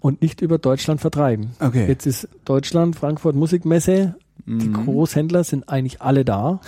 [0.00, 1.50] und nicht über Deutschland vertreiben.
[1.60, 1.86] Okay.
[1.86, 4.58] Jetzt ist Deutschland, Frankfurt Musikmesse, mhm.
[4.58, 6.60] die Großhändler sind eigentlich alle da.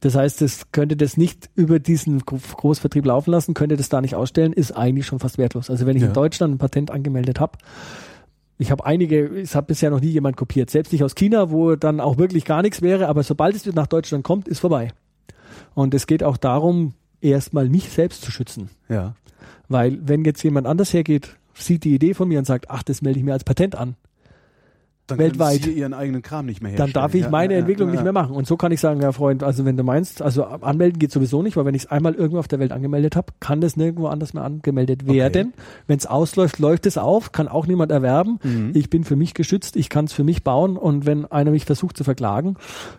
[0.00, 4.14] Das heißt, es könnte das nicht über diesen Großvertrieb laufen lassen, könnte das da nicht
[4.14, 5.70] ausstellen, ist eigentlich schon fast wertlos.
[5.70, 6.08] Also wenn ich ja.
[6.08, 7.58] in Deutschland ein Patent angemeldet habe,
[8.58, 11.76] ich habe einige, es hat bisher noch nie jemand kopiert, selbst nicht aus China, wo
[11.76, 14.92] dann auch wirklich gar nichts wäre, aber sobald es nach Deutschland kommt, ist vorbei.
[15.74, 16.92] Und es geht auch darum,
[17.22, 18.68] erstmal mich selbst zu schützen.
[18.88, 19.14] Ja.
[19.68, 23.02] Weil wenn jetzt jemand anders hergeht sieht die Idee von mir und sagt, ach, das
[23.02, 23.96] melde ich mir als Patent an.
[25.10, 25.62] Dann weltweit.
[25.62, 26.92] Sie Ihren eigenen Kram nicht mehr Dann herstellen.
[27.04, 28.34] darf ich Ja, meine ja, Entwicklung ja, nicht mehr machen.
[28.34, 31.42] Und so kann ich sagen, ja Freund, also wenn du meinst, also anmelden geht sowieso
[31.42, 34.06] nicht, weil wenn ich es einmal irgendwo auf der Welt angemeldet habe, kann das nirgendwo
[34.06, 35.52] anders mehr angemeldet werden.
[35.86, 38.38] Wenn es ausläuft, läuft es auf, kann auch niemand erwerben.
[38.42, 38.72] Mhm.
[38.74, 41.64] Ich bin für mich geschützt, ich kann es für mich bauen und wenn einer mich
[41.64, 42.56] versucht zu verklagen,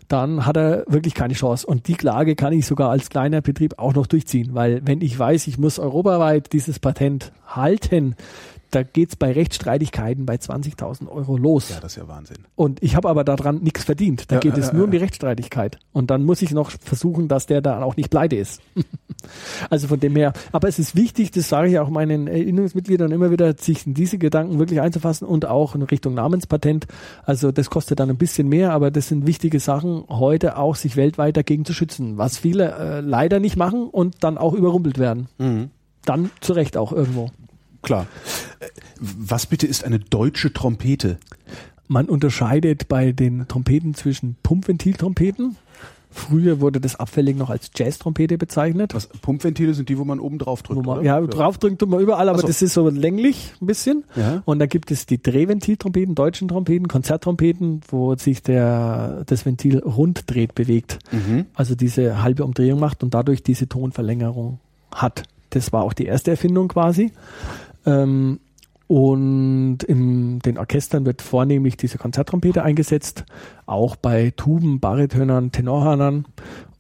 [0.08, 1.66] dann hat er wirklich keine Chance.
[1.66, 5.18] Und die Klage kann ich sogar als kleiner Betrieb auch noch durchziehen, weil wenn ich
[5.18, 8.16] weiß, ich muss europaweit dieses Patent halten,
[8.72, 11.70] da geht's bei Rechtsstreitigkeiten bei 20.000 Euro los.
[11.70, 12.38] Ja, das ist ja Wahnsinn.
[12.56, 14.32] Und ich habe aber daran nichts verdient.
[14.32, 14.98] Da Ja, geht es ja, nur um die.
[14.98, 15.78] Rechtsstreitigkeit.
[15.92, 18.62] Und dann muss ich noch versuchen, dass der da auch nicht pleite ist.
[19.70, 20.34] also von dem her.
[20.52, 24.18] Aber es ist wichtig, das sage ich auch meinen Erinnerungsmitgliedern immer wieder, sich in diese
[24.18, 26.88] Gedanken wirklich einzufassen und auch in Richtung Namenspatent.
[27.24, 30.96] Also das kostet dann ein bisschen mehr, aber das sind wichtige Sachen, heute auch sich
[30.96, 32.18] weltweit dagegen zu schützen.
[32.18, 35.28] Was viele äh, leider nicht machen und dann auch überrumpelt werden.
[36.06, 37.30] Dann zu Recht auch irgendwo.
[37.82, 38.08] Klar.
[39.00, 41.18] Was bitte ist eine deutsche Trompete?
[41.88, 45.58] Man unterscheidet bei den Trompeten zwischen Pumpventiltrompeten.
[46.14, 48.94] Früher wurde das abfällig noch als Jazz-Trompete bezeichnet.
[48.94, 52.28] Was, Pumpventile sind die, wo man oben drauf drückt, man, ja, draufdrücken tut man überall,
[52.28, 52.48] aber so.
[52.48, 54.04] das ist so länglich ein bisschen.
[54.18, 54.42] Ja.
[54.44, 60.30] Und dann gibt es die Drehventiltrompeten, deutschen Trompeten, Konzerttrompeten, wo sich der, das Ventil rund
[60.30, 61.00] dreht, bewegt.
[61.12, 61.46] Mhm.
[61.56, 64.60] Also diese halbe Umdrehung macht und dadurch diese Tonverlängerung
[64.94, 65.24] hat.
[65.52, 67.12] Das war auch die erste Erfindung quasi.
[67.86, 68.40] Ähm,
[68.88, 73.24] und in den Orchestern wird vornehmlich diese Konzerttrompete eingesetzt,
[73.66, 76.26] auch bei Tuben, Baritonern, Tenorhörnern.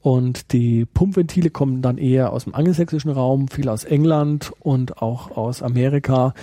[0.01, 5.37] Und die Pumpventile kommen dann eher aus dem angelsächsischen Raum, viel aus England und auch
[5.37, 6.33] aus Amerika.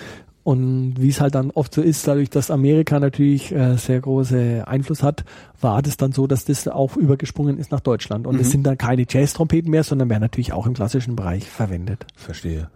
[0.49, 4.65] Und wie es halt dann oft so ist, dadurch, dass Amerika natürlich äh, sehr große
[4.67, 5.27] Einfluss hat,
[5.61, 8.27] war das dann so, dass das auch übergesprungen ist nach Deutschland.
[8.27, 8.51] Und es Mhm.
[8.53, 12.07] sind dann keine Jazz-Trompeten mehr, sondern werden natürlich auch im klassischen Bereich verwendet.
[12.17, 12.71] Verstehe.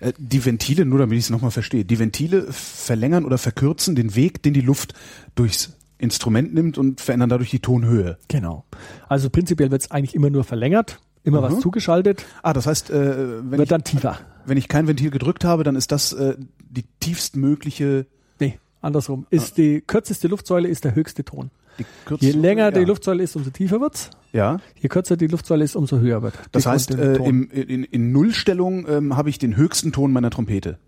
[0.00, 4.16] Äh, Die Ventile, nur damit ich es nochmal verstehe, die Ventile verlängern oder verkürzen den
[4.16, 4.94] Weg, den die Luft
[5.36, 8.18] durchs Instrument nimmt und verändern dadurch die Tonhöhe.
[8.26, 8.64] Genau.
[9.08, 11.44] Also prinzipiell wird es eigentlich immer nur verlängert, immer Mhm.
[11.54, 14.18] was zugeschaltet, Ah, das heißt, äh, wenn, wird ich, dann tiefer.
[14.44, 16.34] wenn ich kein Ventil gedrückt habe, dann ist das äh,
[16.72, 18.06] die tiefstmögliche,
[18.40, 19.26] Nee, andersrum.
[19.30, 21.50] Ist die kürzeste Luftsäule ist der höchste Ton.
[21.78, 22.34] die kürzeste.
[22.34, 22.70] Je länger ja.
[22.70, 24.10] die Luftsäule ist, umso tiefer wird's.
[24.32, 26.34] Ja, Je kürzer die Luftsäule ist, umso höher wird.
[26.52, 30.78] das heißt, äh, im, in, in Nullstellung ähm, habe ich den höchsten Ton meiner Trompete.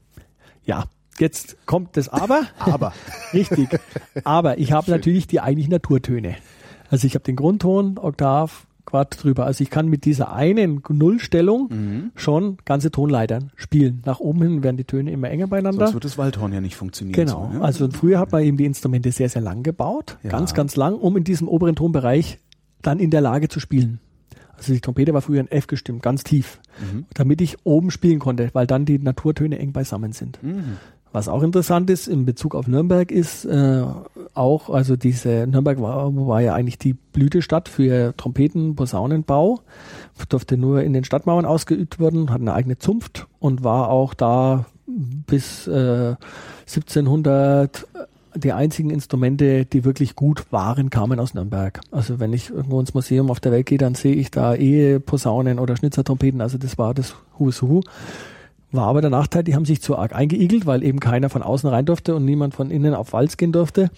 [0.64, 0.85] ja,
[1.18, 2.45] jetzt kommt das Aber.
[2.59, 2.93] Aber.
[3.32, 3.68] Richtig.
[4.24, 6.37] Aber ich habe natürlich die eigentlich Naturtöne.
[6.91, 9.47] Also ich habe den Grundton, Oktav, Quart drüber.
[9.47, 12.11] Also ich kann mit dieser einen Nullstellung Mhm.
[12.14, 14.03] schon ganze Tonleitern spielen.
[14.05, 15.87] Nach oben hin werden die Töne immer enger beieinander.
[15.87, 17.14] Sonst wird das Waldhorn ja nicht funktionieren.
[17.26, 17.51] Genau.
[17.53, 17.64] So, ja?
[17.64, 20.18] Also früher hat man eben die Instrumente sehr, sehr lang gebaut.
[20.22, 20.30] Ja.
[20.30, 22.39] Ganz, ganz lang, um in diesem oberen Tonbereich
[22.82, 24.01] dann in der Lage zu spielen.
[24.57, 27.07] Also die Trompete war früher in F gestimmt, ganz tief, Mhm.
[27.14, 30.41] damit ich oben spielen konnte, weil dann die Naturtöne eng beisammen sind.
[30.43, 30.76] Mhm.
[31.14, 33.84] Was auch interessant ist in Bezug auf Nürnberg ist äh,
[34.34, 39.60] auch, also diese Nürnberg war, war ja eigentlich die Blütestadt für Trompeten, Posaunenbau,
[40.28, 44.66] durfte nur in den Stadtmauern ausgeübt werden, hat eine eigene Zunft und war auch da
[44.88, 46.16] bis äh,
[46.62, 47.86] 1700
[48.34, 51.80] die einzigen Instrumente, die wirklich gut waren, kamen aus Nürnberg.
[51.92, 54.98] Also wenn ich irgendwo ins Museum auf der Welt gehe, dann sehe ich da eh
[54.98, 56.40] Posaunen oder Schnitzertrompeten.
[56.40, 57.82] Also das war das Who's Who.
[58.75, 61.70] War aber der Nachteil, die haben sich zu arg eingeigelt, weil eben keiner von außen
[61.70, 63.89] rein durfte und niemand von innen auf Walz gehen durfte.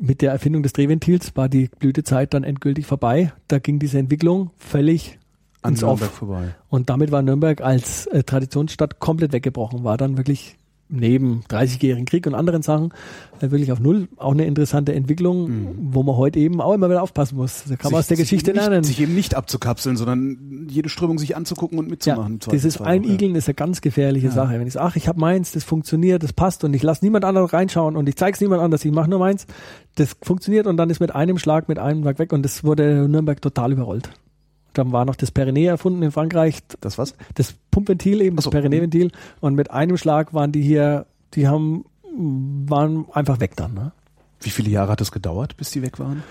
[0.00, 3.32] Mit der Erfindung des Drehventils war die Blütezeit dann endgültig vorbei.
[3.46, 5.20] Da ging diese Entwicklung völlig
[5.62, 6.16] An ins Nürnberg Off.
[6.16, 6.54] vorbei.
[6.68, 10.56] Und damit war Nürnberg als äh, Traditionsstadt komplett weggebrochen, war dann wirklich
[10.88, 12.92] neben 30-jährigen Krieg und anderen Sachen
[13.40, 14.08] äh, wirklich auf Null.
[14.16, 17.64] Auch eine interessante Entwicklung, wo man heute eben auch immer wieder aufpassen muss.
[17.68, 18.84] Da kann man aus der Sich- Geschichte sich nicht, lernen.
[18.84, 22.32] Sich eben nicht abzukapseln, sondern jede Strömung sich anzugucken und Ja, mitzumachen.
[22.34, 22.92] im dieses auch, ja.
[22.92, 24.58] Einigeln ist eine ganz gefährliche Sache.
[24.60, 27.24] Wenn ich sage, ach, ich habe meins, das funktioniert, das passt und ich lasse niemand
[27.24, 29.46] anderen reinschauen und ich zeige es niemand anders, ich mache nur meins,
[29.96, 33.08] das funktioniert und dann ist mit einem Schlag, mit einem Schlag weg und das wurde
[33.08, 34.10] Nürnberg total überrollt.
[34.78, 37.14] Dann war noch das Pyrenäe erfunden in Frankreich, Das was?
[37.34, 38.50] das Pumpventil eben, das so.
[38.50, 39.10] Pyrenäe-Ventil
[39.40, 43.74] und mit einem Schlag waren die hier, die haben, waren einfach weg dann.
[43.74, 43.92] Ne?
[44.40, 46.22] Wie viele Jahre hat es gedauert, bis die weg waren?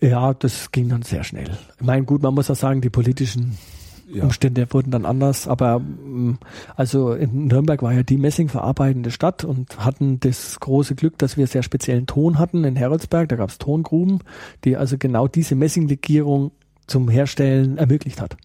[0.00, 1.50] Ja, das ging dann sehr schnell.
[1.78, 3.58] Ich meine, gut, man muss auch sagen, die politischen
[4.12, 4.24] Ja.
[4.24, 6.38] Umstände wurden dann anders, aber mm,
[6.74, 11.46] also in Nürnberg war ja die messingverarbeitende Stadt und hatten das große Glück, dass wir
[11.46, 14.20] sehr speziellen Ton hatten in Heroldsberg, da gab es Tongruben,
[14.64, 16.50] die also genau diese Messinglegierung
[16.90, 18.36] zum Herstellen ermöglicht hat.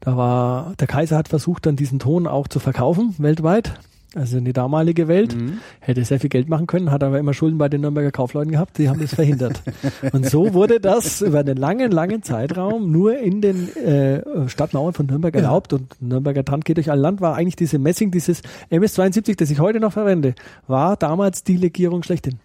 [0.00, 3.74] Da war, der Kaiser hat versucht, dann diesen Ton auch zu verkaufen, weltweit.
[4.16, 5.36] Also in die damalige Welt
[5.78, 8.76] hätte sehr viel Geld machen können, hat aber immer Schulden bei den Nürnberger Kaufleuten gehabt,
[8.78, 9.62] die haben das verhindert.
[10.12, 15.06] Und so wurde das über einen langen, langen Zeitraum nur in den äh, Stadtmauern von
[15.06, 19.36] Nürnberg erlaubt und Nürnberger Tand geht durch ein Land, war eigentlich diese Messing, dieses MS-72,
[19.36, 20.34] das ich heute noch verwende,
[20.66, 22.40] war damals die Legierung schlechthin.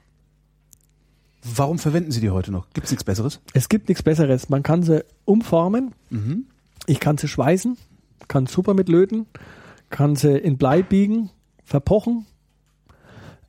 [1.54, 2.70] Warum verwenden Sie die heute noch?
[2.74, 3.39] Gibt es nichts Besseres?
[3.54, 4.50] Es gibt nichts Besseres.
[4.50, 6.46] Man kann sie umformen, Mhm.
[6.88, 7.78] ich kann sie schweißen,
[8.28, 9.28] kann super mit löten,
[9.91, 11.30] kann sie in Blei biegen,
[11.64, 12.26] verpochen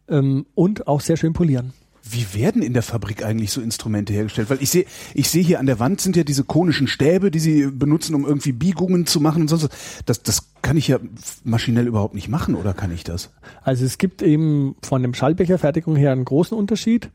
[0.09, 1.73] ähm, und auch sehr schön polieren.
[2.09, 4.49] Wie werden in der Fabrik eigentlich so Instrumente hergestellt?
[4.49, 7.41] Weil ich sehe, ich sehe hier an der Wand sind ja diese konischen Stäbe, die
[7.41, 9.71] sie benutzen, um irgendwie Biegungen zu machen und sonst was.
[10.05, 11.01] Das, das kann ich ja
[11.43, 13.31] maschinell überhaupt nicht machen, oder kann ich das?
[13.65, 17.11] Also es gibt eben von dem Schallbecherfertigung her einen großen Unterschied.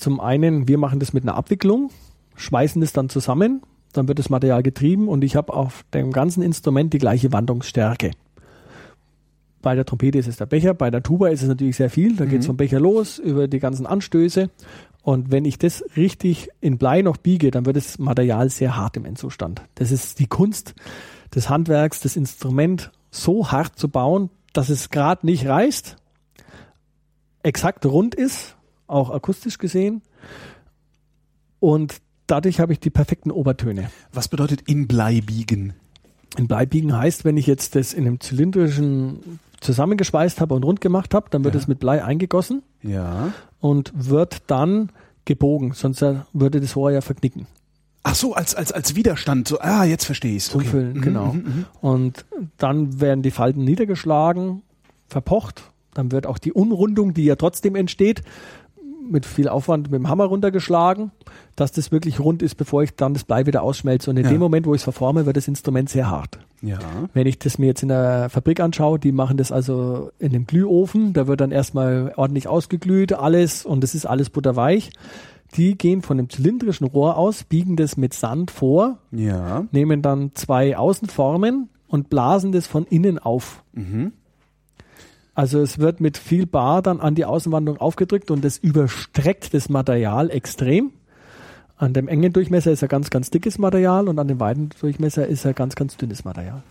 [0.00, 1.90] Zum einen, wir machen das mit einer Abwicklung,
[2.34, 3.60] schweißen das dann zusammen,
[3.92, 8.12] dann wird das Material getrieben und ich habe auf dem ganzen Instrument die gleiche Wandungsstärke.
[9.60, 12.16] Bei der Trompete ist es der Becher, bei der Tuba ist es natürlich sehr viel,
[12.16, 14.48] da geht es vom Becher los über die ganzen Anstöße
[15.02, 18.96] und wenn ich das richtig in Blei noch biege, dann wird das Material sehr hart
[18.96, 19.60] im Endzustand.
[19.74, 20.74] Das ist die Kunst
[21.34, 25.98] des Handwerks, das Instrument so hart zu bauen, dass es gerade nicht reißt,
[27.42, 28.56] exakt rund ist,
[28.90, 30.02] auch akustisch gesehen.
[31.58, 33.90] Und dadurch habe ich die perfekten Obertöne.
[34.12, 35.74] Was bedeutet in Blei biegen?
[36.36, 41.12] In Bleibiegen heißt, wenn ich jetzt das in einem zylindrischen zusammengeschweißt habe und rund gemacht
[41.12, 41.60] habe, dann wird Ja.
[41.60, 43.32] es mit Blei eingegossen Ja.
[43.58, 44.90] und wird dann
[45.26, 46.00] gebogen, sonst
[46.32, 47.46] würde das Rohr ja verknicken.
[48.04, 49.46] Ach so, als, als, als Widerstand.
[49.48, 50.48] So, ah, jetzt verstehe ich es.
[50.50, 51.32] Zum Füllen, Mhm, genau.
[51.34, 51.64] mhm, mhm.
[51.82, 52.24] Und
[52.56, 54.62] dann werden die Falten niedergeschlagen,
[55.08, 55.62] verpocht.
[55.92, 58.22] Dann wird auch die Unrundung, die ja trotzdem entsteht,
[59.08, 61.10] mit viel Aufwand mit dem Hammer runtergeschlagen,
[61.56, 64.10] dass das wirklich rund ist, bevor ich dann das Blei wieder ausschmelze.
[64.10, 64.30] Und in Ja.
[64.30, 66.38] dem Moment, wo ich es verforme, wird das Instrument sehr hart.
[66.62, 66.78] Ja.
[67.14, 70.46] Wenn ich das mir jetzt in der Fabrik anschaue, die machen das also in dem
[70.46, 74.90] Glühofen, da wird dann erstmal ordentlich ausgeglüht, alles und das ist alles butterweich.
[75.56, 79.64] Die gehen von dem zylindrischen Rohr aus, biegen das mit Sand vor, Ja.
[79.72, 83.64] nehmen dann zwei Außenformen und blasen das von innen auf.
[83.72, 84.12] Mhm.
[85.40, 89.70] Also es wird mit viel Bar dann an die Außenwandung aufgedrückt und das überstreckt das
[89.70, 90.90] Material extrem.
[91.78, 95.26] An dem engen Durchmesser ist ein ganz, ganz dickes Material und an dem weiten Durchmesser
[95.26, 96.62] ist ein ganz, ganz dünnes Material.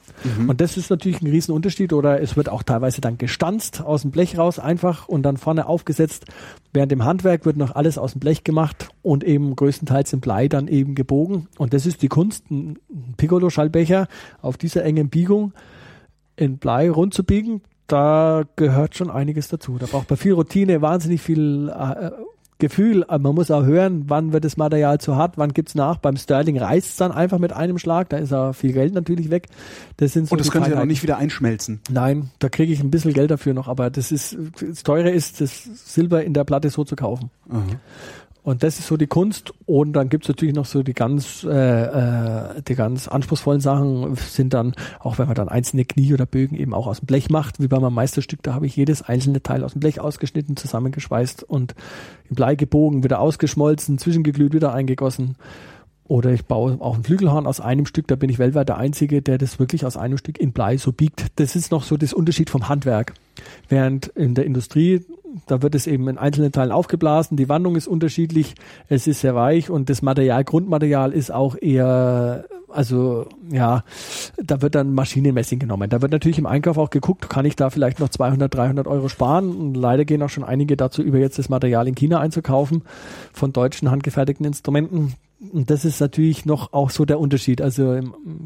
[0.47, 4.11] Und das ist natürlich ein Riesenunterschied oder es wird auch teilweise dann gestanzt aus dem
[4.11, 6.25] Blech raus einfach und dann vorne aufgesetzt.
[6.71, 10.47] Während dem Handwerk wird noch alles aus dem Blech gemacht und eben größtenteils im Blei
[10.47, 11.47] dann eben gebogen.
[11.57, 12.77] Und das ist die Kunst, ein
[13.17, 14.07] Piccolo-Schallbecher
[14.43, 15.53] auf dieser engen Biegung
[16.35, 19.77] in Blei rund zu biegen, da gehört schon einiges dazu.
[19.77, 22.11] Da braucht man viel Routine, wahnsinnig viel äh,
[22.59, 23.05] Gefühl.
[23.05, 25.97] Aber man muss auch hören, wann wird das Material zu hart, wann gibt's nach.
[25.97, 29.31] Beim Sterling reißt es dann einfach mit einem Schlag, da ist auch viel Geld natürlich
[29.31, 29.47] weg.
[29.97, 31.79] Das sind so Und das die können Sie ja noch nicht wieder einschmelzen.
[31.89, 35.39] Nein, da kriege ich ein bisschen Geld dafür noch, aber das ist das Teure ist,
[35.41, 37.31] das Silber in der Platte so zu kaufen.
[37.49, 37.63] Aha.
[38.49, 39.53] Und das ist so die Kunst.
[39.67, 44.55] Und dann gibt's natürlich noch so die ganz, äh, äh, die ganz anspruchsvollen Sachen sind
[44.55, 47.61] dann, auch wenn man dann einzelne Knie oder Bögen eben auch aus dem Blech macht,
[47.61, 51.43] wie bei meinem Meisterstück, da habe ich jedes einzelne Teil aus dem Blech ausgeschnitten, zusammengeschweißt
[51.43, 51.75] und
[52.27, 55.35] im Blei gebogen, wieder ausgeschmolzen, zwischengeglüht, wieder eingegossen.
[56.05, 59.21] Oder ich baue auch ein Flügelhorn aus einem Stück, da bin ich weltweit der Einzige,
[59.21, 61.27] der das wirklich aus einem Stück in Blei so biegt.
[61.35, 63.13] Das ist noch so das Unterschied vom Handwerk.
[63.67, 65.05] Während in der Industrie,
[65.47, 68.55] da wird es eben in einzelnen Teilen aufgeblasen, die Wandung ist unterschiedlich,
[68.87, 73.83] es ist sehr weich und das Material, Grundmaterial ist auch eher, also ja,
[74.37, 75.89] da wird dann Maschinenmessing genommen.
[75.89, 79.09] Da wird natürlich im Einkauf auch geguckt, kann ich da vielleicht noch 200, 300 Euro
[79.09, 82.83] sparen und leider gehen auch schon einige dazu über, jetzt das Material in China einzukaufen
[83.33, 85.13] von deutschen handgefertigten Instrumenten.
[85.53, 87.61] Und das ist natürlich noch auch so der Unterschied.
[87.61, 87.99] Also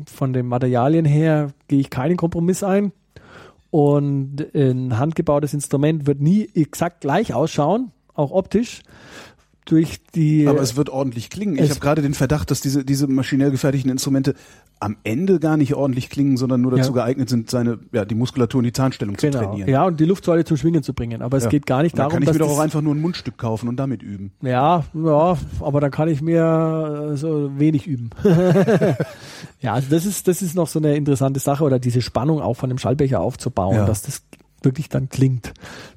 [0.05, 2.91] von den Materialien her gehe ich keinen Kompromiss ein.
[3.73, 8.83] Und ein handgebautes Instrument wird nie exakt gleich ausschauen, auch optisch.
[9.65, 10.47] Durch die.
[10.47, 11.57] Aber es wird ordentlich klingen.
[11.57, 14.33] Ich habe gerade den Verdacht, dass diese, diese maschinell gefertigten Instrumente
[14.79, 16.95] am Ende gar nicht ordentlich klingen, sondern nur dazu Ja.
[17.05, 19.39] geeignet sind, seine, ja, die Muskulatur und die Zahnstellung zu genau.
[19.45, 19.69] trainieren.
[19.69, 21.21] Ja, und die Luftsäule zum Schwingen zu bringen.
[21.21, 21.49] Aber es Ja.
[21.49, 23.37] geht gar nicht Und dann darum, kann ich mir doch auch einfach nur ein Mundstück
[23.37, 24.33] kaufen und damit üben.
[24.41, 28.09] Ja, ja, aber dann kann ich mir äh, so wenig üben.
[29.61, 32.55] ja, also das ist, das ist noch so eine interessante Sache oder diese Spannung auch
[32.55, 33.85] von dem Schallbecher aufzubauen, Ja.
[33.85, 34.23] dass das
[34.61, 35.53] wirklich dann klingt.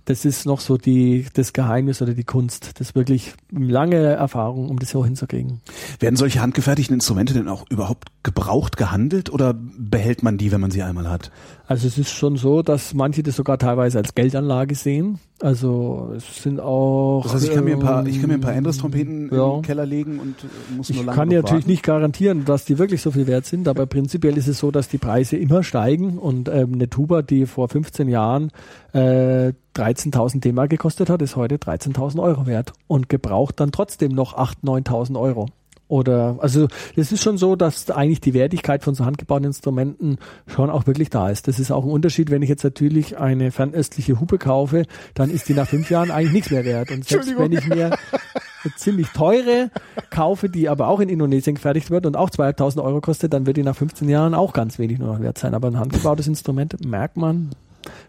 [0.07, 2.71] Das ist noch so die, das Geheimnis oder die Kunst.
[2.79, 5.61] Das ist wirklich lange Erfahrung, um das so hinzukriegen.
[5.99, 10.71] Werden solche handgefertigten Instrumente denn auch überhaupt gebraucht gehandelt oder behält man die, wenn man
[10.71, 11.33] sie einmal hat?
[11.67, 15.19] Also es ist schon so, dass manche das sogar teilweise als Geldanlage sehen.
[15.41, 17.23] Also es sind auch.
[17.25, 19.57] Das heißt, ich kann mir ein paar, ich kann mir ein paar Endres-Trompeten ja.
[19.57, 22.65] im Keller legen und äh, muss Ich nur lange kann dir natürlich nicht garantieren, dass
[22.65, 25.65] die wirklich so viel wert sind, aber prinzipiell ist es so, dass die Preise immer
[25.65, 28.51] steigen und ähm, eine Tuba, die vor 15 Jahren
[28.93, 34.37] äh, 13.000 D-Mark gekostet hat, ist heute 13.000 Euro wert und gebraucht dann trotzdem noch
[34.37, 35.49] 8.000, 9.000 Euro.
[35.89, 36.67] Oder, also,
[36.97, 41.11] es ist schon so, dass eigentlich die Wertigkeit von so handgebauten Instrumenten schon auch wirklich
[41.11, 41.47] da ist.
[41.47, 45.49] Das ist auch ein Unterschied, wenn ich jetzt natürlich eine fernöstliche Hupe kaufe, dann ist
[45.49, 46.91] die nach fünf Jahren eigentlich nichts mehr wert.
[46.91, 49.71] Und selbst wenn ich mir eine ziemlich teure
[50.11, 53.57] kaufe, die aber auch in Indonesien gefertigt wird und auch 2.500 Euro kostet, dann wird
[53.57, 55.55] die nach 15 Jahren auch ganz wenig nur noch wert sein.
[55.55, 57.51] Aber ein handgebautes Instrument merkt man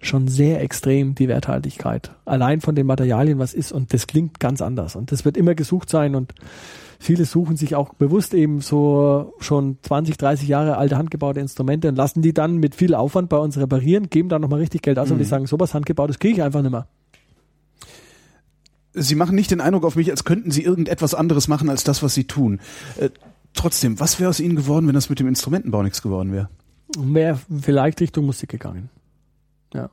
[0.02, 2.12] schon sehr extrem die Werthaltigkeit.
[2.26, 3.72] Allein von den Materialien, was ist.
[3.72, 4.96] Und das klingt ganz anders.
[4.96, 6.34] Und das wird immer gesucht sein und
[7.00, 11.96] Viele suchen sich auch bewusst eben so schon 20, 30 Jahre alte handgebaute Instrumente und
[11.96, 15.12] lassen die dann mit viel Aufwand bei uns reparieren, geben dann nochmal richtig Geld aus
[15.12, 16.88] und die sagen, sowas handgebautes kriege ich einfach nicht mehr.
[18.94, 22.02] Sie machen nicht den Eindruck auf mich, als könnten Sie irgendetwas anderes machen als das,
[22.02, 22.60] was Sie tun.
[23.00, 23.12] Äh,
[23.54, 26.50] trotzdem, was wäre aus Ihnen geworden, wenn das mit dem Instrumentenbau nichts geworden wäre?
[26.98, 28.90] Wäre vielleicht Richtung Musik gegangen.
[29.74, 29.90] Ja.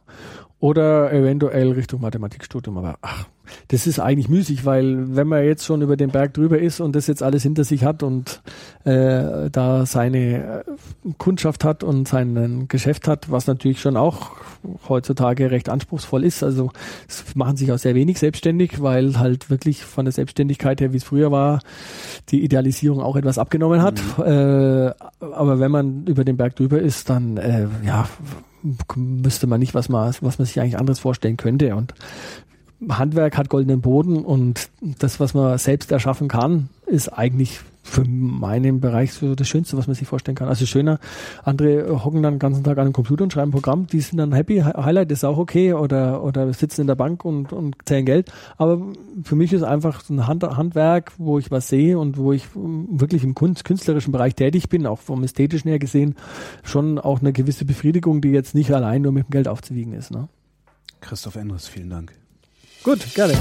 [0.60, 3.26] Oder eventuell Richtung Mathematikstudium, aber ach,
[3.68, 6.96] das ist eigentlich müßig, weil wenn man jetzt schon über den Berg drüber ist und
[6.96, 8.40] das jetzt alles hinter sich hat und
[8.84, 14.30] äh, da seine äh, Kundschaft hat und sein Geschäft hat, was natürlich schon auch
[14.88, 16.42] heutzutage recht anspruchsvoll ist.
[16.42, 16.70] Also
[17.06, 20.98] es machen sich auch sehr wenig selbstständig, weil halt wirklich von der Selbstständigkeit her, wie
[20.98, 21.60] es früher war,
[22.30, 24.01] die Idealisierung auch etwas abgenommen hat.
[24.16, 24.24] Mhm.
[24.24, 28.09] Äh, aber wenn man über den Berg drüber ist, dann äh, ja
[28.97, 31.77] müsste man nicht, was man, was man sich eigentlich anderes vorstellen könnte.
[31.77, 31.95] Und
[32.89, 38.81] Handwerk hat goldenen Boden und das, was man selbst erschaffen kann, ist eigentlich für meinen
[38.81, 40.48] Bereich so das Schönste, was man sich vorstellen kann.
[40.48, 40.98] Also schöner,
[41.44, 44.19] andere hocken dann den ganzen Tag an einem Computer und schreiben ein Programm, die sind
[44.19, 48.06] dann happy, Highlight ist auch okay oder, oder sitzen in der Bank und, und zählen
[48.06, 48.32] Geld.
[48.56, 48.81] Aber
[49.23, 52.48] für mich ist einfach so ein Hand, Handwerk, wo ich was sehe und wo ich
[52.55, 56.16] wirklich im Kunst, künstlerischen Bereich tätig bin, auch vom Ästhetischen her gesehen,
[56.62, 60.11] schon auch eine gewisse Befriedigung, die jetzt nicht allein nur mit dem Geld aufzuwiegen ist.
[60.11, 60.28] Ne?
[61.01, 62.12] Christoph Endres, vielen Dank.
[62.82, 63.35] Gut, gerne.